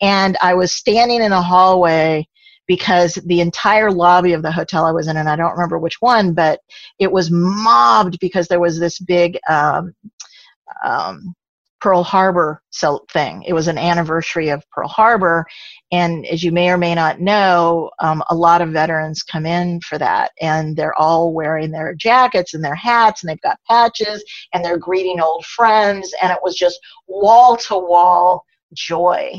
and 0.01 0.37
I 0.41 0.53
was 0.53 0.73
standing 0.73 1.21
in 1.21 1.31
a 1.31 1.41
hallway 1.41 2.27
because 2.67 3.15
the 3.27 3.39
entire 3.39 3.91
lobby 3.91 4.33
of 4.33 4.41
the 4.41 4.51
hotel 4.51 4.83
I 4.83 4.91
was 4.91 5.07
in, 5.07 5.15
and 5.15 5.29
I 5.29 5.37
don't 5.37 5.53
remember 5.53 5.79
which 5.79 6.01
one, 6.01 6.33
but 6.33 6.59
it 6.99 7.13
was 7.13 7.31
mobbed 7.31 8.19
because 8.19 8.49
there 8.49 8.59
was 8.59 8.77
this 8.77 8.99
big. 8.99 9.39
Um, 9.47 9.95
um, 10.83 11.33
Pearl 11.81 12.03
Harbor 12.03 12.61
thing. 13.11 13.43
It 13.43 13.53
was 13.53 13.67
an 13.67 13.77
anniversary 13.77 14.49
of 14.49 14.63
Pearl 14.71 14.87
Harbor, 14.87 15.45
and 15.91 16.25
as 16.27 16.43
you 16.43 16.51
may 16.51 16.69
or 16.69 16.77
may 16.77 16.95
not 16.95 17.19
know, 17.19 17.89
um, 17.99 18.23
a 18.29 18.35
lot 18.35 18.61
of 18.61 18.69
veterans 18.69 19.23
come 19.23 19.45
in 19.45 19.81
for 19.81 19.97
that, 19.97 20.31
and 20.41 20.75
they're 20.75 20.97
all 20.99 21.33
wearing 21.33 21.71
their 21.71 21.93
jackets 21.93 22.53
and 22.53 22.63
their 22.63 22.75
hats, 22.75 23.23
and 23.23 23.29
they've 23.29 23.41
got 23.41 23.59
patches, 23.67 24.23
and 24.53 24.63
they're 24.63 24.77
greeting 24.77 25.19
old 25.19 25.45
friends, 25.45 26.13
and 26.21 26.31
it 26.31 26.39
was 26.43 26.55
just 26.55 26.79
wall 27.07 27.57
to 27.57 27.77
wall 27.77 28.45
joy 28.73 29.33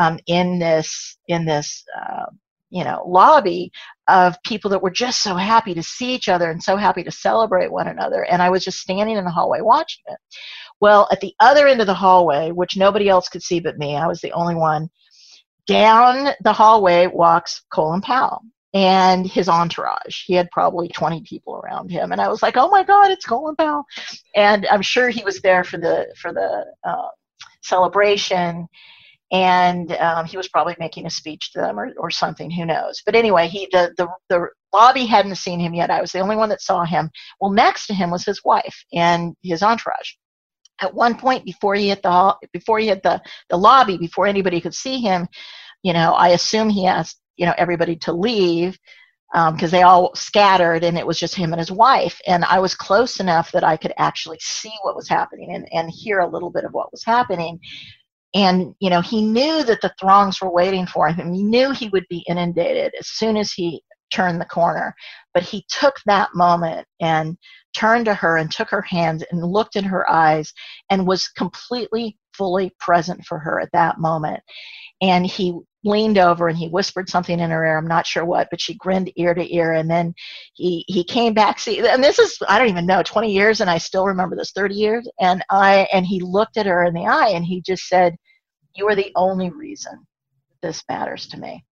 um, 0.00 0.18
in 0.26 0.58
this 0.58 1.18
in 1.28 1.44
this 1.44 1.84
uh, 2.00 2.26
you 2.72 2.82
know 2.84 3.04
lobby 3.06 3.70
of 4.08 4.34
people 4.44 4.70
that 4.70 4.82
were 4.82 4.90
just 4.90 5.22
so 5.22 5.36
happy 5.36 5.74
to 5.74 5.82
see 5.82 6.14
each 6.14 6.28
other 6.28 6.50
and 6.50 6.62
so 6.62 6.76
happy 6.76 7.04
to 7.04 7.10
celebrate 7.10 7.70
one 7.70 7.86
another 7.86 8.24
and 8.24 8.42
i 8.42 8.50
was 8.50 8.64
just 8.64 8.78
standing 8.78 9.16
in 9.16 9.24
the 9.24 9.30
hallway 9.30 9.60
watching 9.60 10.02
it 10.08 10.18
well, 10.82 11.06
at 11.12 11.20
the 11.20 11.32
other 11.38 11.68
end 11.68 11.80
of 11.80 11.86
the 11.86 11.94
hallway, 11.94 12.50
which 12.50 12.76
nobody 12.76 13.08
else 13.08 13.28
could 13.28 13.42
see 13.42 13.60
but 13.60 13.78
me, 13.78 13.94
I 13.94 14.08
was 14.08 14.20
the 14.20 14.32
only 14.32 14.56
one, 14.56 14.90
down 15.68 16.34
the 16.42 16.52
hallway 16.52 17.06
walks 17.06 17.62
Colin 17.72 18.00
Powell 18.00 18.42
and 18.74 19.24
his 19.24 19.48
entourage. 19.48 20.24
He 20.26 20.34
had 20.34 20.50
probably 20.50 20.88
20 20.88 21.22
people 21.22 21.54
around 21.54 21.92
him. 21.92 22.10
And 22.10 22.20
I 22.20 22.26
was 22.26 22.42
like, 22.42 22.56
oh 22.56 22.68
my 22.68 22.82
God, 22.82 23.12
it's 23.12 23.24
Colin 23.24 23.54
Powell. 23.54 23.84
And 24.34 24.66
I'm 24.66 24.82
sure 24.82 25.08
he 25.08 25.22
was 25.22 25.40
there 25.40 25.62
for 25.62 25.78
the, 25.78 26.12
for 26.20 26.32
the 26.32 26.64
uh, 26.82 27.08
celebration. 27.62 28.66
And 29.30 29.92
um, 29.92 30.26
he 30.26 30.36
was 30.36 30.48
probably 30.48 30.74
making 30.80 31.06
a 31.06 31.10
speech 31.10 31.52
to 31.52 31.60
them 31.60 31.78
or, 31.78 31.92
or 31.96 32.10
something, 32.10 32.50
who 32.50 32.66
knows. 32.66 33.02
But 33.06 33.14
anyway, 33.14 33.46
he 33.46 33.68
the, 33.70 33.94
the, 33.98 34.08
the 34.28 34.48
lobby 34.74 35.06
hadn't 35.06 35.36
seen 35.36 35.60
him 35.60 35.74
yet. 35.74 35.90
I 35.90 36.00
was 36.00 36.10
the 36.10 36.18
only 36.18 36.34
one 36.34 36.48
that 36.48 36.60
saw 36.60 36.84
him. 36.84 37.08
Well, 37.40 37.52
next 37.52 37.86
to 37.86 37.94
him 37.94 38.10
was 38.10 38.24
his 38.24 38.42
wife 38.44 38.84
and 38.92 39.36
his 39.44 39.62
entourage 39.62 40.14
at 40.82 40.94
one 40.94 41.16
point 41.16 41.44
before 41.44 41.74
he 41.74 41.88
hit 41.88 42.02
the 42.02 42.36
before 42.52 42.78
he 42.78 42.88
hit 42.88 43.02
the 43.02 43.20
the 43.50 43.56
lobby 43.56 43.96
before 43.96 44.26
anybody 44.26 44.60
could 44.60 44.74
see 44.74 45.00
him 45.00 45.26
you 45.82 45.92
know 45.92 46.12
i 46.14 46.28
assume 46.28 46.68
he 46.68 46.86
asked 46.86 47.20
you 47.36 47.46
know 47.46 47.54
everybody 47.58 47.96
to 47.96 48.12
leave 48.12 48.78
because 49.32 49.62
um, 49.64 49.70
they 49.70 49.82
all 49.82 50.14
scattered 50.14 50.84
and 50.84 50.98
it 50.98 51.06
was 51.06 51.18
just 51.18 51.34
him 51.34 51.52
and 51.52 51.60
his 51.60 51.72
wife. 51.72 52.20
And 52.26 52.44
i 52.44 52.58
was 52.58 52.74
close 52.74 53.18
enough 53.18 53.50
that 53.52 53.64
i 53.64 53.76
could 53.76 53.94
actually 53.98 54.38
see 54.40 54.72
what 54.82 54.96
was 54.96 55.08
happening 55.08 55.54
and, 55.54 55.66
and 55.72 55.90
hear 55.90 56.20
a 56.20 56.28
little 56.28 56.50
bit 56.50 56.64
of 56.64 56.72
what 56.72 56.92
was 56.92 57.04
happening. 57.04 57.58
And 58.34 58.74
you 58.80 58.90
know 58.90 59.00
he 59.00 59.22
knew 59.22 59.62
that 59.64 59.80
the 59.80 59.94
throngs 60.00 60.40
were 60.40 60.52
waiting 60.52 60.86
for 60.86 61.08
him. 61.08 61.32
He 61.32 61.42
knew 61.42 61.72
he 61.72 61.88
would 61.88 62.06
be 62.08 62.24
inundated 62.28 62.92
as 62.98 63.08
soon 63.08 63.36
as 63.36 63.52
he 63.52 63.82
turn 64.12 64.38
the 64.38 64.44
corner. 64.44 64.94
But 65.34 65.42
he 65.42 65.64
took 65.68 65.94
that 66.06 66.30
moment 66.34 66.86
and 67.00 67.36
turned 67.74 68.04
to 68.06 68.14
her 68.14 68.36
and 68.36 68.50
took 68.50 68.68
her 68.70 68.82
hand 68.82 69.24
and 69.30 69.44
looked 69.44 69.76
in 69.76 69.84
her 69.84 70.08
eyes 70.10 70.52
and 70.90 71.06
was 71.06 71.28
completely 71.28 72.18
fully 72.34 72.72
present 72.78 73.24
for 73.24 73.38
her 73.38 73.60
at 73.60 73.72
that 73.72 73.98
moment. 73.98 74.40
And 75.00 75.26
he 75.26 75.58
leaned 75.84 76.18
over 76.18 76.48
and 76.48 76.56
he 76.56 76.68
whispered 76.68 77.08
something 77.08 77.40
in 77.40 77.50
her 77.50 77.64
ear. 77.64 77.76
I'm 77.76 77.88
not 77.88 78.06
sure 78.06 78.24
what, 78.24 78.48
but 78.50 78.60
she 78.60 78.74
grinned 78.74 79.10
ear 79.16 79.34
to 79.34 79.54
ear. 79.54 79.72
And 79.72 79.90
then 79.90 80.14
he 80.54 80.84
he 80.86 81.02
came 81.02 81.34
back. 81.34 81.58
See, 81.58 81.86
and 81.86 82.04
this 82.04 82.18
is 82.18 82.38
I 82.48 82.58
don't 82.58 82.68
even 82.68 82.86
know 82.86 83.02
20 83.02 83.32
years, 83.32 83.60
and 83.60 83.68
I 83.68 83.78
still 83.78 84.06
remember 84.06 84.36
this 84.36 84.52
30 84.52 84.74
years. 84.74 85.08
And 85.20 85.44
I 85.50 85.88
and 85.92 86.06
he 86.06 86.20
looked 86.20 86.56
at 86.56 86.66
her 86.66 86.84
in 86.84 86.94
the 86.94 87.06
eye 87.06 87.30
and 87.30 87.44
he 87.44 87.62
just 87.62 87.88
said, 87.88 88.16
"You 88.76 88.88
are 88.88 88.94
the 88.94 89.12
only 89.16 89.50
reason 89.50 90.06
this 90.62 90.84
matters 90.88 91.26
to 91.28 91.38
me. 91.38 91.64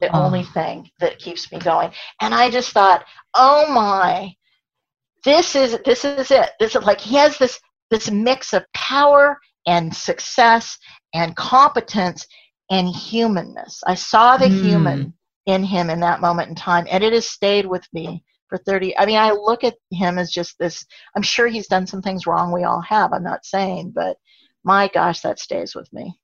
The 0.00 0.14
oh. 0.14 0.24
only 0.24 0.44
thing 0.44 0.90
that 1.00 1.18
keeps 1.18 1.50
me 1.52 1.58
going." 1.58 1.92
And 2.20 2.34
I 2.34 2.50
just 2.50 2.70
thought, 2.70 3.04
"Oh 3.34 3.70
my." 3.72 4.34
This 5.24 5.54
is 5.54 5.78
this 5.84 6.04
is 6.04 6.30
it. 6.30 6.50
This 6.58 6.74
is 6.74 6.82
like 6.82 7.00
he 7.00 7.16
has 7.16 7.38
this 7.38 7.60
this 7.90 8.10
mix 8.10 8.52
of 8.52 8.64
power 8.74 9.38
and 9.66 9.94
success 9.94 10.78
and 11.14 11.36
competence 11.36 12.26
and 12.70 12.88
humanness. 12.88 13.80
I 13.86 13.94
saw 13.94 14.36
the 14.36 14.46
mm. 14.46 14.62
human 14.62 15.14
in 15.46 15.64
him 15.64 15.90
in 15.90 16.00
that 16.00 16.20
moment 16.20 16.48
in 16.48 16.54
time, 16.54 16.86
and 16.90 17.04
it 17.04 17.12
has 17.12 17.28
stayed 17.28 17.66
with 17.66 17.86
me 17.92 18.24
for 18.48 18.58
30. 18.58 18.96
I 18.98 19.06
mean, 19.06 19.18
I 19.18 19.32
look 19.32 19.64
at 19.64 19.74
him 19.90 20.18
as 20.18 20.30
just 20.30 20.58
this. 20.58 20.84
I'm 21.16 21.22
sure 21.22 21.46
he's 21.46 21.68
done 21.68 21.86
some 21.86 22.02
things 22.02 22.26
wrong. 22.26 22.52
We 22.52 22.64
all 22.64 22.80
have. 22.80 23.12
I'm 23.12 23.22
not 23.22 23.44
saying, 23.44 23.92
but 23.94 24.16
my 24.64 24.88
gosh, 24.88 25.20
that 25.20 25.38
stays 25.38 25.74
with 25.74 25.92
me. 25.92 26.18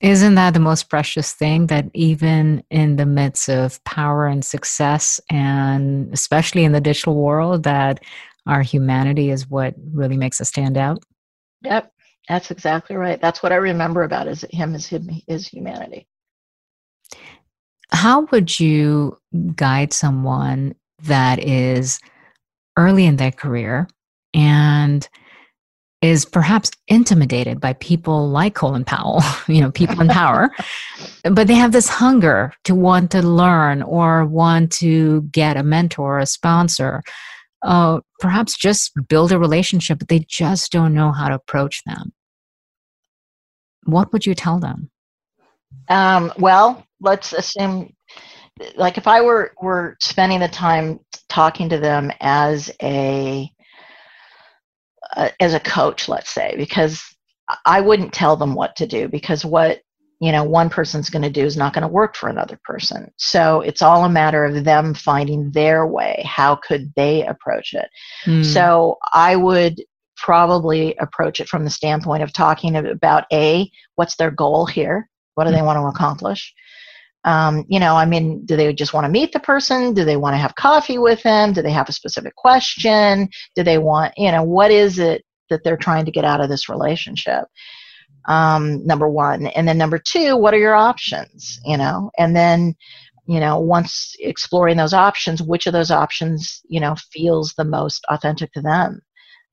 Isn't 0.00 0.34
that 0.36 0.54
the 0.54 0.60
most 0.60 0.88
precious 0.88 1.32
thing 1.32 1.66
that 1.66 1.90
even 1.92 2.62
in 2.70 2.96
the 2.96 3.04
midst 3.04 3.50
of 3.50 3.82
power 3.84 4.26
and 4.26 4.42
success, 4.42 5.20
and 5.30 6.12
especially 6.14 6.64
in 6.64 6.72
the 6.72 6.80
digital 6.80 7.16
world, 7.16 7.64
that 7.64 8.02
our 8.46 8.62
humanity 8.62 9.30
is 9.30 9.48
what 9.48 9.74
really 9.92 10.16
makes 10.16 10.40
us 10.40 10.48
stand 10.48 10.78
out? 10.78 11.02
Yep. 11.62 11.92
That's 12.28 12.50
exactly 12.50 12.96
right. 12.96 13.20
That's 13.20 13.42
what 13.42 13.52
I 13.52 13.56
remember 13.56 14.04
about 14.04 14.28
is 14.28 14.44
him 14.50 14.74
is 14.74 14.86
him 14.86 15.10
is 15.26 15.48
humanity. 15.48 16.06
How 17.90 18.22
would 18.30 18.60
you 18.60 19.18
guide 19.56 19.92
someone 19.92 20.76
that 21.02 21.40
is 21.40 21.98
early 22.76 23.04
in 23.04 23.16
their 23.16 23.32
career 23.32 23.88
and 24.32 25.08
is 26.02 26.24
perhaps 26.24 26.70
intimidated 26.88 27.60
by 27.60 27.74
people 27.74 28.28
like 28.28 28.54
Colin 28.54 28.84
Powell, 28.84 29.22
you 29.48 29.60
know, 29.60 29.70
people 29.70 30.00
in 30.00 30.08
power, 30.08 30.50
but 31.24 31.46
they 31.46 31.54
have 31.54 31.72
this 31.72 31.88
hunger 31.88 32.52
to 32.64 32.74
want 32.74 33.10
to 33.10 33.22
learn 33.22 33.82
or 33.82 34.24
want 34.24 34.72
to 34.72 35.22
get 35.32 35.56
a 35.56 35.62
mentor, 35.62 36.18
a 36.18 36.26
sponsor 36.26 37.02
uh, 37.62 38.00
perhaps 38.18 38.56
just 38.56 38.92
build 39.08 39.32
a 39.32 39.38
relationship, 39.38 39.98
but 39.98 40.08
they 40.08 40.20
just 40.28 40.72
don't 40.72 40.94
know 40.94 41.12
how 41.12 41.28
to 41.28 41.34
approach 41.34 41.82
them. 41.84 42.12
What 43.84 44.12
would 44.12 44.26
you 44.26 44.34
tell 44.34 44.58
them? 44.58 44.90
Um, 45.88 46.32
well, 46.38 46.84
let's 47.00 47.32
assume, 47.32 47.94
like, 48.76 48.98
if 48.98 49.06
I 49.06 49.20
were 49.20 49.52
were 49.60 49.96
spending 50.00 50.40
the 50.40 50.48
time 50.48 51.00
talking 51.28 51.68
to 51.70 51.78
them 51.78 52.12
as 52.20 52.70
a 52.82 53.50
uh, 55.16 55.30
as 55.40 55.54
a 55.54 55.60
coach, 55.60 56.08
let's 56.08 56.30
say, 56.30 56.54
because 56.56 57.02
I 57.66 57.80
wouldn't 57.80 58.12
tell 58.12 58.36
them 58.36 58.54
what 58.54 58.76
to 58.76 58.86
do 58.86 59.08
because 59.08 59.44
what 59.44 59.80
you 60.20 60.32
know 60.32 60.44
one 60.44 60.68
person's 60.70 61.10
going 61.10 61.22
to 61.22 61.30
do 61.30 61.44
is 61.44 61.56
not 61.56 61.72
going 61.72 61.82
to 61.82 61.88
work 61.88 62.14
for 62.14 62.28
another 62.28 62.58
person. 62.64 63.10
So 63.16 63.60
it's 63.62 63.82
all 63.82 64.04
a 64.04 64.08
matter 64.08 64.44
of 64.44 64.64
them 64.64 64.94
finding 64.94 65.50
their 65.52 65.86
way. 65.86 66.22
How 66.26 66.56
could 66.56 66.92
they 66.94 67.26
approach 67.26 67.74
it? 67.74 67.88
Mm. 68.26 68.44
so 68.44 68.98
i 69.14 69.34
would 69.34 69.80
probably 70.20 70.94
approach 70.96 71.40
it 71.40 71.48
from 71.48 71.64
the 71.64 71.70
standpoint 71.70 72.22
of 72.22 72.32
talking 72.32 72.76
about 72.76 73.24
a 73.32 73.70
what's 73.94 74.16
their 74.16 74.30
goal 74.30 74.66
here? 74.66 75.08
What 75.34 75.44
do 75.44 75.52
they 75.52 75.62
want 75.62 75.78
to 75.78 75.86
accomplish 75.86 76.52
um, 77.24 77.64
you 77.68 77.78
know 77.78 77.96
i 77.96 78.04
mean 78.04 78.44
do 78.44 78.56
they 78.56 78.72
just 78.72 78.94
want 78.94 79.04
to 79.04 79.10
meet 79.10 79.32
the 79.32 79.40
person? 79.40 79.92
Do 79.94 80.04
they 80.04 80.16
want 80.16 80.34
to 80.34 80.38
have 80.38 80.54
coffee 80.54 80.98
with 80.98 81.22
them? 81.22 81.52
Do 81.52 81.62
they 81.62 81.72
have 81.72 81.88
a 81.88 81.92
specific 81.92 82.34
question? 82.36 83.28
Do 83.54 83.62
they 83.62 83.78
want 83.78 84.14
you 84.16 84.30
know 84.32 84.42
what 84.42 84.70
is 84.70 84.98
it 84.98 85.24
that 85.50 85.64
they're 85.64 85.76
trying 85.76 86.04
to 86.04 86.12
get 86.12 86.24
out 86.24 86.40
of 86.40 86.48
this 86.48 86.68
relationship? 86.68 87.44
Um, 88.28 88.86
number 88.86 89.08
one. 89.08 89.46
And 89.48 89.66
then 89.66 89.78
number 89.78 89.98
two 89.98 90.36
what 90.36 90.54
are 90.54 90.58
your 90.58 90.74
options 90.74 91.60
you 91.64 91.76
know? 91.76 92.10
And 92.18 92.34
then 92.34 92.74
you 93.26 93.38
know 93.38 93.58
once 93.58 94.14
exploring 94.18 94.76
those 94.76 94.94
options 94.94 95.42
which 95.42 95.66
of 95.66 95.72
those 95.72 95.90
options 95.90 96.62
you 96.68 96.80
know 96.80 96.96
feels 97.12 97.54
the 97.54 97.64
most 97.64 98.04
authentic 98.08 98.50
to 98.52 98.60
them 98.60 99.00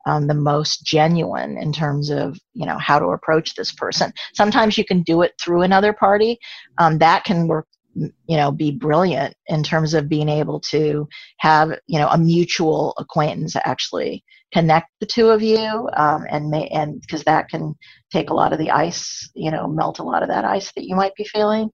um, 0.07 0.27
the 0.27 0.33
most 0.33 0.85
genuine 0.85 1.57
in 1.57 1.71
terms 1.71 2.09
of 2.09 2.39
you 2.53 2.65
know 2.65 2.77
how 2.79 2.97
to 2.97 3.07
approach 3.07 3.53
this 3.55 3.71
person. 3.71 4.11
Sometimes 4.33 4.77
you 4.77 4.85
can 4.85 5.03
do 5.03 5.21
it 5.21 5.33
through 5.39 5.61
another 5.61 5.93
party. 5.93 6.39
Um, 6.79 6.97
that 6.99 7.25
can 7.25 7.47
work 7.47 7.67
you 7.95 8.37
know 8.37 8.51
be 8.51 8.71
brilliant 8.71 9.35
in 9.47 9.63
terms 9.63 9.93
of 9.93 10.09
being 10.09 10.29
able 10.29 10.59
to 10.59 11.07
have 11.39 11.77
you 11.87 11.99
know 11.99 12.07
a 12.09 12.17
mutual 12.17 12.93
acquaintance 12.97 13.55
actually 13.55 14.23
connect 14.53 14.87
the 14.99 15.05
two 15.05 15.29
of 15.29 15.41
you 15.41 15.89
um, 15.97 16.25
and 16.29 16.49
may 16.49 16.67
and 16.67 17.01
because 17.01 17.23
that 17.23 17.49
can 17.49 17.75
take 18.11 18.29
a 18.29 18.33
lot 18.33 18.53
of 18.53 18.59
the 18.59 18.71
ice 18.71 19.29
you 19.35 19.51
know 19.51 19.67
melt 19.67 19.99
a 19.99 20.03
lot 20.03 20.23
of 20.23 20.29
that 20.29 20.45
ice 20.45 20.71
that 20.73 20.85
you 20.85 20.95
might 20.95 21.15
be 21.15 21.25
feeling. 21.25 21.69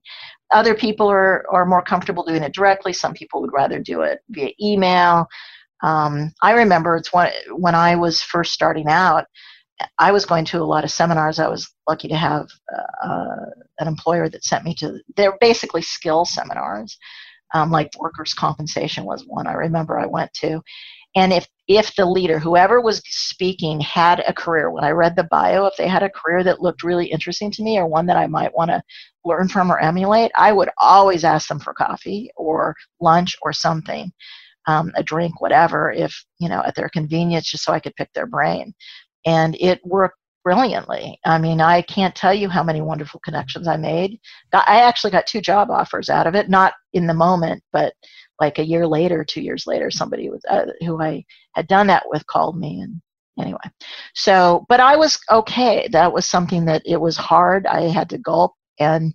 Other 0.52 0.74
people 0.74 1.08
are 1.08 1.44
are 1.52 1.66
more 1.66 1.82
comfortable 1.82 2.24
doing 2.24 2.42
it 2.42 2.54
directly. 2.54 2.92
Some 2.92 3.12
people 3.12 3.40
would 3.40 3.52
rather 3.52 3.78
do 3.78 4.00
it 4.00 4.18
via 4.30 4.50
email 4.60 5.26
um, 5.84 6.32
i 6.42 6.52
remember 6.52 6.96
it's 6.96 7.12
when 7.12 7.74
i 7.74 7.94
was 7.94 8.22
first 8.22 8.52
starting 8.52 8.88
out 8.88 9.26
I 9.98 10.12
was 10.12 10.26
going 10.26 10.44
to 10.46 10.60
a 10.60 10.64
lot 10.64 10.84
of 10.84 10.90
seminars. 10.90 11.38
I 11.38 11.48
was 11.48 11.72
lucky 11.88 12.08
to 12.08 12.16
have 12.16 12.46
uh, 12.72 13.06
uh, 13.06 13.46
an 13.80 13.88
employer 13.88 14.28
that 14.28 14.44
sent 14.44 14.64
me 14.64 14.74
to. 14.76 15.00
They're 15.16 15.36
basically 15.40 15.82
skill 15.82 16.24
seminars, 16.24 16.96
um, 17.54 17.70
like 17.70 17.90
workers' 17.98 18.34
compensation 18.34 19.04
was 19.04 19.24
one. 19.26 19.46
I 19.46 19.54
remember 19.54 19.98
I 19.98 20.06
went 20.06 20.32
to, 20.34 20.62
and 21.16 21.32
if 21.32 21.48
if 21.66 21.94
the 21.96 22.04
leader, 22.04 22.38
whoever 22.38 22.80
was 22.80 23.02
speaking, 23.06 23.80
had 23.80 24.20
a 24.20 24.32
career, 24.32 24.70
when 24.70 24.84
I 24.84 24.90
read 24.90 25.16
the 25.16 25.24
bio, 25.24 25.66
if 25.66 25.76
they 25.76 25.88
had 25.88 26.02
a 26.02 26.10
career 26.10 26.44
that 26.44 26.60
looked 26.60 26.82
really 26.82 27.06
interesting 27.06 27.50
to 27.52 27.62
me 27.62 27.78
or 27.78 27.86
one 27.86 28.06
that 28.06 28.18
I 28.18 28.26
might 28.26 28.54
want 28.54 28.70
to 28.70 28.82
learn 29.24 29.48
from 29.48 29.72
or 29.72 29.80
emulate, 29.80 30.30
I 30.36 30.52
would 30.52 30.68
always 30.78 31.24
ask 31.24 31.48
them 31.48 31.60
for 31.60 31.72
coffee 31.72 32.30
or 32.36 32.74
lunch 33.00 33.36
or 33.42 33.52
something. 33.52 34.12
Um, 34.66 34.92
a 34.96 35.02
drink, 35.02 35.40
whatever, 35.40 35.92
if 35.92 36.24
you 36.38 36.48
know, 36.48 36.62
at 36.64 36.74
their 36.74 36.88
convenience, 36.88 37.50
just 37.50 37.64
so 37.64 37.72
I 37.72 37.80
could 37.80 37.94
pick 37.96 38.10
their 38.14 38.26
brain 38.26 38.74
and 39.26 39.56
it 39.60 39.84
worked 39.84 40.18
brilliantly. 40.44 41.18
I 41.24 41.38
mean, 41.38 41.60
I 41.60 41.82
can't 41.82 42.14
tell 42.14 42.34
you 42.34 42.48
how 42.48 42.62
many 42.62 42.82
wonderful 42.82 43.20
connections 43.24 43.66
I 43.66 43.76
made. 43.76 44.20
I 44.52 44.82
actually 44.82 45.10
got 45.10 45.26
two 45.26 45.40
job 45.40 45.70
offers 45.70 46.10
out 46.10 46.26
of 46.26 46.34
it, 46.34 46.50
not 46.50 46.74
in 46.92 47.06
the 47.06 47.14
moment, 47.14 47.62
but 47.72 47.94
like 48.40 48.58
a 48.58 48.66
year 48.66 48.86
later, 48.86 49.24
two 49.24 49.40
years 49.40 49.66
later, 49.66 49.90
somebody 49.90 50.30
uh, 50.48 50.66
who 50.80 51.00
I 51.00 51.24
had 51.54 51.66
done 51.66 51.86
that 51.86 52.04
with 52.06 52.26
called 52.26 52.58
me 52.58 52.80
and 52.80 53.00
anyway. 53.40 53.58
So, 54.14 54.66
but 54.68 54.80
I 54.80 54.96
was 54.96 55.18
okay. 55.30 55.88
That 55.92 56.12
was 56.12 56.26
something 56.26 56.66
that 56.66 56.82
it 56.84 57.00
was 57.00 57.16
hard. 57.16 57.66
I 57.66 57.82
had 57.82 58.10
to 58.10 58.18
gulp 58.18 58.52
and 58.78 59.14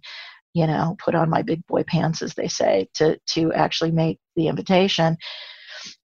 you 0.53 0.67
know 0.67 0.95
put 0.99 1.15
on 1.15 1.29
my 1.29 1.41
big 1.41 1.65
boy 1.67 1.83
pants 1.83 2.21
as 2.21 2.33
they 2.33 2.47
say 2.47 2.87
to 2.93 3.17
to 3.27 3.53
actually 3.53 3.91
make 3.91 4.19
the 4.35 4.47
invitation 4.47 5.17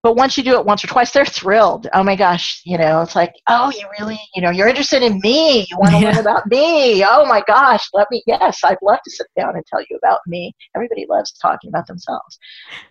but 0.04 0.16
once 0.16 0.36
you 0.36 0.44
do 0.44 0.56
it 0.58 0.66
once 0.66 0.84
or 0.84 0.86
twice 0.86 1.10
they're 1.10 1.24
thrilled. 1.24 1.88
Oh 1.94 2.04
my 2.04 2.14
gosh 2.14 2.60
you 2.64 2.76
know 2.76 3.00
it's 3.00 3.16
like 3.16 3.32
oh 3.48 3.72
you 3.76 3.86
really 3.98 4.20
you 4.34 4.42
know 4.42 4.50
you're 4.50 4.68
interested 4.68 5.02
in 5.02 5.18
me. 5.20 5.66
You 5.70 5.78
want 5.78 5.92
to 5.92 5.98
yeah. 5.98 6.10
learn 6.10 6.18
about 6.18 6.46
me. 6.46 7.02
Oh 7.02 7.26
my 7.26 7.42
gosh 7.48 7.88
let 7.94 8.06
me 8.10 8.22
yes 8.26 8.60
i'd 8.64 8.76
love 8.82 8.98
to 9.02 9.10
sit 9.10 9.26
down 9.36 9.56
and 9.56 9.64
tell 9.66 9.80
you 9.88 9.96
about 9.96 10.20
me. 10.28 10.54
Everybody 10.76 11.06
loves 11.08 11.32
talking 11.32 11.70
about 11.70 11.86
themselves. 11.86 12.38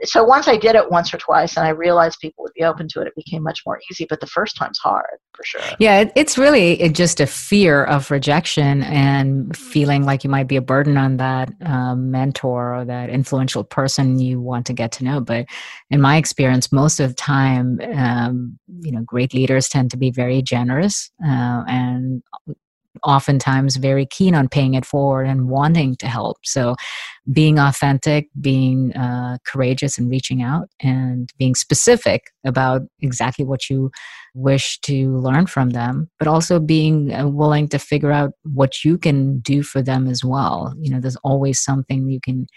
So 0.03 0.23
once 0.23 0.47
i 0.47 0.57
did 0.57 0.75
it 0.75 0.89
once 0.89 1.13
or 1.13 1.19
twice 1.19 1.55
and 1.55 1.65
i 1.65 1.69
realized 1.69 2.17
people 2.19 2.43
would 2.43 2.53
be 2.53 2.63
open 2.63 2.87
to 2.89 3.01
it 3.01 3.07
it 3.07 3.15
became 3.15 3.43
much 3.43 3.61
more 3.65 3.79
easy. 3.91 4.05
But 4.09 4.19
the 4.19 4.27
first 4.27 4.57
time's 4.57 4.79
hard 4.79 5.19
for 5.35 5.43
sure. 5.43 5.61
Yeah 5.79 6.09
it's 6.15 6.37
really 6.37 6.89
just 6.89 7.19
a 7.19 7.27
fear 7.27 7.83
of 7.83 8.09
rejection 8.09 8.81
and 8.83 9.55
feeling 9.55 10.03
like 10.03 10.23
you 10.23 10.31
might 10.31 10.47
be 10.47 10.55
a 10.55 10.61
burden 10.61 10.97
on 10.97 11.17
that 11.17 11.53
um, 11.63 12.09
mentor 12.09 12.75
or 12.75 12.85
that 12.85 13.11
influential 13.11 13.63
person 13.63 14.17
you 14.17 14.41
want 14.41 14.65
to 14.65 14.73
get 14.73 14.91
to 14.93 15.03
know. 15.03 15.21
But 15.21 15.45
in 15.91 16.01
my 16.01 16.17
experience 16.17 16.71
most 16.71 16.99
of 17.02 17.02
time, 17.09 17.79
um, 17.95 18.57
you 18.81 18.91
know, 18.91 19.01
great 19.01 19.33
leaders 19.33 19.69
tend 19.69 19.91
to 19.91 19.97
be 19.97 20.11
very 20.11 20.41
generous 20.41 21.11
uh, 21.25 21.63
and 21.67 22.23
oftentimes 23.03 23.75
very 23.77 24.05
keen 24.05 24.35
on 24.35 24.47
paying 24.47 24.75
it 24.75 24.85
forward 24.85 25.23
and 25.23 25.49
wanting 25.49 25.95
to 25.97 26.07
help. 26.07 26.37
So, 26.43 26.75
being 27.31 27.57
authentic, 27.57 28.27
being 28.39 28.93
uh, 28.93 29.37
courageous, 29.45 29.97
and 29.97 30.09
reaching 30.09 30.41
out, 30.41 30.69
and 30.81 31.29
being 31.37 31.55
specific 31.55 32.31
about 32.45 32.81
exactly 32.99 33.45
what 33.45 33.69
you 33.69 33.91
wish 34.33 34.79
to 34.81 35.17
learn 35.17 35.47
from 35.47 35.71
them, 35.71 36.09
but 36.19 36.27
also 36.27 36.59
being 36.59 37.13
uh, 37.13 37.27
willing 37.27 37.67
to 37.69 37.79
figure 37.79 38.11
out 38.11 38.31
what 38.43 38.83
you 38.83 38.97
can 38.97 39.39
do 39.39 39.63
for 39.63 39.81
them 39.81 40.07
as 40.07 40.23
well. 40.23 40.73
You 40.79 40.91
know, 40.91 40.99
there's 40.99 41.17
always 41.23 41.59
something 41.59 42.09
you 42.09 42.19
can 42.21 42.47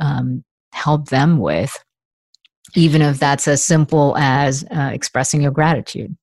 um, 0.00 0.44
help 0.72 1.08
them 1.08 1.38
with 1.38 1.76
even 2.74 3.02
if 3.02 3.18
that's 3.18 3.48
as 3.48 3.64
simple 3.64 4.16
as 4.18 4.64
uh, 4.74 4.90
expressing 4.92 5.42
your 5.42 5.52
gratitude. 5.52 6.16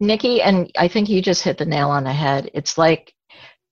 Nikki, 0.00 0.42
and 0.42 0.70
I 0.78 0.88
think 0.88 1.08
you 1.08 1.22
just 1.22 1.42
hit 1.42 1.58
the 1.58 1.64
nail 1.64 1.90
on 1.90 2.04
the 2.04 2.12
head. 2.12 2.50
It's 2.54 2.76
like 2.76 3.14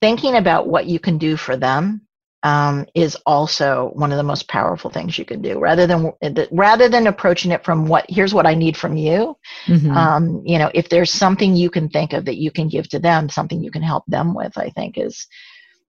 thinking 0.00 0.36
about 0.36 0.68
what 0.68 0.86
you 0.86 0.98
can 0.98 1.18
do 1.18 1.36
for 1.36 1.56
them 1.56 2.04
um, 2.44 2.86
is 2.94 3.16
also 3.24 3.90
one 3.94 4.12
of 4.12 4.18
the 4.18 4.22
most 4.22 4.48
powerful 4.48 4.90
things 4.90 5.18
you 5.18 5.24
can 5.24 5.40
do 5.40 5.58
rather 5.58 5.86
than 5.86 6.12
rather 6.52 6.90
than 6.90 7.06
approaching 7.06 7.50
it 7.50 7.64
from 7.64 7.86
what 7.86 8.04
here's 8.08 8.34
what 8.34 8.46
i 8.46 8.54
need 8.54 8.76
from 8.76 8.96
you 8.98 9.34
mm-hmm. 9.66 9.90
um, 9.90 10.42
you 10.44 10.58
know 10.58 10.70
if 10.74 10.90
there's 10.90 11.10
something 11.10 11.56
you 11.56 11.70
can 11.70 11.88
think 11.88 12.12
of 12.12 12.26
that 12.26 12.36
you 12.36 12.50
can 12.50 12.68
give 12.68 12.86
to 12.90 12.98
them 12.98 13.30
something 13.30 13.64
you 13.64 13.70
can 13.70 13.82
help 13.82 14.04
them 14.06 14.34
with 14.34 14.56
i 14.58 14.68
think 14.70 14.98
is 14.98 15.26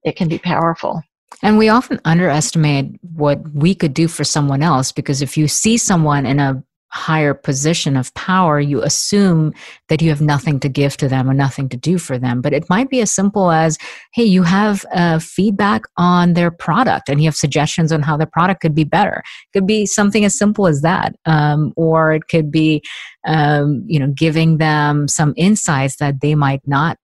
it 0.06 0.16
can 0.16 0.30
be 0.30 0.40
powerful 0.40 1.02
and 1.44 1.58
we 1.58 1.70
often 1.70 2.00
underestimate 2.06 3.00
what 3.02 3.42
we 3.54 3.76
could 3.76 3.94
do 3.94 4.08
for 4.08 4.24
someone 4.24 4.64
else 4.64 4.92
because 4.92 5.22
if 5.22 5.38
you 5.38 5.48
see 5.48 5.78
someone 5.78 6.26
in 6.26 6.40
a 6.40 6.64
higher 6.96 7.34
position 7.34 7.98
of 7.98 8.14
power, 8.14 8.58
you 8.58 8.82
assume 8.82 9.54
that 9.90 10.02
you 10.02 10.10
have 10.10 10.22
nothing 10.22 10.62
to 10.62 10.70
give 10.70 10.96
to 10.96 11.10
them 11.10 11.30
or 11.30 11.34
nothing 11.34 11.68
to 11.68 11.76
do 11.76 11.98
for 11.98 12.18
them. 12.18 12.42
But 12.42 12.54
it 12.54 12.70
might 12.70 12.90
be 12.90 13.02
as 13.02 13.14
simple 13.14 13.52
as, 13.52 13.78
hey, 14.14 14.24
you 14.24 14.44
have 14.44 14.86
uh, 14.94 15.20
feedback 15.20 15.82
on 15.98 16.34
their 16.34 16.52
product 16.52 17.10
and 17.10 17.22
you 17.22 17.28
have 17.28 17.36
suggestions 17.36 17.92
on 17.92 18.02
how 18.02 18.16
the 18.16 18.26
product 18.26 18.62
could 18.62 18.74
be 18.74 18.86
better. 18.86 19.18
It 19.18 19.58
could 19.58 19.68
be 19.68 19.86
something 19.86 20.24
as 20.24 20.38
simple 20.38 20.68
as 20.68 20.82
that. 20.84 21.16
Um, 21.26 21.74
or 21.76 22.14
it 22.14 22.30
could 22.30 22.50
be, 22.50 22.82
um, 23.28 23.84
you 23.88 24.00
know, 24.00 24.12
giving 24.16 24.58
them 24.58 25.10
some 25.10 25.34
insights 25.36 25.98
that 25.98 26.22
they 26.22 26.34
might 26.34 26.66
not 26.66 26.98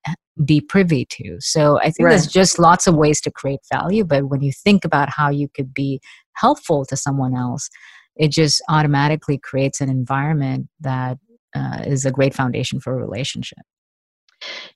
be 0.46 0.62
privy 0.62 1.06
to. 1.06 1.38
So 1.40 1.80
I 1.80 1.92
think 1.92 2.06
right. 2.06 2.12
there's 2.12 2.28
just 2.28 2.60
lots 2.60 2.88
of 2.88 2.96
ways 2.96 3.22
to 3.22 3.32
create 3.32 3.60
value. 3.72 4.04
But 4.04 4.30
when 4.30 4.42
you 4.42 4.52
think 4.52 4.86
about 4.86 5.10
how 5.10 5.30
you 5.30 5.48
could 5.50 5.74
be 5.74 6.02
helpful 6.34 6.86
to 6.86 6.96
someone 6.96 7.36
else, 7.36 7.70
it 8.16 8.30
just 8.30 8.62
automatically 8.70 9.38
creates 9.38 9.82
an 9.82 9.90
environment 9.90 10.68
that 10.80 11.18
uh, 11.56 11.84
is 11.86 12.06
a 12.06 12.12
great 12.12 12.34
foundation 12.34 12.80
for 12.80 12.94
a 12.94 12.98
relationship. 12.98 13.60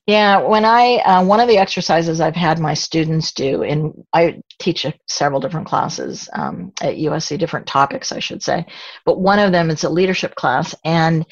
Yeah, 0.06 0.38
when 0.38 0.64
I 0.64 0.96
uh, 0.98 1.24
one 1.24 1.40
of 1.40 1.48
the 1.48 1.58
exercises 1.58 2.20
I've 2.20 2.36
had 2.36 2.60
my 2.60 2.74
students 2.74 3.32
do, 3.32 3.64
and 3.64 3.92
I 4.12 4.40
teach 4.60 4.84
a, 4.84 4.94
several 5.08 5.40
different 5.40 5.66
classes 5.66 6.28
um, 6.34 6.72
at 6.80 6.96
USC, 6.96 7.36
different 7.36 7.66
topics, 7.66 8.12
I 8.12 8.20
should 8.20 8.42
say, 8.44 8.64
but 9.04 9.20
one 9.20 9.40
of 9.40 9.50
them 9.50 9.68
is 9.70 9.82
a 9.82 9.90
leadership 9.90 10.36
class, 10.36 10.72
and 10.84 11.26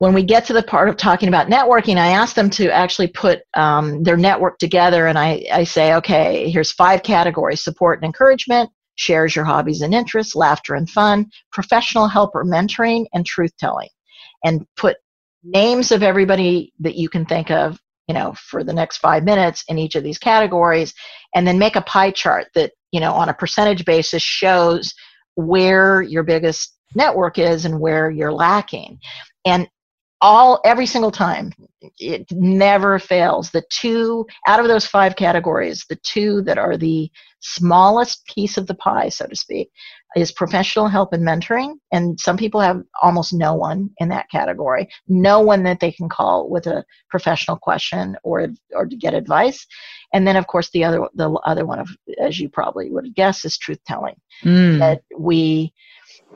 when 0.00 0.14
we 0.14 0.22
get 0.22 0.46
to 0.46 0.54
the 0.54 0.62
part 0.62 0.88
of 0.88 0.96
talking 0.96 1.28
about 1.28 1.48
networking, 1.48 1.98
I 1.98 2.12
ask 2.12 2.34
them 2.34 2.48
to 2.50 2.72
actually 2.72 3.08
put 3.08 3.42
um, 3.52 4.02
their 4.02 4.16
network 4.16 4.56
together, 4.56 5.06
and 5.06 5.18
I, 5.18 5.44
I 5.52 5.64
say, 5.64 5.92
okay, 5.96 6.50
here's 6.50 6.72
five 6.72 7.02
categories: 7.02 7.62
support 7.62 7.98
and 7.98 8.06
encouragement, 8.06 8.70
shares 8.94 9.36
your 9.36 9.44
hobbies 9.44 9.82
and 9.82 9.92
interests, 9.92 10.34
laughter 10.34 10.74
and 10.74 10.88
fun, 10.88 11.26
professional 11.52 12.08
help 12.08 12.34
or 12.34 12.46
mentoring, 12.46 13.04
and 13.12 13.26
truth 13.26 13.54
telling. 13.58 13.90
And 14.42 14.66
put 14.74 14.96
names 15.44 15.92
of 15.92 16.02
everybody 16.02 16.72
that 16.80 16.96
you 16.96 17.10
can 17.10 17.26
think 17.26 17.50
of, 17.50 17.78
you 18.08 18.14
know, 18.14 18.32
for 18.38 18.64
the 18.64 18.72
next 18.72 18.98
five 18.98 19.22
minutes 19.22 19.64
in 19.68 19.76
each 19.76 19.96
of 19.96 20.02
these 20.02 20.18
categories, 20.18 20.94
and 21.34 21.46
then 21.46 21.58
make 21.58 21.76
a 21.76 21.82
pie 21.82 22.10
chart 22.10 22.46
that, 22.54 22.72
you 22.90 23.00
know, 23.00 23.12
on 23.12 23.28
a 23.28 23.34
percentage 23.34 23.84
basis 23.84 24.22
shows 24.22 24.94
where 25.34 26.00
your 26.00 26.22
biggest 26.22 26.74
network 26.94 27.38
is 27.38 27.66
and 27.66 27.78
where 27.78 28.10
you're 28.10 28.32
lacking. 28.32 28.98
And 29.44 29.68
all 30.20 30.60
every 30.64 30.86
single 30.86 31.10
time 31.10 31.52
it 31.98 32.26
never 32.32 32.98
fails. 32.98 33.50
The 33.50 33.64
two 33.70 34.26
out 34.46 34.60
of 34.60 34.68
those 34.68 34.86
five 34.86 35.16
categories 35.16 35.84
the 35.88 35.98
two 36.02 36.42
that 36.42 36.58
are 36.58 36.76
the 36.76 37.10
smallest 37.40 38.26
piece 38.26 38.58
of 38.58 38.66
the 38.66 38.74
pie 38.74 39.08
so 39.08 39.26
to 39.26 39.34
speak 39.34 39.70
is 40.14 40.30
professional 40.30 40.88
help 40.88 41.12
and 41.14 41.26
mentoring 41.26 41.74
and 41.92 42.18
some 42.20 42.36
people 42.36 42.60
have 42.60 42.82
almost 43.00 43.32
no 43.32 43.54
one 43.54 43.88
in 43.98 44.08
that 44.10 44.28
category. 44.30 44.88
No 45.08 45.40
one 45.40 45.62
that 45.62 45.80
they 45.80 45.92
can 45.92 46.08
call 46.08 46.50
with 46.50 46.66
a 46.66 46.84
professional 47.08 47.56
question 47.56 48.16
or 48.22 48.48
or 48.74 48.86
to 48.86 48.96
get 48.96 49.14
advice. 49.14 49.66
And 50.12 50.26
then 50.26 50.36
of 50.36 50.46
course 50.46 50.70
the 50.70 50.84
other 50.84 51.08
the 51.14 51.30
other 51.46 51.64
one 51.64 51.78
of 51.78 51.88
as 52.20 52.38
you 52.38 52.48
probably 52.48 52.90
would 52.90 53.14
guess 53.14 53.44
is 53.44 53.56
truth 53.56 53.80
telling. 53.86 54.16
Mm. 54.44 54.78
that 54.78 55.02
we 55.18 55.72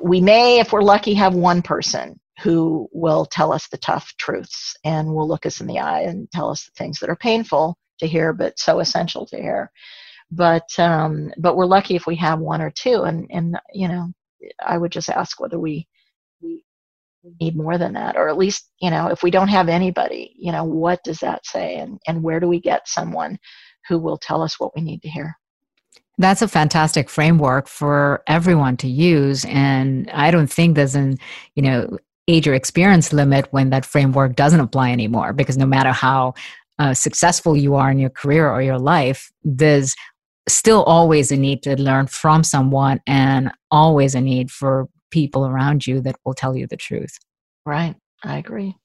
we 0.00 0.20
may 0.20 0.60
if 0.60 0.72
we're 0.72 0.82
lucky 0.82 1.14
have 1.14 1.34
one 1.34 1.62
person 1.62 2.20
who 2.42 2.88
will 2.92 3.26
tell 3.26 3.52
us 3.52 3.68
the 3.68 3.78
tough 3.78 4.12
truths 4.18 4.76
and 4.84 5.08
will 5.08 5.28
look 5.28 5.46
us 5.46 5.60
in 5.60 5.66
the 5.66 5.78
eye 5.78 6.00
and 6.00 6.30
tell 6.32 6.50
us 6.50 6.64
the 6.64 6.72
things 6.76 6.98
that 6.98 7.10
are 7.10 7.16
painful 7.16 7.76
to 8.00 8.06
hear 8.06 8.32
but 8.32 8.58
so 8.58 8.80
essential 8.80 9.26
to 9.26 9.36
hear. 9.36 9.70
But 10.30 10.68
um, 10.78 11.32
but 11.38 11.56
we're 11.56 11.66
lucky 11.66 11.94
if 11.94 12.06
we 12.06 12.16
have 12.16 12.40
one 12.40 12.60
or 12.60 12.70
two 12.70 13.02
and 13.02 13.26
and 13.30 13.58
you 13.72 13.88
know 13.88 14.12
i 14.64 14.76
would 14.76 14.92
just 14.92 15.08
ask 15.08 15.40
whether 15.40 15.58
we 15.58 15.86
we 16.42 16.64
need 17.40 17.56
more 17.56 17.78
than 17.78 17.94
that 17.94 18.16
or 18.16 18.28
at 18.28 18.36
least 18.36 18.70
you 18.80 18.90
know 18.90 19.08
if 19.08 19.22
we 19.22 19.30
don't 19.30 19.48
have 19.48 19.68
anybody 19.68 20.34
you 20.38 20.52
know 20.52 20.64
what 20.64 21.02
does 21.04 21.18
that 21.20 21.46
say 21.46 21.76
and 21.76 21.98
and 22.06 22.22
where 22.22 22.40
do 22.40 22.48
we 22.48 22.60
get 22.60 22.88
someone 22.88 23.38
who 23.88 23.98
will 23.98 24.18
tell 24.18 24.42
us 24.42 24.58
what 24.58 24.74
we 24.74 24.80
need 24.82 25.02
to 25.02 25.08
hear? 25.08 25.36
That's 26.16 26.42
a 26.42 26.48
fantastic 26.48 27.10
framework 27.10 27.66
for 27.68 28.22
everyone 28.26 28.76
to 28.78 28.88
use 28.88 29.44
and 29.46 30.10
i 30.12 30.30
don't 30.30 30.50
think 30.50 30.76
there's 30.76 30.94
an 30.94 31.18
you 31.54 31.62
know 31.62 31.98
age 32.28 32.48
or 32.48 32.54
experience 32.54 33.12
limit 33.12 33.46
when 33.50 33.70
that 33.70 33.84
framework 33.84 34.36
doesn't 34.36 34.60
apply 34.60 34.90
anymore 34.90 35.32
because 35.32 35.58
no 35.58 35.66
matter 35.66 35.92
how 35.92 36.34
uh, 36.78 36.94
successful 36.94 37.56
you 37.56 37.74
are 37.74 37.90
in 37.90 37.98
your 37.98 38.10
career 38.10 38.50
or 38.50 38.62
your 38.62 38.78
life 38.78 39.30
there's 39.42 39.94
still 40.48 40.82
always 40.84 41.30
a 41.30 41.36
need 41.36 41.62
to 41.62 41.80
learn 41.80 42.06
from 42.06 42.42
someone 42.44 43.00
and 43.06 43.50
always 43.70 44.14
a 44.14 44.20
need 44.20 44.50
for 44.50 44.88
people 45.10 45.46
around 45.46 45.86
you 45.86 46.00
that 46.00 46.16
will 46.24 46.34
tell 46.34 46.56
you 46.56 46.66
the 46.66 46.76
truth. 46.76 47.18
Right. 47.64 47.94
I 48.22 48.38
agree. 48.38 48.76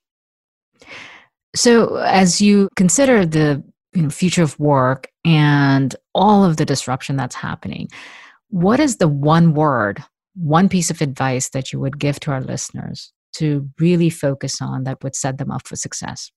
So 1.55 1.95
as 1.97 2.39
you 2.39 2.69
consider 2.75 3.25
the 3.25 3.63
you 3.93 4.03
know, 4.03 4.09
future 4.09 4.43
of 4.43 4.57
work 4.59 5.09
and 5.25 5.95
all 6.13 6.45
of 6.45 6.57
the 6.57 6.65
disruption 6.65 7.15
that's 7.15 7.35
happening 7.35 7.89
what 8.49 8.79
is 8.79 8.97
the 8.97 9.07
one 9.07 9.53
word 9.53 10.03
one 10.35 10.69
piece 10.69 10.89
of 10.89 11.01
advice 11.01 11.49
that 11.49 11.73
you 11.73 11.79
would 11.79 11.99
give 11.99 12.19
to 12.19 12.31
our 12.31 12.41
listeners 12.41 13.11
to 13.37 13.69
really 13.79 14.09
focus 14.09 14.61
on 14.61 14.83
that 14.83 15.03
would 15.03 15.15
set 15.15 15.37
them 15.37 15.51
up 15.51 15.67
for 15.67 15.75
success? 15.75 16.31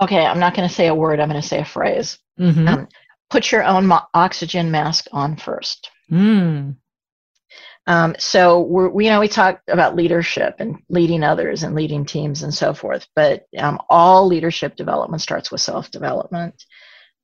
Okay, 0.00 0.24
I'm 0.26 0.40
not 0.40 0.54
going 0.54 0.68
to 0.68 0.74
say 0.74 0.88
a 0.88 0.94
word, 0.94 1.20
I'm 1.20 1.28
going 1.28 1.40
to 1.40 1.46
say 1.46 1.60
a 1.60 1.64
phrase. 1.64 2.18
Mm-hmm. 2.38 2.68
Um, 2.68 2.88
put 3.30 3.50
your 3.50 3.64
own 3.64 3.86
mo- 3.86 4.06
oxygen 4.14 4.70
mask 4.70 5.06
on 5.12 5.36
first. 5.36 5.90
Mm. 6.10 6.76
Um, 7.88 8.16
so 8.18 8.60
we're, 8.60 8.88
we, 8.88 9.04
you 9.04 9.10
know, 9.10 9.20
we 9.20 9.28
talk 9.28 9.60
about 9.68 9.94
leadership 9.94 10.56
and 10.58 10.76
leading 10.88 11.22
others 11.22 11.62
and 11.62 11.74
leading 11.74 12.04
teams 12.04 12.42
and 12.42 12.52
so 12.52 12.74
forth, 12.74 13.06
but 13.14 13.46
um, 13.58 13.78
all 13.88 14.26
leadership 14.26 14.76
development 14.76 15.22
starts 15.22 15.52
with 15.52 15.60
self-development. 15.60 16.64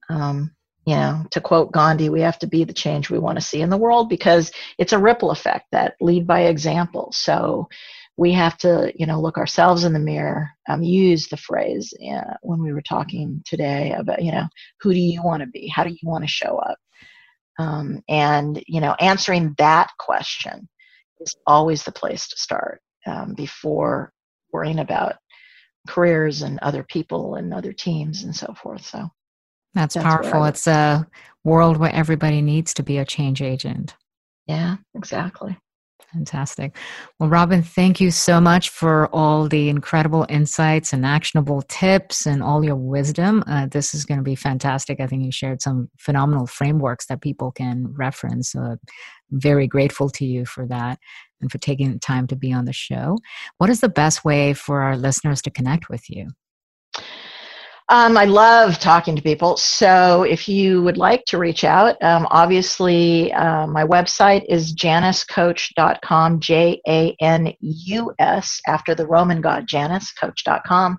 Um, 0.09 0.53
you 0.87 0.97
know, 0.97 1.25
to 1.31 1.41
quote 1.41 1.73
Gandhi, 1.73 2.09
we 2.09 2.21
have 2.21 2.39
to 2.41 2.47
be 2.47 2.65
the 2.65 2.73
change 2.73 3.09
we 3.09 3.19
want 3.19 3.39
to 3.39 3.45
see 3.45 3.61
in 3.61 3.71
the 3.71 3.77
world 3.77 4.09
because 4.09 4.51
it's 4.79 4.93
a 4.93 4.99
ripple 4.99 5.31
effect 5.31 5.67
that 5.73 5.95
lead 6.01 6.27
by 6.27 6.41
example. 6.43 7.13
So 7.13 7.69
we 8.17 8.33
have 8.33 8.59
to, 8.59 8.93
you 8.95 9.07
know, 9.07 9.21
look 9.21 9.39
ourselves 9.39 9.85
in 9.85 9.93
the 9.93 9.99
mirror. 9.99 10.51
Um, 10.69 10.83
use 10.83 11.29
the 11.29 11.37
phrase 11.37 11.95
when 12.43 12.61
we 12.61 12.73
were 12.73 12.83
talking 12.83 13.43
today 13.47 13.93
about, 13.97 14.23
you 14.23 14.33
know, 14.33 14.47
who 14.81 14.93
do 14.93 15.01
you 15.01 15.23
want 15.23 15.41
to 15.41 15.47
be? 15.47 15.69
How 15.69 15.85
do 15.85 15.91
you 15.91 16.09
want 16.09 16.25
to 16.25 16.29
show 16.29 16.59
up? 16.59 16.79
Um, 17.59 18.03
and 18.09 18.63
you 18.67 18.81
know, 18.81 18.95
answering 18.99 19.55
that 19.59 19.91
question 19.99 20.69
is 21.21 21.37
always 21.47 21.85
the 21.85 21.93
place 21.93 22.29
to 22.29 22.37
start 22.37 22.81
um, 23.07 23.35
before 23.35 24.13
worrying 24.53 24.81
about 24.81 25.17
careers 25.89 26.43
and 26.43 26.59
other 26.61 26.83
people 26.83 27.37
and 27.37 27.53
other 27.53 27.73
teams 27.73 28.25
and 28.25 28.35
so 28.35 28.55
forth. 28.55 28.85
So 28.85 29.09
that's, 29.75 29.95
That's 29.95 30.05
powerful. 30.05 30.45
It's 30.45 30.67
a 30.67 31.07
world 31.45 31.77
where 31.77 31.95
everybody 31.95 32.43
needs 32.43 32.75
to 32.75 32.83
be 32.83 32.99
a 32.99 33.05
change 33.05 33.43
agent. 33.43 33.95
Yeah, 34.47 34.77
exactly. 34.95 35.57
Fantastic. 36.13 36.77
Well, 37.19 37.31
Robin, 37.31 37.63
thank 37.63 37.99
you 37.99 38.11
so 38.11 38.39
much 38.39 38.69
for 38.69 39.09
all 39.15 39.49
the 39.49 39.71
incredible 39.71 40.27
insights 40.29 40.93
and 40.93 41.07
actionable 41.07 41.63
tips 41.63 42.27
and 42.27 42.43
all 42.43 42.63
your 42.63 42.77
wisdom. 42.77 43.43
Uh, 43.47 43.67
this 43.67 43.95
is 43.95 44.05
going 44.05 44.19
to 44.19 44.25
be 44.25 44.35
fantastic. 44.35 45.01
I 45.01 45.07
think 45.07 45.25
you 45.25 45.33
shared 45.33 45.63
some 45.63 45.89
phenomenal 45.97 46.47
frameworks 46.47 47.07
that 47.07 47.23
people 47.23 47.51
can 47.51 47.95
reference. 47.95 48.55
Uh, 48.55 48.77
very 49.31 49.67
grateful 49.67 50.11
to 50.11 50.27
you 50.27 50.45
for 50.45 50.67
that 50.67 50.99
and 51.41 51.51
for 51.51 51.57
taking 51.57 51.93
the 51.93 51.99
time 51.99 52.27
to 52.27 52.37
be 52.37 52.53
on 52.53 52.67
the 52.67 52.75
show. 52.75 53.17
What 53.57 53.71
is 53.71 53.81
the 53.81 53.89
best 53.89 54.23
way 54.23 54.53
for 54.53 54.83
our 54.83 54.99
listeners 54.99 55.41
to 55.43 55.51
connect 55.51 55.89
with 55.89 56.11
you? 56.11 56.29
Um, 57.93 58.17
I 58.17 58.25
love 58.25 58.79
talking 58.79 59.15
to 59.17 59.21
people. 59.21 59.59
So 59.59 60.23
if 60.23 60.49
you 60.49 60.81
would 60.83 60.97
like 60.97 61.27
to 61.27 61.37
reach 61.37 61.63
out, 61.63 62.03
um, 62.03 62.27
obviously 62.31 63.31
uh, 63.35 63.67
my 63.67 63.85
website 63.85 64.47
is 64.49 64.75
januscoach.com, 64.75 66.41
J 66.41 66.81
A 66.89 67.15
N 67.21 67.53
U 67.61 68.15
S, 68.19 68.63
after 68.67 68.95
the 68.95 69.07
Roman 69.07 69.43
god 69.43 69.67
Janus, 69.67 70.11
coach.com. 70.13 70.99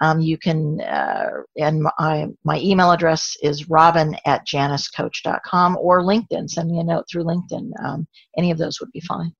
Um, 0.00 0.20
you 0.22 0.38
can, 0.38 0.80
uh, 0.80 1.42
and 1.58 1.82
my, 1.98 2.28
my 2.42 2.58
email 2.58 2.90
address 2.90 3.36
is 3.42 3.68
robin 3.68 4.16
at 4.24 4.46
januscoach.com 4.46 5.76
or 5.78 6.02
LinkedIn. 6.02 6.48
Send 6.48 6.70
me 6.70 6.80
a 6.80 6.84
note 6.84 7.04
through 7.06 7.24
LinkedIn. 7.24 7.70
Um, 7.84 8.08
any 8.38 8.50
of 8.50 8.56
those 8.56 8.80
would 8.80 8.92
be 8.92 9.00
fine. 9.00 9.34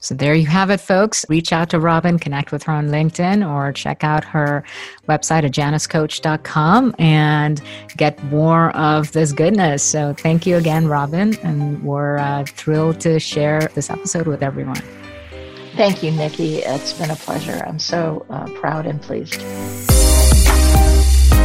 So 0.00 0.14
there 0.14 0.34
you 0.34 0.46
have 0.46 0.70
it, 0.70 0.80
folks. 0.80 1.24
Reach 1.28 1.52
out 1.52 1.70
to 1.70 1.80
Robin, 1.80 2.18
connect 2.18 2.52
with 2.52 2.62
her 2.64 2.72
on 2.72 2.88
LinkedIn, 2.88 3.48
or 3.48 3.72
check 3.72 4.04
out 4.04 4.24
her 4.24 4.62
website 5.08 5.44
at 5.44 5.52
januscoach.com 5.52 6.94
and 6.98 7.62
get 7.96 8.22
more 8.24 8.70
of 8.76 9.12
this 9.12 9.32
goodness. 9.32 9.82
So 9.82 10.14
thank 10.14 10.46
you 10.46 10.56
again, 10.56 10.86
Robin, 10.86 11.36
and 11.38 11.82
we're 11.82 12.18
uh, 12.18 12.44
thrilled 12.44 13.00
to 13.00 13.18
share 13.18 13.62
this 13.74 13.90
episode 13.90 14.26
with 14.26 14.42
everyone. 14.42 14.82
Thank 15.76 16.02
you, 16.02 16.10
Nikki. 16.10 16.58
It's 16.58 16.92
been 16.92 17.10
a 17.10 17.16
pleasure. 17.16 17.62
I'm 17.66 17.78
so 17.78 18.24
uh, 18.30 18.46
proud 18.52 18.86
and 18.86 19.00
pleased. 19.00 19.42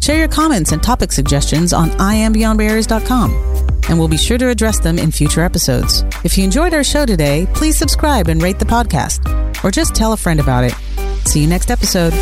Share 0.00 0.18
your 0.18 0.28
comments 0.28 0.72
and 0.72 0.82
topic 0.82 1.12
suggestions 1.12 1.72
on 1.72 1.90
IamBeyondBarriers.com 1.90 3.50
and 3.90 3.98
we'll 3.98 4.08
be 4.08 4.16
sure 4.16 4.38
to 4.38 4.48
address 4.48 4.78
them 4.78 4.98
in 4.98 5.10
future 5.10 5.40
episodes. 5.40 6.04
If 6.22 6.38
you 6.38 6.44
enjoyed 6.44 6.74
our 6.74 6.84
show 6.84 7.04
today, 7.04 7.48
please 7.54 7.76
subscribe 7.76 8.28
and 8.28 8.40
rate 8.40 8.60
the 8.60 8.64
podcast, 8.64 9.64
or 9.64 9.70
just 9.72 9.96
tell 9.96 10.12
a 10.12 10.16
friend 10.16 10.38
about 10.38 10.62
it. 10.62 10.74
See 11.26 11.40
you 11.40 11.48
next 11.48 11.70
episode. 11.72 12.12